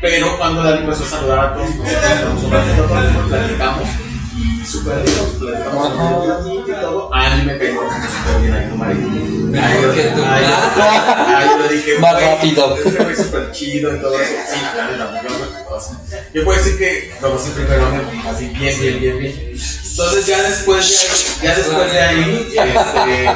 pero 0.00 0.38
cuando 0.38 0.62
Dani 0.62 0.78
empezó 0.78 1.02
a 1.04 1.08
saludar 1.08 1.38
a 1.40 1.54
todos, 1.54 1.70
nosotros 1.74 2.02
estábamos 2.02 2.44
un 2.44 2.50
ratito 2.52 2.82
todos, 2.84 3.28
platicamos 3.28 3.88
y 4.36 4.64
súper 4.64 5.04
rico, 5.04 5.24
platicamos 5.40 5.88
y 6.46 6.72
todo. 6.80 7.14
A 7.14 7.30
mí 7.30 7.42
me 7.46 7.58
cayó 7.58 7.80
súper 7.80 8.42
bien 8.42 8.54
ahí 8.54 8.68
tu 8.68 8.76
marido. 8.76 9.28
Ay, 9.56 9.82
yo 9.82 11.68
dije, 11.68 11.98
Más 11.98 12.20
rápido. 12.20 12.76
Este 12.76 13.02
güey 13.02 13.16
súper 13.16 13.50
chido 13.52 13.94
y 13.94 14.00
todo 14.00 14.14
eso. 14.20 14.34
Sí, 14.52 14.60
la 14.76 15.22
yo, 15.22 15.37
yo 16.34 16.44
puedo 16.44 16.58
decir 16.58 16.78
que 16.78 17.12
conocí 17.20 17.50
primero 17.50 17.90
Memo, 17.90 18.30
así 18.30 18.46
bien, 18.48 18.80
bien, 18.80 19.00
bien, 19.00 19.18
bien. 19.18 19.52
Entonces 19.90 20.26
ya 20.26 20.42
después 20.42 21.38
ya 21.42 21.54
después 21.56 21.92
de 21.92 22.00
ahí, 22.00 22.48
este, 22.54 23.30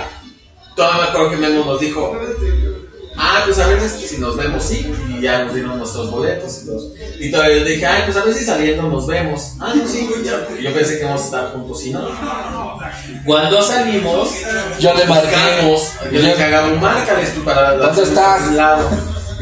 todo 0.76 0.92
me 0.94 1.02
acuerdo 1.02 1.30
que 1.30 1.36
Memo 1.36 1.64
nos 1.64 1.80
dijo, 1.80 2.16
ah, 3.16 3.42
pues 3.44 3.58
a 3.58 3.66
ver 3.66 3.80
si 3.88 4.18
nos 4.18 4.36
vemos, 4.36 4.62
sí, 4.64 4.90
y 5.08 5.20
ya 5.20 5.44
nos 5.44 5.54
dieron 5.54 5.78
nuestros 5.78 6.10
boletos 6.10 6.62
y 6.62 6.66
todo. 6.66 6.92
Y 7.18 7.30
todavía 7.30 7.58
yo 7.58 7.64
dije, 7.64 7.86
ay, 7.86 8.02
pues 8.04 8.16
a 8.16 8.24
ver 8.24 8.34
si 8.34 8.44
saliendo 8.44 8.82
nos 8.84 9.06
vemos. 9.06 9.54
Ah, 9.60 9.72
no, 9.74 9.86
sí, 9.86 10.08
ya, 10.24 10.46
yo 10.60 10.72
pensé 10.72 10.96
que 10.98 11.02
íbamos 11.02 11.22
a 11.22 11.24
estar 11.24 11.52
juntos 11.52 11.84
y 11.86 11.90
no. 11.90 12.08
Cuando 13.24 13.62
salimos, 13.62 14.30
Yo 14.78 14.94
le 14.94 15.04
marqué. 15.06 15.26
Buscamos, 15.26 15.92
yo 16.10 16.20
le 16.20 16.32
hagamos, 16.32 16.80
márcales 16.80 17.34
tú 17.34 17.44
para 17.44 17.74
¿Dónde 17.76 18.02
estás? 18.02 18.52
lado. 18.52 18.88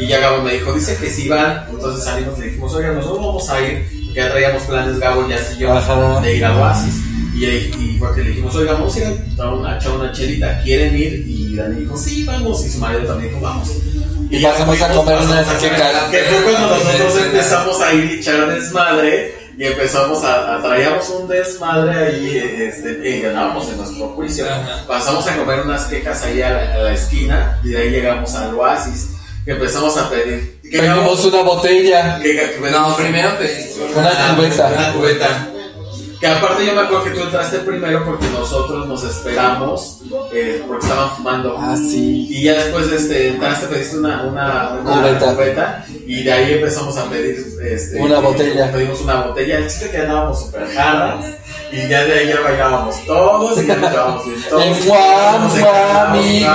Y 0.01 0.07
ya 0.07 0.19
Gabo 0.21 0.43
me 0.43 0.55
dijo, 0.55 0.73
dice 0.73 0.97
que 0.97 1.11
si 1.11 1.29
van, 1.29 1.67
entonces 1.71 2.05
salimos 2.05 2.37
y 2.39 2.41
le 2.41 2.47
dijimos, 2.49 2.75
oiga, 2.75 2.93
nosotros 2.93 3.19
vamos 3.27 3.51
a 3.51 3.61
ir, 3.61 3.87
ya 4.15 4.31
traíamos 4.31 4.63
planes 4.65 4.99
Gabo, 4.99 5.29
ya 5.29 5.37
y 5.55 5.59
yo, 5.59 5.73
Ajá. 5.73 6.21
de 6.21 6.37
ir 6.37 6.45
a 6.45 6.57
Oasis. 6.57 6.95
Y, 7.35 7.45
y 7.47 7.97
porque 7.99 8.23
le 8.23 8.31
dijimos, 8.31 8.55
oiga, 8.57 8.73
vamos 8.73 8.95
a 8.97 8.99
ir 8.99 9.07
a 9.07 9.77
echar 9.77 9.93
una 9.93 10.13
chelita, 10.13 10.61
¿quieren 10.63 10.97
ir? 10.97 11.25
Y 11.27 11.55
Dani 11.57 11.81
dijo, 11.81 11.97
sí, 11.97 12.25
vamos. 12.25 12.65
Y 12.67 12.71
su 12.71 12.79
marido 12.79 13.03
también 13.07 13.31
dijo, 13.33 13.41
vamos. 13.43 13.71
Y 14.31 14.41
ya 14.41 14.53
pasamos 14.53 14.81
a 14.81 14.87
fuimos, 14.87 15.05
comer 15.05 15.19
unas 15.23 15.49
a 15.49 15.55
comer- 15.57 15.71
quecas. 15.71 16.03
Que 16.11 16.19
fue 16.19 16.53
cuando 16.53 16.77
nosotros 16.77 17.17
empezamos 17.25 17.81
a 17.81 17.93
ir 17.95 18.05
y 18.05 18.15
echar 18.21 18.53
desmadre. 18.55 19.35
Y 19.59 19.65
empezamos 19.65 20.25
a, 20.25 20.57
a 20.57 20.63
traíamos 20.63 21.09
un 21.11 21.29
desmadre 21.29 21.99
ahí, 21.99 22.37
este, 22.63 23.09
y 23.17 23.21
ganábamos 23.21 23.69
en 23.69 23.77
nuestro 23.77 24.09
juicio. 24.09 24.47
Ajá. 24.47 24.85
Pasamos 24.89 25.27
a 25.29 25.37
comer 25.37 25.61
unas 25.61 25.85
quecas 25.85 26.23
ahí 26.23 26.41
a 26.41 26.51
la, 26.51 26.75
a 26.75 26.79
la 26.79 26.93
esquina 26.95 27.59
y 27.63 27.69
de 27.69 27.79
ahí 27.79 27.91
llegamos 27.91 28.35
al 28.35 28.55
oasis. 28.55 29.09
Que 29.45 29.53
empezamos 29.53 29.97
a 29.97 30.11
pedir. 30.11 30.61
que 30.63 30.79
Pedimos 30.79 31.25
una 31.25 31.43
botella. 31.43 32.19
que- 32.23 32.35
que- 32.37 32.71
No, 32.71 32.97
primero 32.97 33.39
pediste 33.39 33.81
Una 33.97 34.37
cubeta. 34.37 34.69
Una 34.69 34.93
cubeta. 34.93 35.47
Que 36.21 36.27
aparte 36.27 36.67
yo 36.67 36.75
me 36.75 36.83
acuerdo 36.83 37.05
que 37.05 37.11
tú 37.13 37.23
entraste 37.23 37.61
primero 37.61 38.05
porque 38.05 38.27
nosotros 38.29 38.87
nos 38.87 39.03
esperamos 39.05 40.01
eh, 40.35 40.63
porque 40.67 40.85
estaban 40.87 41.17
fumando. 41.17 41.57
Ah, 41.59 41.75
sí. 41.75 42.27
Y 42.29 42.43
ya 42.45 42.53
después 42.63 42.93
este, 42.93 43.29
entraste, 43.29 43.67
pediste 43.69 43.97
una, 43.99 44.25
una, 44.25 44.73
una 44.83 45.17
Cubeta. 45.35 45.87
y 46.07 46.23
de 46.23 46.31
ahí 46.31 46.53
empezamos 46.53 46.95
a 46.99 47.09
pedir 47.09 47.43
este, 47.63 47.99
Una 47.99 48.19
botella. 48.19 48.71
Pedimos 48.71 49.01
una 49.01 49.23
botella. 49.23 49.57
El 49.59 49.65
chiste 49.69 49.91
que 49.91 49.97
andábamos 49.97 50.41
súper 50.45 50.69
jarras 50.75 51.25
y 51.73 51.89
ya 51.89 52.05
de 52.05 52.13
ahí 52.19 52.29
ya 52.29 52.41
bailábamos 52.41 53.05
todos 53.07 53.63
y 53.63 53.67
ya 53.67 53.75
bien 53.77 53.93
todos. 53.93 54.23
En 54.65 54.87
guam, 54.87 55.61
guam. 55.61 56.17
Y 56.17 56.41
de 56.41 56.47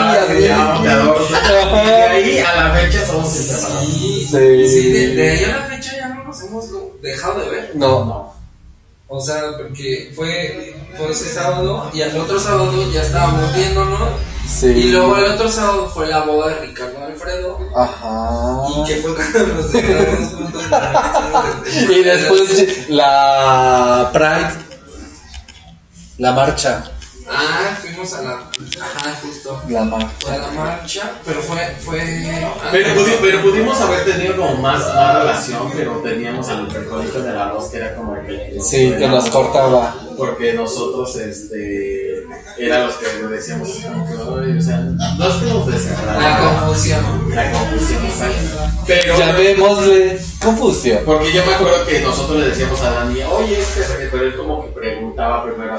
ahí 2.04 2.40
a 2.40 2.56
la 2.56 2.72
fecha 2.76 3.06
somos 3.06 3.36
inseparables. 3.36 3.90
Sí, 3.90 4.28
Sí. 4.30 4.68
sí, 4.70 4.92
de, 4.92 5.08
de 5.16 5.32
ahí 5.32 5.44
a 5.46 5.58
la 5.58 5.64
fecha 5.64 5.96
ya 5.98 6.08
no 6.10 6.24
nos 6.26 6.42
hemos 6.44 6.66
dejado 7.02 7.40
de 7.42 7.50
ver. 7.50 7.72
No. 7.76 8.34
O 9.08 9.22
sea, 9.22 9.56
porque 9.58 10.12
fue, 10.16 10.76
fue 10.98 11.12
ese 11.12 11.30
sábado 11.32 11.90
y 11.94 12.02
al 12.02 12.18
otro 12.18 12.40
sábado 12.40 12.72
ya 12.92 13.02
estábamos 13.04 13.54
viéndonos. 13.56 14.00
Sí. 14.48 14.68
Y 14.68 14.84
luego 14.92 15.16
el 15.18 15.26
otro 15.32 15.48
sábado 15.50 15.88
fue 15.94 16.08
la 16.08 16.22
boda 16.22 16.50
de 16.50 16.62
Ricardo 16.68 17.04
Alfredo. 17.06 17.60
Ajá. 17.76 18.64
Y 18.76 18.84
que 18.88 18.96
fue 18.98 19.16
cuando 19.16 19.54
nos 19.56 19.74
encontramos 19.76 20.34
juntos. 20.34 20.64
Y 21.90 22.04
después 22.04 22.90
la 22.90 24.10
Pride. 24.14 24.65
La 26.18 26.32
marcha. 26.32 26.92
Ah, 27.28 27.76
fuimos 27.82 28.14
a 28.14 28.22
la. 28.22 28.32
Ajá, 28.34 29.16
justo. 29.24 29.60
La 29.68 29.84
marcha. 29.84 30.10
Fue 30.20 30.36
a 30.36 30.38
la 30.38 30.48
marcha, 30.52 31.12
pero 31.26 31.42
fue. 31.42 31.58
fue 31.84 32.00
Pero, 32.72 32.90
pudi- 33.02 33.18
pero 33.20 33.42
pudimos 33.42 33.82
haber 33.82 34.06
tenido 34.06 34.38
como 34.38 34.56
más, 34.62 34.80
más 34.94 35.16
relación, 35.20 35.72
pero 35.76 35.94
teníamos 36.04 36.48
al 36.50 36.70
frijolito 36.70 37.22
de 37.24 37.34
la 37.34 37.52
voz 37.52 37.70
que 37.72 37.78
era 37.78 37.96
como 37.96 38.16
el 38.16 38.28
que 38.28 38.60
Sí, 38.62 38.94
que 38.98 39.08
nos 39.08 39.28
cortaba. 39.30 39.96
porque 40.18 40.54
nosotros 40.54 41.16
este 41.16 42.25
eran 42.58 42.86
los 42.88 42.96
que 42.96 43.06
decíamos 43.28 43.70
como 43.84 44.06
que, 44.06 44.14
"Ay", 44.52 44.58
o 44.58 44.62
sea, 44.62 44.78
no 44.78 45.28
es 45.28 45.34
que 45.36 45.46
nos 45.46 45.68
La 46.18 46.40
confusión. 46.40 47.30
la 47.36 47.52
confusión 47.52 48.06
exacto. 48.06 48.72
pero 48.88 49.18
Llamémosle 49.18 50.20
confusión. 50.42 51.00
porque 51.06 51.34
yo 51.34 51.46
me 51.46 51.54
acuerdo 51.56 51.86
que 51.86 52.00
nosotros 52.02 52.40
le 52.40 52.48
decíamos 52.50 52.82
a 52.82 52.92
Dani 52.92 53.20
oye 53.24 53.60
es 53.60 53.68
que 53.68 54.08
pero 54.12 54.24
él 54.26 54.36
como 54.38 54.64
que 54.66 54.72
preguntaba 54.72 55.44
primero 55.44 55.74
a- 55.74 55.78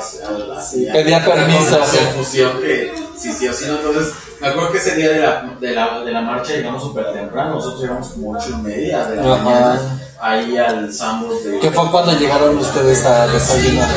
así, 0.59 0.89
a- 0.89 0.93
Pedía 0.93 1.25
permiso. 1.25 1.79
la 1.79 1.87
confusión 1.87 2.61
que 2.61 2.93
si 3.19 3.33
sí 3.33 3.49
o 3.49 3.53
sí 3.55 3.65
no 3.69 3.77
entonces 3.77 4.13
me 4.41 4.49
acuerdo 4.49 4.73
que 4.73 4.79
ese 4.79 4.97
día 4.97 5.11
de 5.13 5.21
la, 5.21 5.55
de 5.59 5.73
la, 5.73 6.01
de 6.01 6.13
la 6.13 6.21
marcha 6.21 6.53
llegamos 6.53 6.83
súper 6.83 7.11
temprano 7.13 7.55
nosotros 7.55 7.81
llegamos 7.83 8.09
como 8.09 8.33
ocho 8.33 8.49
y 8.51 8.63
media 8.63 9.07
de 9.07 9.17
la 9.17 9.35
Ajá. 9.35 9.43
mañana 9.43 9.99
ahí 10.21 10.57
al 10.59 10.93
Sambos 10.93 11.45
de 11.45 11.59
Que 11.59 11.71
fue 11.71 11.91
cuando 11.91 12.13
llegaron 12.19 12.57
ustedes 12.59 13.05
a 13.07 13.27
desayunar. 13.29 13.89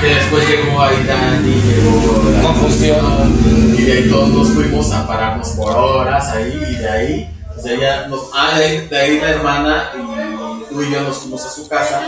Que 0.00 0.14
después 0.14 0.48
llegó 0.48 0.80
ahí 0.80 1.04
Dani, 1.04 1.54
llegó 1.62 2.30
la 2.30 2.42
Confusión. 2.42 3.74
Y 3.76 3.82
de 3.82 3.92
ahí 3.92 4.08
todos 4.10 4.28
nos 4.30 4.48
fuimos 4.50 4.90
a 4.92 5.06
pararnos 5.06 5.48
por 5.50 5.76
horas 5.76 6.28
ahí 6.30 6.52
y 6.70 6.74
de 6.76 6.88
ahí, 6.88 7.36
pues 7.54 8.08
nos, 8.08 8.30
ah, 8.34 8.58
de, 8.58 8.64
ahí, 8.64 8.86
de 8.88 8.98
ahí 8.98 9.20
la 9.20 9.30
hermana 9.30 9.90
y 9.94 10.72
tú 10.72 10.82
y 10.82 10.90
yo 10.90 11.00
nos 11.02 11.18
fuimos 11.18 11.44
a 11.44 11.50
su 11.50 11.68
casa 11.68 12.02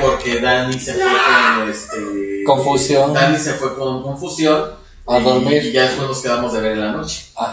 porque 0.00 0.40
Dani 0.40 0.78
se 0.78 0.94
fue 0.94 1.04
con 1.58 1.70
este... 1.70 2.42
Confusión. 2.44 3.12
Dani 3.14 3.38
se 3.38 3.54
fue 3.54 3.74
con 3.76 4.02
confusión. 4.02 4.70
A 5.06 5.18
y- 5.18 5.22
dormir. 5.22 5.64
Y 5.64 5.72
ya 5.72 5.82
después 5.84 6.08
nos 6.08 6.20
quedamos 6.20 6.52
de 6.52 6.60
ver 6.60 6.72
en 6.72 6.80
la 6.80 6.92
noche. 6.92 7.26
Fue 7.34 7.44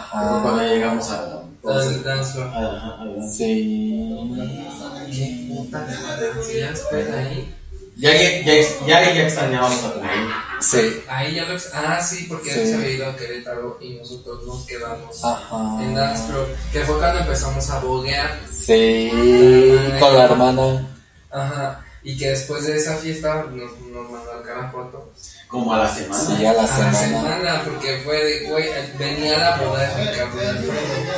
cuando 0.42 0.62
Ajá. 0.62 0.64
llegamos 0.68 1.10
a... 1.10 1.40
Ajá, 2.48 2.60
ajá. 2.60 3.06
Sí. 3.32 4.16
Qué 5.12 5.48
puta 5.50 5.86
ahí. 7.18 7.56
Ya, 8.04 8.12
ya, 8.12 8.30
ya, 8.44 8.54
ya, 8.86 9.14
ya 9.14 9.24
extrañábamos 9.24 9.82
a 9.86 9.94
Dani. 9.94 10.30
Sí. 10.60 11.02
Ahí 11.08 11.36
ya 11.36 11.46
lo. 11.46 11.58
Ah, 11.74 12.02
sí, 12.04 12.26
porque 12.28 12.52
Sí. 12.52 12.60
él 12.60 12.68
se 12.68 12.76
había 12.76 12.90
ido 12.90 13.10
a 13.10 13.16
Querétaro 13.16 13.78
y 13.80 13.94
nosotros 13.94 14.44
nos 14.46 14.66
quedamos 14.66 15.24
Ajá. 15.24 15.78
en 15.82 15.96
dance 15.96 16.24
floor. 16.28 16.48
Que 16.74 16.80
fue 16.82 16.98
cuando 16.98 17.20
empezamos 17.22 17.70
a 17.70 17.80
boguear. 17.80 18.40
Sí. 18.52 19.10
Con 20.02 20.18
la 20.18 20.26
hermana. 20.26 20.86
Ajá. 21.32 21.86
Y 22.04 22.18
que 22.18 22.32
después 22.32 22.68
de 22.68 22.76
esa 22.78 22.98
fiesta 22.98 23.46
nos, 23.50 23.80
nos 23.80 24.12
mandó 24.12 24.34
al 24.34 24.44
carajo 24.44 24.82
a 24.82 24.92
todos. 24.92 25.33
Como 25.54 25.72
a 25.72 25.78
la 25.84 25.88
semana. 25.88 26.20
Sí, 26.20 26.46
a 26.48 26.54
la 26.54 26.64
A 26.64 26.66
la 26.66 26.94
semana. 26.94 27.62
porque 27.64 28.02
fue 28.04 28.24
de, 28.26 28.50
güey, 28.50 28.70
venía 28.98 29.38
la 29.38 29.58
boda 29.58 29.82
de 29.82 30.10
Ricardo 30.12 30.42
y 30.42 30.48
Alfredo. 30.48 30.74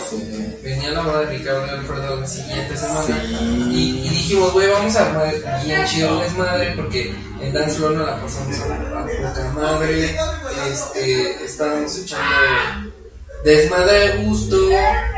Sí. 0.10 0.58
Venía 0.62 0.92
la 0.92 1.02
boda 1.04 1.20
de 1.22 1.26
Ricardo 1.38 1.66
y 1.66 1.70
Alfredo 1.70 2.16
la 2.20 2.28
siguiente 2.28 2.76
semana. 2.76 3.06
Sí. 3.06 3.38
Y, 3.72 4.06
y 4.06 4.10
dijimos, 4.10 4.52
güey, 4.52 4.70
vamos 4.70 4.94
a 4.98 5.06
armar 5.06 5.34
bien 5.64 5.86
chido 5.86 6.18
el 6.22 6.28
desmadre 6.28 6.74
porque 6.76 7.16
en 7.40 7.54
Dance 7.54 7.76
Floor 7.76 7.92
nos 7.94 8.08
la 8.08 8.22
pasamos 8.22 8.60
a 8.60 8.68
la 8.68 8.76
a 8.76 9.06
poca 9.06 9.52
madre. 9.54 10.18
Este, 10.70 11.46
estábamos 11.46 11.98
echando 11.98 12.92
desmadre 13.46 13.94
de 14.18 14.24
gusto 14.26 14.58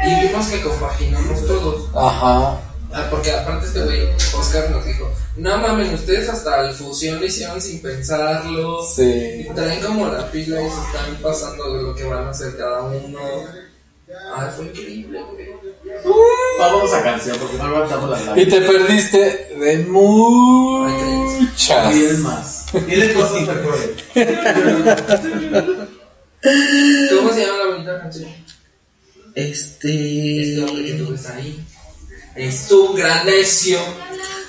y 0.05 0.27
vimos 0.27 0.45
que 0.45 0.61
compaginamos 0.61 1.47
todos. 1.47 1.89
Ajá. 1.95 2.66
Ah, 2.93 3.07
porque 3.11 3.31
aparte 3.31 3.65
este 3.67 3.83
güey, 3.83 4.07
Oscar 4.37 4.69
nos 4.71 4.85
dijo, 4.85 5.11
no 5.35 5.57
mames, 5.57 5.93
ustedes 5.93 6.29
hasta 6.29 6.69
el 6.69 6.73
fusión 6.75 7.19
lo 7.19 7.25
hicieron 7.25 7.59
sin 7.61 7.81
pensarlo. 7.81 8.81
Sí. 8.83 9.45
Y 9.49 9.53
traen 9.53 9.81
como 9.83 10.07
la 10.07 10.31
pila 10.31 10.61
y 10.61 10.69
se 10.69 10.79
están 10.87 11.15
pasando 11.21 11.73
de 11.75 11.83
lo 11.83 11.93
que 11.95 12.05
van 12.05 12.27
a 12.27 12.29
hacer 12.29 12.55
cada 12.57 12.83
uno. 12.83 13.19
Ah, 14.33 14.49
fue 14.55 14.65
increíble, 14.67 15.19
güey. 15.31 15.47
Vámonos 16.59 16.93
a 16.93 17.03
canción 17.03 17.37
porque 17.39 17.57
no 17.57 17.63
aguantamos 17.65 18.09
la 18.09 18.21
Y 18.21 18.25
lágrimas. 18.25 18.53
te 18.53 18.61
perdiste 18.61 19.19
de 19.59 19.77
muchas. 19.89 21.93
Bien 21.93 22.21
más. 22.23 22.65
Dile 22.87 23.13
cosas 23.13 23.41
mejores. 23.47 23.89
¿Cómo 27.15 27.33
se 27.33 27.45
llama 27.45 27.57
la 27.57 27.65
bonita 27.73 27.99
canción? 27.99 28.29
Este. 29.35 30.41
Este 30.41 30.63
hombre 30.63 30.85
que 30.85 30.93
tú 30.93 31.11
ves 31.11 31.29
ahí. 31.29 31.63
Es 32.37 32.69
un 32.71 32.95
gran 32.95 33.25
necio, 33.25 33.79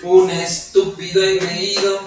un 0.03 0.29
estúpido 0.29 1.23
engreído, 1.23 2.01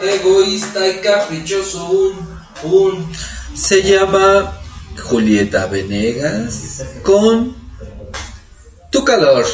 egoísta 0.00 0.86
y 0.86 1.00
caprichoso, 1.00 1.90
un, 1.90 2.38
un. 2.62 3.12
Se 3.52 3.82
llama 3.82 4.60
Julieta 5.02 5.66
Venegas 5.66 6.84
con 7.02 7.56
Tu 8.90 9.04
calor. 9.04 9.44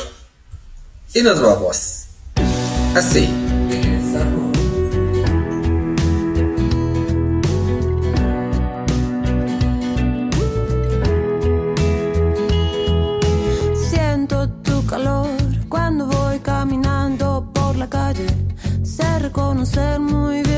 Y 1.14 1.22
nos 1.22 1.40
vamos. 1.40 2.04
Así. 2.94 3.49
Sé 19.60 19.66
reconocer 19.66 20.00
muy 20.00 20.42
bien 20.42 20.49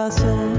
pasó. 0.00 0.49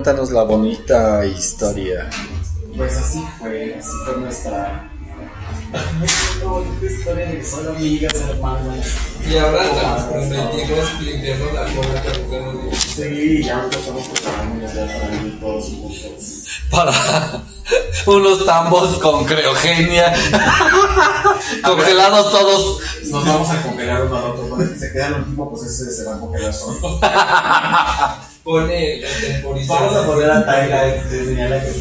Cuéntanos 0.00 0.30
la 0.30 0.44
bonita 0.44 1.26
historia. 1.26 2.08
Pues 2.74 2.96
así 2.96 3.22
fue, 3.38 3.76
así 3.78 3.90
fue 4.06 4.16
nuestra. 4.16 4.90
Nuestra 5.98 6.48
bonita 6.48 6.86
historia 6.86 7.26
de 7.26 7.36
que 7.36 7.44
son 7.44 7.68
amigas, 7.68 8.14
hermanas. 8.14 8.86
Y 9.28 9.36
ahora 9.36 9.62
nos 9.62 10.26
metimos 10.26 11.00
limpiando 11.02 11.44
la 11.52 11.64
cola 11.74 12.02
que. 12.02 12.76
Sí, 12.76 13.44
ya 13.44 13.58
nos 13.58 13.76
estamos 13.76 14.08
preparando 14.08 14.66
ya 14.66 14.86
para 14.86 15.08
vivir 15.08 15.38
todos 15.38 15.64
juntos. 15.64 16.46
Para 16.70 16.92
unos 18.06 18.46
tambos 18.46 18.98
con 19.00 19.26
creogenia. 19.26 20.14
Congelados 21.62 22.30
todos. 22.30 22.80
Nos 23.10 23.26
vamos 23.26 23.50
a 23.50 23.62
congelar 23.62 24.06
uno 24.06 24.16
al 24.16 24.24
otro, 24.30 24.48
porque 24.48 24.66
si 24.66 24.78
se 24.78 24.92
queda 24.92 25.08
el 25.08 25.14
último, 25.16 25.50
pues 25.50 25.64
ese 25.64 25.92
se 25.92 26.04
va 26.04 26.16
a 26.16 26.20
congelar 26.20 26.54
solo. 26.54 27.00
Pone 28.44 29.00
el 29.02 29.20
temporizador. 29.20 29.80
Vamos 29.82 29.96
a 29.96 30.06
poner 30.06 30.30
a 30.30 30.46
Tyla 30.46 30.82
de 30.84 31.24
señala 31.24 31.60
que 31.62 31.68
nos 31.68 31.76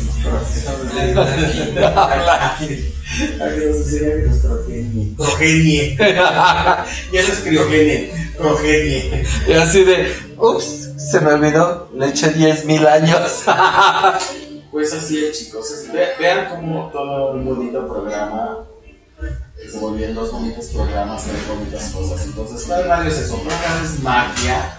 nos 4.28 4.38
progenie. 4.40 5.16
Progenie. 5.16 5.96
Ya 5.98 7.22
no 7.24 7.34
es 7.34 7.40
criogenie, 7.44 8.12
progenie. 8.38 9.26
Y 9.48 9.54
así 9.54 9.84
de, 9.84 10.14
ups, 10.38 10.90
se 10.98 11.20
me 11.22 11.34
olvidó, 11.34 11.90
le 11.96 12.08
eché 12.08 12.30
10 12.30 12.66
mil 12.66 12.86
años. 12.88 13.44
Pues 14.72 14.94
así 14.94 15.26
es, 15.26 15.36
chicos. 15.40 15.66
Ve- 15.92 16.10
vean 16.20 16.48
cómo 16.48 16.92
todo 16.94 17.32
un 17.32 17.44
bonito 17.44 17.88
programa 17.88 18.60
se 19.68 19.80
volvían 19.80 20.14
dos 20.14 20.32
bonitos 20.32 20.66
programas, 20.68 21.24
tres 21.24 21.48
bonitas 21.48 21.90
cosas. 21.90 22.24
Entonces, 22.28 22.68
Fray 22.68 22.84
Radio 22.84 23.10
es 23.10 23.18
eso. 23.18 23.38
Fray 23.38 23.58
Radio 23.66 23.84
es 23.84 24.00
magia. 24.04 24.78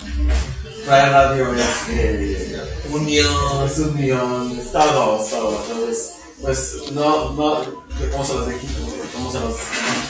Fray 0.85 1.11
Radio 1.11 1.55
es 1.55 1.89
eh, 1.91 2.61
unión, 2.91 3.35
es 3.67 3.79
unión, 3.79 4.59
es 4.59 4.73
todo, 4.73 5.23
es 5.23 5.31
todo. 5.31 5.63
Entonces, 5.63 6.13
pues 6.41 6.75
no, 6.93 7.33
no, 7.33 7.65
como 8.13 8.25
se 8.25 8.35
los 8.35 8.49
dijimos, 8.49 8.93
como 9.13 9.31
se 9.31 9.41
los 9.41 9.57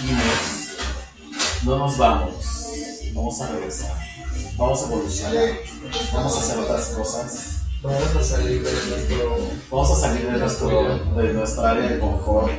dijimos, 0.01 0.25
no 1.64 1.79
nos 1.79 1.99
vamos. 1.99 2.35
Vamos 3.14 3.41
a 3.41 3.49
regresar. 3.49 3.97
Vamos 4.57 4.83
a 4.83 4.87
evolucionar. 4.87 5.59
Vamos 6.12 6.37
a 6.37 6.41
hacer 6.41 6.59
otras 6.59 6.87
cosas. 6.89 7.51
Vamos 7.83 8.16
a 8.16 8.23
salir 8.25 8.62
de 8.62 8.73
nuestro. 8.73 9.39
Vamos 9.71 9.91
a 9.91 10.01
salir 10.01 10.31
de, 10.31 10.39
nuestro, 10.39 10.99
de 11.16 11.33
nuestra 11.33 11.71
área 11.71 11.89
de 11.91 11.99
confort 11.99 12.53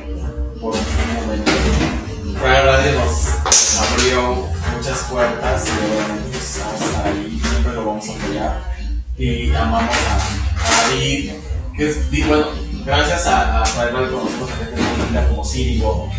por 0.60 0.74
un 0.74 1.14
momento. 1.14 1.52
Fray 2.40 2.64
Radio 2.64 2.98
nos 2.98 3.78
abrió 3.78 4.48
muchas 4.76 4.98
puertas 5.10 5.64
y 5.66 6.30
pues, 6.30 6.56
estamos 6.56 6.96
ahí, 7.04 7.31
vamos 7.92 8.08
a 8.08 8.12
apoyar. 8.12 8.72
Y 9.18 9.54
amamos 9.54 9.94
a, 9.94 10.16
a 10.16 10.90
David, 10.90 11.32
que 11.76 11.90
es, 11.90 12.26
bueno, 12.26 12.46
gracias 12.84 13.26
a, 13.26 13.62
a 13.62 13.66
Fray 13.66 13.92
Radio 13.92 14.12
conocemos 14.18 14.50
a 14.50 14.56
gente 14.56 14.80
linda 15.04 15.28
como 15.28 15.44
Círigo 15.44 16.10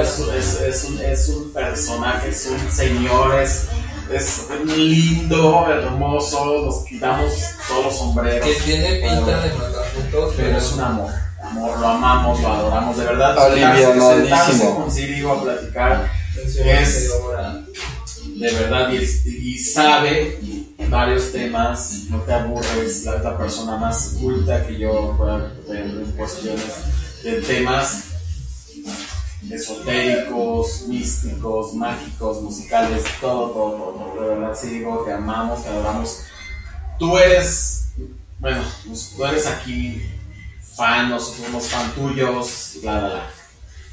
es, 0.00 0.18
es, 0.18 0.60
es 0.60 0.84
un, 0.84 1.00
es 1.00 1.28
un 1.28 1.52
personaje, 1.52 2.28
es 2.30 2.46
un 2.46 2.70
señor, 2.70 3.38
es, 3.40 3.68
es 4.12 4.48
lindo, 4.64 5.66
hermoso, 5.68 6.62
nos 6.64 6.84
quitamos 6.84 7.32
todos 7.66 7.84
los 7.86 7.98
sombreros. 7.98 8.46
Que 8.46 8.54
tiene 8.62 8.94
pinta 8.96 9.40
de 9.40 9.50
juntos, 9.50 10.34
Pero 10.36 10.58
es 10.58 10.72
un 10.72 10.80
amor. 10.80 11.10
Amor, 11.42 11.78
lo 11.78 11.88
amamos, 11.88 12.40
lo 12.40 12.48
adoramos, 12.52 12.96
de 12.96 13.04
verdad. 13.04 13.38
Alivianadísimo. 13.38 14.10
sentarse- 14.10 14.74
con 14.74 14.90
Círigo 14.90 15.32
a 15.32 15.42
platicar, 15.42 16.10
es 16.36 17.10
de 18.38 18.52
verdad, 18.52 18.90
y, 18.92 19.52
y 19.52 19.58
sabe 19.58 20.38
varios 20.88 21.32
temas, 21.32 22.04
no 22.08 22.20
te 22.22 22.32
aburres, 22.32 23.04
la 23.04 23.16
otra 23.16 23.36
persona 23.36 23.76
más 23.76 24.16
culta 24.20 24.66
que 24.66 24.78
yo 24.78 25.14
pueda 25.16 25.52
en 25.68 26.12
cuestiones 26.12 27.22
de 27.22 27.42
temas 27.42 28.04
esotéricos, 29.50 30.84
místicos, 30.88 31.74
mágicos, 31.74 32.42
musicales, 32.42 33.04
todo, 33.20 33.50
todo, 33.50 33.70
todo. 33.72 34.22
De 34.22 34.28
verdad, 34.28 34.54
Círigo, 34.54 35.04
te 35.04 35.12
amamos, 35.12 35.62
te 35.62 35.68
adoramos. 35.68 36.24
Tú 36.98 37.16
eres, 37.18 37.92
bueno, 38.38 38.62
pues, 38.86 39.12
tú 39.16 39.24
eres 39.24 39.46
aquí 39.46 40.02
fan, 40.60 41.10
nosotros 41.10 41.46
somos 41.46 41.68
fan 41.68 41.92
tuyos, 41.92 42.78
la, 42.82 43.00
la, 43.00 43.08
la. 43.08 43.30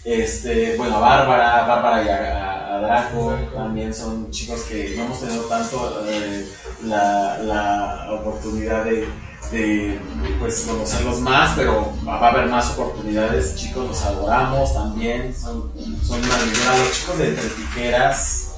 Este, 0.04 0.78
bueno, 0.78 1.00
Bárbara, 1.00 1.66
Bárbara 1.66 2.04
y 2.04 2.10
a, 2.10 2.55
a- 2.66 2.76
a 2.76 2.80
Draco 2.80 3.36
también 3.54 3.94
son 3.94 4.30
chicos 4.32 4.62
que 4.64 4.94
no 4.98 5.06
hemos 5.06 5.20
tenido 5.20 5.44
tanto 5.46 6.04
eh, 6.08 6.48
la, 6.84 7.38
la 7.40 8.12
oportunidad 8.14 8.84
de, 8.86 9.08
de, 9.52 10.00
pues, 10.40 10.62
conocerlos 10.68 11.20
más, 11.22 11.54
pero 11.56 11.94
va 12.08 12.18
a 12.20 12.30
haber 12.32 12.48
más 12.48 12.72
oportunidades. 12.72 13.56
Chicos, 13.56 13.88
los 13.88 14.02
adoramos 14.04 14.74
también, 14.74 15.34
son, 15.36 15.72
son. 16.06 16.22
Los 16.22 16.92
chicos 17.00 17.18
de 17.18 17.28
Entre 17.30 17.50
Tijeras, 17.50 18.52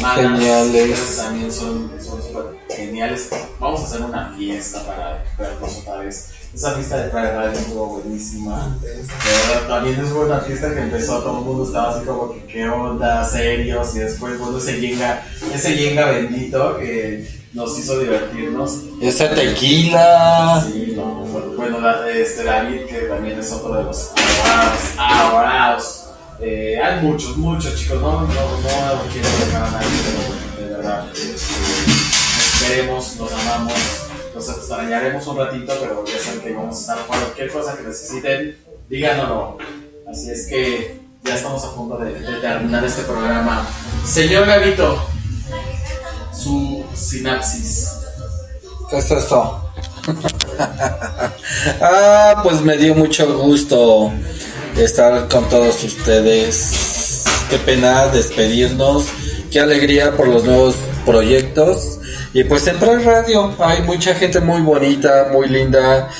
manas, 0.00 0.38
Geniales. 0.38 1.16
también 1.16 1.50
son 1.52 1.90
son 2.04 2.22
súper 2.22 2.44
geniales. 2.76 3.30
Vamos 3.58 3.80
a 3.80 3.84
hacer 3.84 4.02
una 4.02 4.34
fiesta 4.36 4.84
para 4.84 5.24
verlos 5.38 5.78
otra 5.78 5.96
vez. 5.98 6.30
Esa 6.54 6.72
fiesta 6.72 6.96
de 6.98 7.10
Pride 7.10 7.32
Radio 7.36 7.52
estuvo 7.58 7.86
buenísima. 8.00 8.76
De 8.82 8.88
verdad, 8.88 9.68
también 9.68 10.00
es 10.04 10.10
una 10.10 10.40
fiesta 10.40 10.74
que 10.74 10.80
empezó, 10.80 11.18
todo 11.20 11.38
el 11.38 11.44
mundo 11.44 11.64
estaba 11.64 11.94
así 11.94 12.04
como 12.04 12.32
que 12.32 12.44
qué 12.46 12.68
onda, 12.68 13.24
serios, 13.28 13.94
y 13.94 14.00
después, 14.00 14.38
bueno, 14.38 14.58
ese 14.58 14.80
yenga, 14.80 15.22
ese 15.54 15.76
yenga 15.76 16.06
bendito 16.06 16.76
que 16.78 17.28
nos 17.52 17.78
hizo 17.78 17.98
divertirnos. 18.00 18.78
Ese 19.00 19.28
tequila. 19.28 20.64
Sí, 20.66 20.94
no, 20.96 21.06
bueno, 21.56 21.80
la- 21.80 22.08
este 22.10 22.42
David, 22.44 22.86
que 22.86 22.96
también 23.02 23.38
es 23.38 23.52
otro 23.52 23.74
de 23.76 23.84
los 23.84 24.10
adorados, 24.16 24.80
adorados. 24.98 26.04
Eh, 26.40 26.78
hay 26.82 27.00
muchos, 27.04 27.36
muchos 27.36 27.74
chicos, 27.76 28.00
no, 28.00 28.22
no, 28.22 28.26
no 28.26 29.02
quiero 29.12 29.28
dejar 29.44 29.62
a 29.64 29.70
nadie, 29.72 29.88
pero 30.56 30.66
de 30.68 30.74
verdad, 30.76 31.06
este, 31.12 31.26
nos 31.90 32.62
queremos, 32.62 33.16
nos 33.16 33.32
amamos, 33.32 33.74
nos 34.38 34.48
extrañaremos 34.50 35.26
un 35.26 35.36
ratito, 35.36 35.72
pero 35.80 36.04
ya 36.06 36.18
saben 36.18 36.40
que 36.40 36.52
vamos 36.52 36.76
a 36.76 36.80
estar 36.80 37.06
cualquier 37.06 37.50
cosa 37.50 37.76
que 37.76 37.82
necesiten, 37.82 38.56
díganoslo. 38.88 39.58
Así 40.08 40.30
es 40.30 40.46
que 40.46 41.00
ya 41.24 41.34
estamos 41.34 41.64
a 41.64 41.74
punto 41.74 41.98
de, 41.98 42.12
de 42.12 42.40
terminar 42.40 42.84
este 42.84 43.02
programa. 43.02 43.66
Señor 44.06 44.46
Gavito, 44.46 45.02
su 46.32 46.84
sinapsis. 46.94 47.88
¿Qué 48.88 48.98
es 48.98 49.10
eso? 49.10 49.72
ah, 51.80 52.40
pues 52.44 52.62
me 52.62 52.76
dio 52.76 52.94
mucho 52.94 53.36
gusto 53.38 54.12
estar 54.76 55.26
con 55.28 55.48
todos 55.48 55.82
ustedes. 55.82 57.24
Qué 57.50 57.58
pena 57.58 58.06
despedirnos. 58.06 59.06
Qué 59.50 59.58
alegría 59.58 60.16
por 60.16 60.28
los 60.28 60.44
nuevos 60.44 60.76
proyectos. 61.04 61.97
Y 62.32 62.44
pues 62.44 62.66
en 62.66 62.78
Pride 62.78 63.04
Radio 63.04 63.54
hay 63.58 63.82
mucha 63.82 64.14
gente 64.14 64.40
muy 64.40 64.60
bonita, 64.60 65.28
muy 65.32 65.48
linda. 65.48 66.10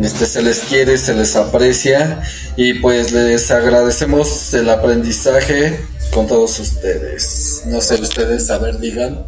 Este, 0.00 0.26
se 0.26 0.42
les 0.42 0.60
quiere, 0.60 0.98
se 0.98 1.14
les 1.14 1.36
aprecia. 1.36 2.22
Y 2.56 2.74
pues 2.74 3.12
les 3.12 3.50
agradecemos 3.50 4.52
el 4.54 4.68
aprendizaje 4.70 5.80
con 6.12 6.26
todos 6.26 6.58
ustedes. 6.58 7.62
No 7.66 7.80
sé 7.80 7.94
ustedes, 7.94 8.50
a 8.50 8.58
ver, 8.58 8.78
digan. 8.78 9.24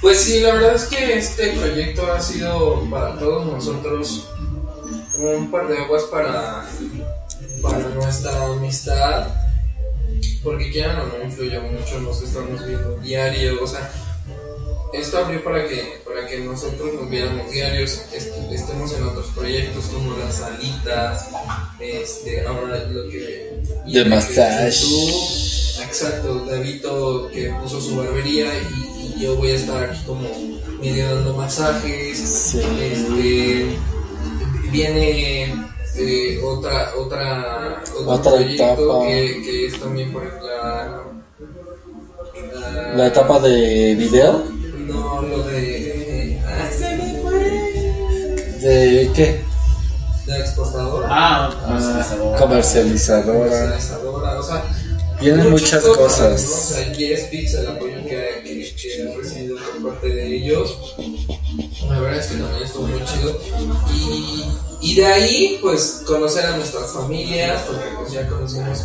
Pues 0.00 0.18
sí, 0.18 0.40
la 0.40 0.54
verdad 0.54 0.74
es 0.74 0.84
que 0.84 1.18
este 1.18 1.52
proyecto 1.52 2.10
ha 2.10 2.20
sido 2.20 2.88
para 2.90 3.18
todos 3.18 3.46
nosotros 3.46 4.28
un 5.18 5.50
par 5.50 5.68
de 5.68 5.78
aguas 5.78 6.04
para, 6.04 6.66
para 7.62 7.78
nuestra 7.90 8.44
amistad. 8.46 9.28
Porque 10.42 10.70
quieran 10.70 11.00
o 11.00 11.06
no 11.06 11.24
influyó 11.24 11.62
mucho, 11.62 12.00
nos 12.00 12.22
estamos 12.22 12.66
viendo 12.66 12.96
diario, 12.96 13.62
o 13.62 13.66
sea, 13.66 13.90
esto 14.92 15.18
abrió 15.18 15.42
para 15.44 15.66
que, 15.66 16.00
para 16.04 16.26
que 16.26 16.38
nosotros 16.40 16.94
nos 16.94 17.08
viéramos 17.08 17.50
diarios, 17.50 18.00
est- 18.12 18.34
estemos 18.52 18.92
en 18.94 19.04
otros 19.04 19.26
proyectos 19.34 19.84
como 19.86 20.16
las 20.18 20.36
salitas, 20.36 21.28
este, 21.78 22.46
ahora 22.46 22.84
lo 22.90 23.08
que... 23.08 23.62
De 23.86 23.92
que 24.02 24.04
massage. 24.04 24.84
Exacto, 25.82 26.44
Davito 26.44 27.28
que 27.32 27.50
puso 27.62 27.80
su 27.80 27.96
barbería 27.96 28.46
y, 28.54 29.14
y 29.16 29.22
yo 29.24 29.36
voy 29.36 29.50
a 29.52 29.54
estar 29.54 29.82
aquí 29.84 30.00
como 30.06 30.28
medio 30.80 31.14
dando 31.14 31.34
masajes. 31.34 32.18
Sí. 32.18 32.60
Este, 32.80 33.66
viene 34.70 35.52
eh, 35.96 36.40
otra, 36.44 36.92
otra, 36.96 37.82
otro 37.96 38.10
Otra 38.10 38.32
proyecto 38.32 39.02
que, 39.02 39.42
que 39.42 39.66
es 39.66 39.80
también 39.80 40.12
por 40.12 40.22
la, 40.42 41.02
la, 42.62 42.94
La 42.96 43.06
etapa 43.06 43.40
de 43.40 43.94
video. 43.96 44.44
No, 44.90 45.22
lo 45.22 45.42
de. 45.44 46.40
ah, 46.46 46.68
se 46.76 46.96
me 46.96 47.20
fue. 47.22 47.40
¿De 48.60 49.10
qué? 49.14 49.40
La 50.26 50.38
exportadora. 50.38 51.08
Ah, 51.10 51.50
Ah, 51.66 52.36
comercializadora. 52.38 53.24
comercializadora, 53.24 54.38
o 54.38 54.42
sea, 54.42 54.64
Vienen 55.20 55.50
muchas 55.50 55.84
cosas. 55.84 56.42
¿no? 56.42 56.54
O 56.54 56.78
sea, 56.82 56.92
GSPix, 56.94 57.54
el 57.54 57.66
apoyo 57.68 57.96
que, 58.04 58.40
que, 58.42 58.74
que 58.74 59.02
he 59.02 59.16
recibido 59.16 59.56
por 59.82 59.92
parte 59.92 60.08
de 60.08 60.34
ellos, 60.36 60.94
la 61.90 62.00
verdad 62.00 62.18
es 62.20 62.26
que 62.28 62.36
también 62.36 62.62
estuvo 62.62 62.86
muy 62.86 63.04
chido. 63.04 63.38
Y, 63.94 64.44
y 64.80 64.94
de 64.94 65.04
ahí, 65.06 65.58
pues, 65.60 66.02
conocer 66.06 66.46
a 66.46 66.56
nuestras 66.56 66.90
familias, 66.92 67.60
porque 67.66 67.84
pues 67.98 68.12
ya 68.12 68.26
conocemos 68.28 68.78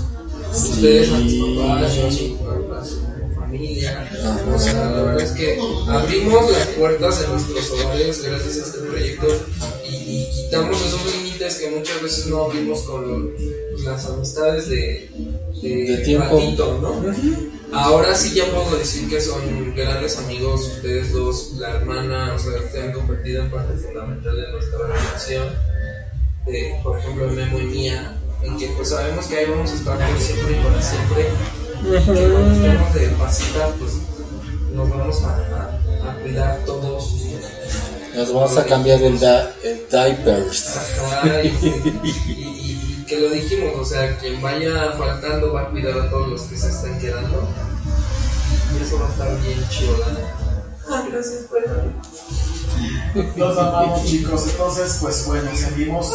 ustedes 0.54 1.10
a 1.10 1.20
sus 1.20 1.58
papás, 1.58 1.96
yo 1.96 2.04
a 2.04 2.82
a 2.82 2.86
su 2.86 2.98
familia. 3.46 4.10
O 4.54 4.60
sea, 4.60 4.74
la 4.74 5.02
verdad 5.04 5.22
es 5.22 5.32
que 5.32 5.60
abrimos 5.88 6.52
las 6.52 6.68
puertas 6.68 7.22
de 7.22 7.28
nuestros 7.28 7.72
hogares 7.72 8.24
gracias 8.24 8.58
a 8.58 8.62
este 8.62 8.78
proyecto 8.80 9.28
y, 9.90 9.96
y 9.96 10.30
quitamos 10.32 10.82
esos 10.86 11.06
límites 11.16 11.56
que 11.56 11.70
muchas 11.70 12.02
veces 12.02 12.28
no 12.28 12.46
abrimos 12.46 12.82
con 12.84 13.34
las 13.84 14.06
amistades 14.08 14.70
de, 14.70 15.10
de, 15.62 15.70
De 15.70 15.98
tiempo. 16.04 16.36
ratito, 16.38 16.80
¿no? 16.82 17.14
Ahora 17.78 18.16
sí 18.16 18.34
ya 18.34 18.46
puedo 18.52 18.78
decir 18.78 19.10
que 19.10 19.20
son 19.20 19.74
grandes 19.76 20.18
amigos 20.18 20.62
ustedes 20.78 21.12
dos, 21.12 21.54
la 21.58 21.72
hermana, 21.72 22.34
o 22.34 22.40
sea, 22.40 22.54
se 22.72 22.82
han 22.82 22.94
convertido 22.94 23.44
en 23.44 23.52
parte 23.52 23.74
fundamental 23.74 24.36
de 24.36 24.52
nuestra 24.52 24.80
relación. 24.88 25.48
De, 26.46 26.80
por 26.84 27.00
ejemplo, 27.00 27.28
Memo 27.32 27.60
y 27.60 27.66
mía, 27.66 28.18
en 28.44 28.58
que 28.58 28.68
pues 28.78 28.90
sabemos 28.90 29.26
que 29.26 29.38
ahí 29.38 29.46
vamos 29.50 29.72
a 29.72 29.74
estar 29.76 29.98
por 29.98 30.22
siempre 30.22 30.52
y 30.58 30.64
para 30.64 30.82
siempre. 30.82 31.26
Y 31.88 31.92
que 31.92 32.30
cuando 32.30 32.52
estemos 32.52 32.94
de 32.94 33.08
pasita, 33.10 33.68
pues 33.80 33.92
nos 34.74 34.90
vamos 34.90 35.24
a, 35.24 35.30
a- 35.30 36.10
a 36.12 36.16
cuidar 36.22 36.60
todos. 36.66 37.14
Nos 38.16 38.34
vamos 38.34 38.58
a 38.58 38.66
cambiar 38.66 39.02
el, 39.02 39.20
da- 39.20 39.52
el 39.64 39.86
diapers. 39.90 40.78
Ajá, 40.78 41.44
y, 41.44 41.48
y- 41.48 42.10
y- 42.10 43.02
y 43.02 43.06
que 43.08 43.20
lo 43.20 43.30
dijimos, 43.30 43.74
o 43.78 43.86
sea, 43.86 44.18
quien 44.18 44.42
vaya 44.42 44.94
faltando 44.98 45.54
va 45.54 45.62
a 45.64 45.70
cuidar 45.70 46.00
a 46.00 46.10
todos 46.10 46.28
los 46.30 46.42
que 46.44 46.58
se 46.58 46.70
están 46.70 47.00
quedando. 47.00 47.48
Y 48.80 48.84
eso 48.84 49.00
va 49.00 49.08
a 49.08 49.12
estar 49.12 49.42
bien 49.42 49.64
chido, 49.70 49.98
la 49.98 50.08
Ah, 50.90 51.04
gracias, 51.10 51.46
perdón. 51.52 51.94
Los 53.38 53.58
amamos 53.58 54.06
chicos, 54.06 54.48
entonces 54.50 54.98
pues 55.02 55.26
bueno, 55.26 55.50
seguimos. 55.56 56.12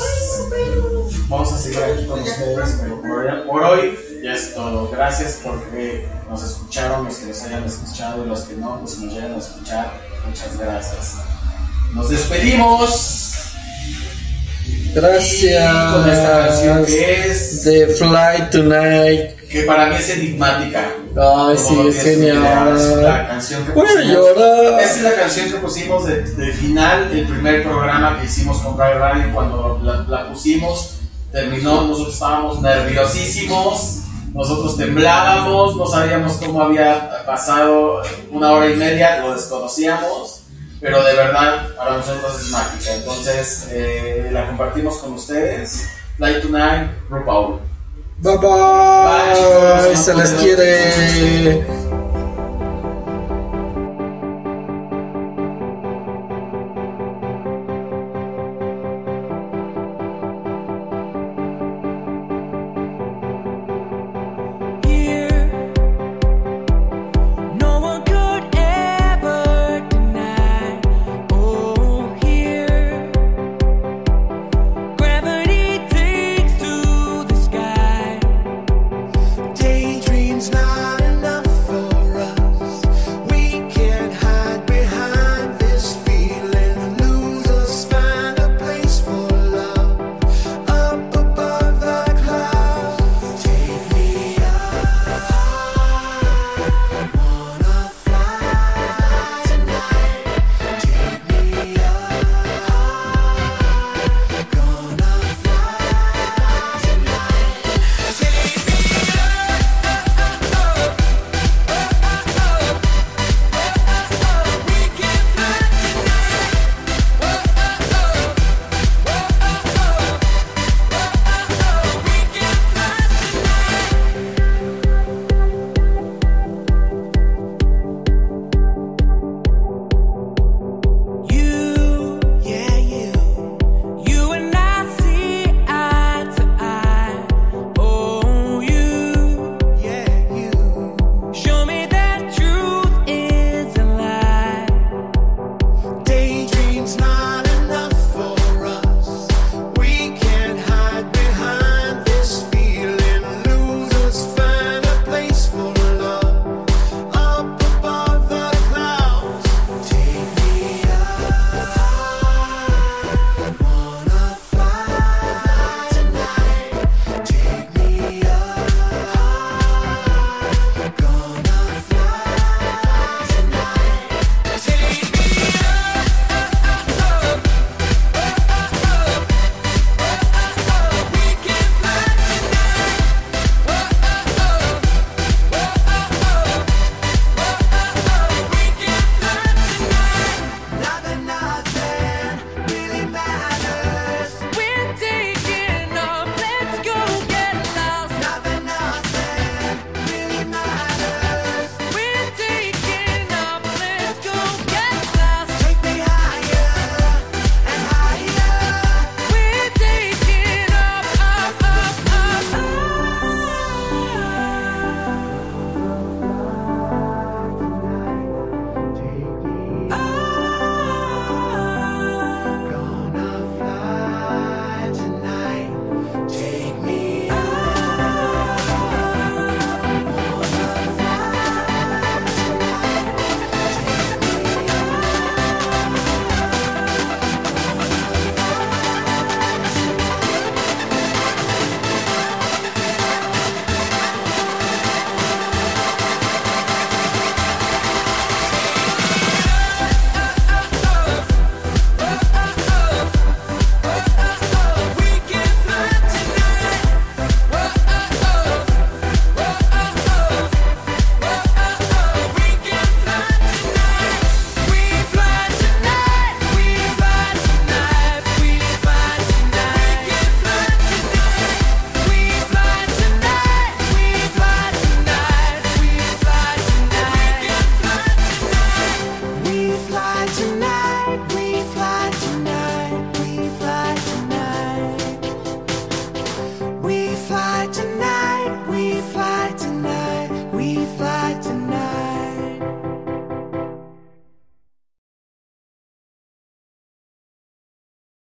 Vamos 1.28 1.52
a 1.52 1.58
seguir 1.58 1.82
aquí 1.82 2.06
con 2.06 2.20
ustedes, 2.20 2.78
pero 2.80 3.00
por 3.00 3.10
hoy, 3.10 3.46
por 3.46 3.62
hoy 3.62 3.98
ya 4.22 4.34
es 4.34 4.54
todo. 4.54 4.90
Gracias 4.90 5.40
porque 5.42 6.08
nos 6.28 6.42
escucharon, 6.42 7.06
los 7.06 7.16
que 7.16 7.26
nos 7.26 7.42
hayan 7.42 7.64
escuchado 7.64 8.24
y 8.24 8.28
los 8.28 8.40
que 8.40 8.54
no, 8.54 8.80
pues 8.80 8.98
nos 8.98 9.14
vayan 9.14 9.34
a 9.34 9.38
escuchar. 9.38 9.92
Muchas 10.26 10.58
gracias. 10.58 11.14
Nos 11.94 12.10
despedimos 12.10 13.34
Gracias. 14.94 15.92
con 15.92 16.10
esta 16.10 16.46
canción 16.46 16.84
que 16.84 17.26
es, 17.26 17.62
The 17.64 17.86
Fly 17.88 18.50
Tonight. 18.50 19.39
Que 19.50 19.62
para 19.64 19.86
mí 19.86 19.96
es 19.96 20.08
enigmática. 20.10 20.92
Ay, 21.20 21.56
sí, 21.58 21.76
es 21.88 21.96
es 21.96 22.18
La 22.18 22.34
genial. 22.34 23.26
canción 23.28 23.64
que 23.66 23.72
pusimos- 23.72 24.06
llorar. 24.06 24.80
Esta 24.80 24.96
es 24.96 25.02
la 25.02 25.14
canción 25.16 25.50
que 25.50 25.58
pusimos 25.58 26.06
de, 26.06 26.22
de 26.22 26.52
final 26.52 27.10
del 27.10 27.26
primer 27.26 27.62
programa 27.64 28.18
que 28.20 28.26
hicimos 28.26 28.58
con 28.58 28.76
Pride 28.76 28.94
Radio. 28.98 29.34
Cuando 29.34 29.80
la, 29.82 30.04
la 30.08 30.28
pusimos, 30.30 30.98
terminó, 31.32 31.82
nosotros 31.88 32.14
estábamos 32.14 32.60
nerviosísimos, 32.62 33.96
nosotros 34.34 34.76
temblábamos, 34.76 35.76
no 35.76 35.86
sabíamos 35.86 36.34
cómo 36.34 36.62
había 36.62 37.24
pasado 37.26 38.02
una 38.30 38.52
hora 38.52 38.68
y 38.70 38.76
media, 38.76 39.20
lo 39.20 39.34
desconocíamos. 39.34 40.42
Pero 40.80 41.02
de 41.02 41.12
verdad, 41.14 41.66
para 41.76 41.96
nosotros 41.98 42.40
es 42.40 42.50
mágica. 42.50 42.94
Entonces, 42.94 43.68
eh, 43.72 44.30
la 44.32 44.46
compartimos 44.46 44.96
con 44.98 45.12
ustedes. 45.14 45.88
Fly 46.16 46.40
Tonight, 46.40 46.90
RuPaul. 47.10 47.58
Bye 48.22 48.36
Bye, 48.36 49.88
bye. 49.88 49.96
Se 49.96 50.12
les 50.12 50.32
quiere. 50.34 51.64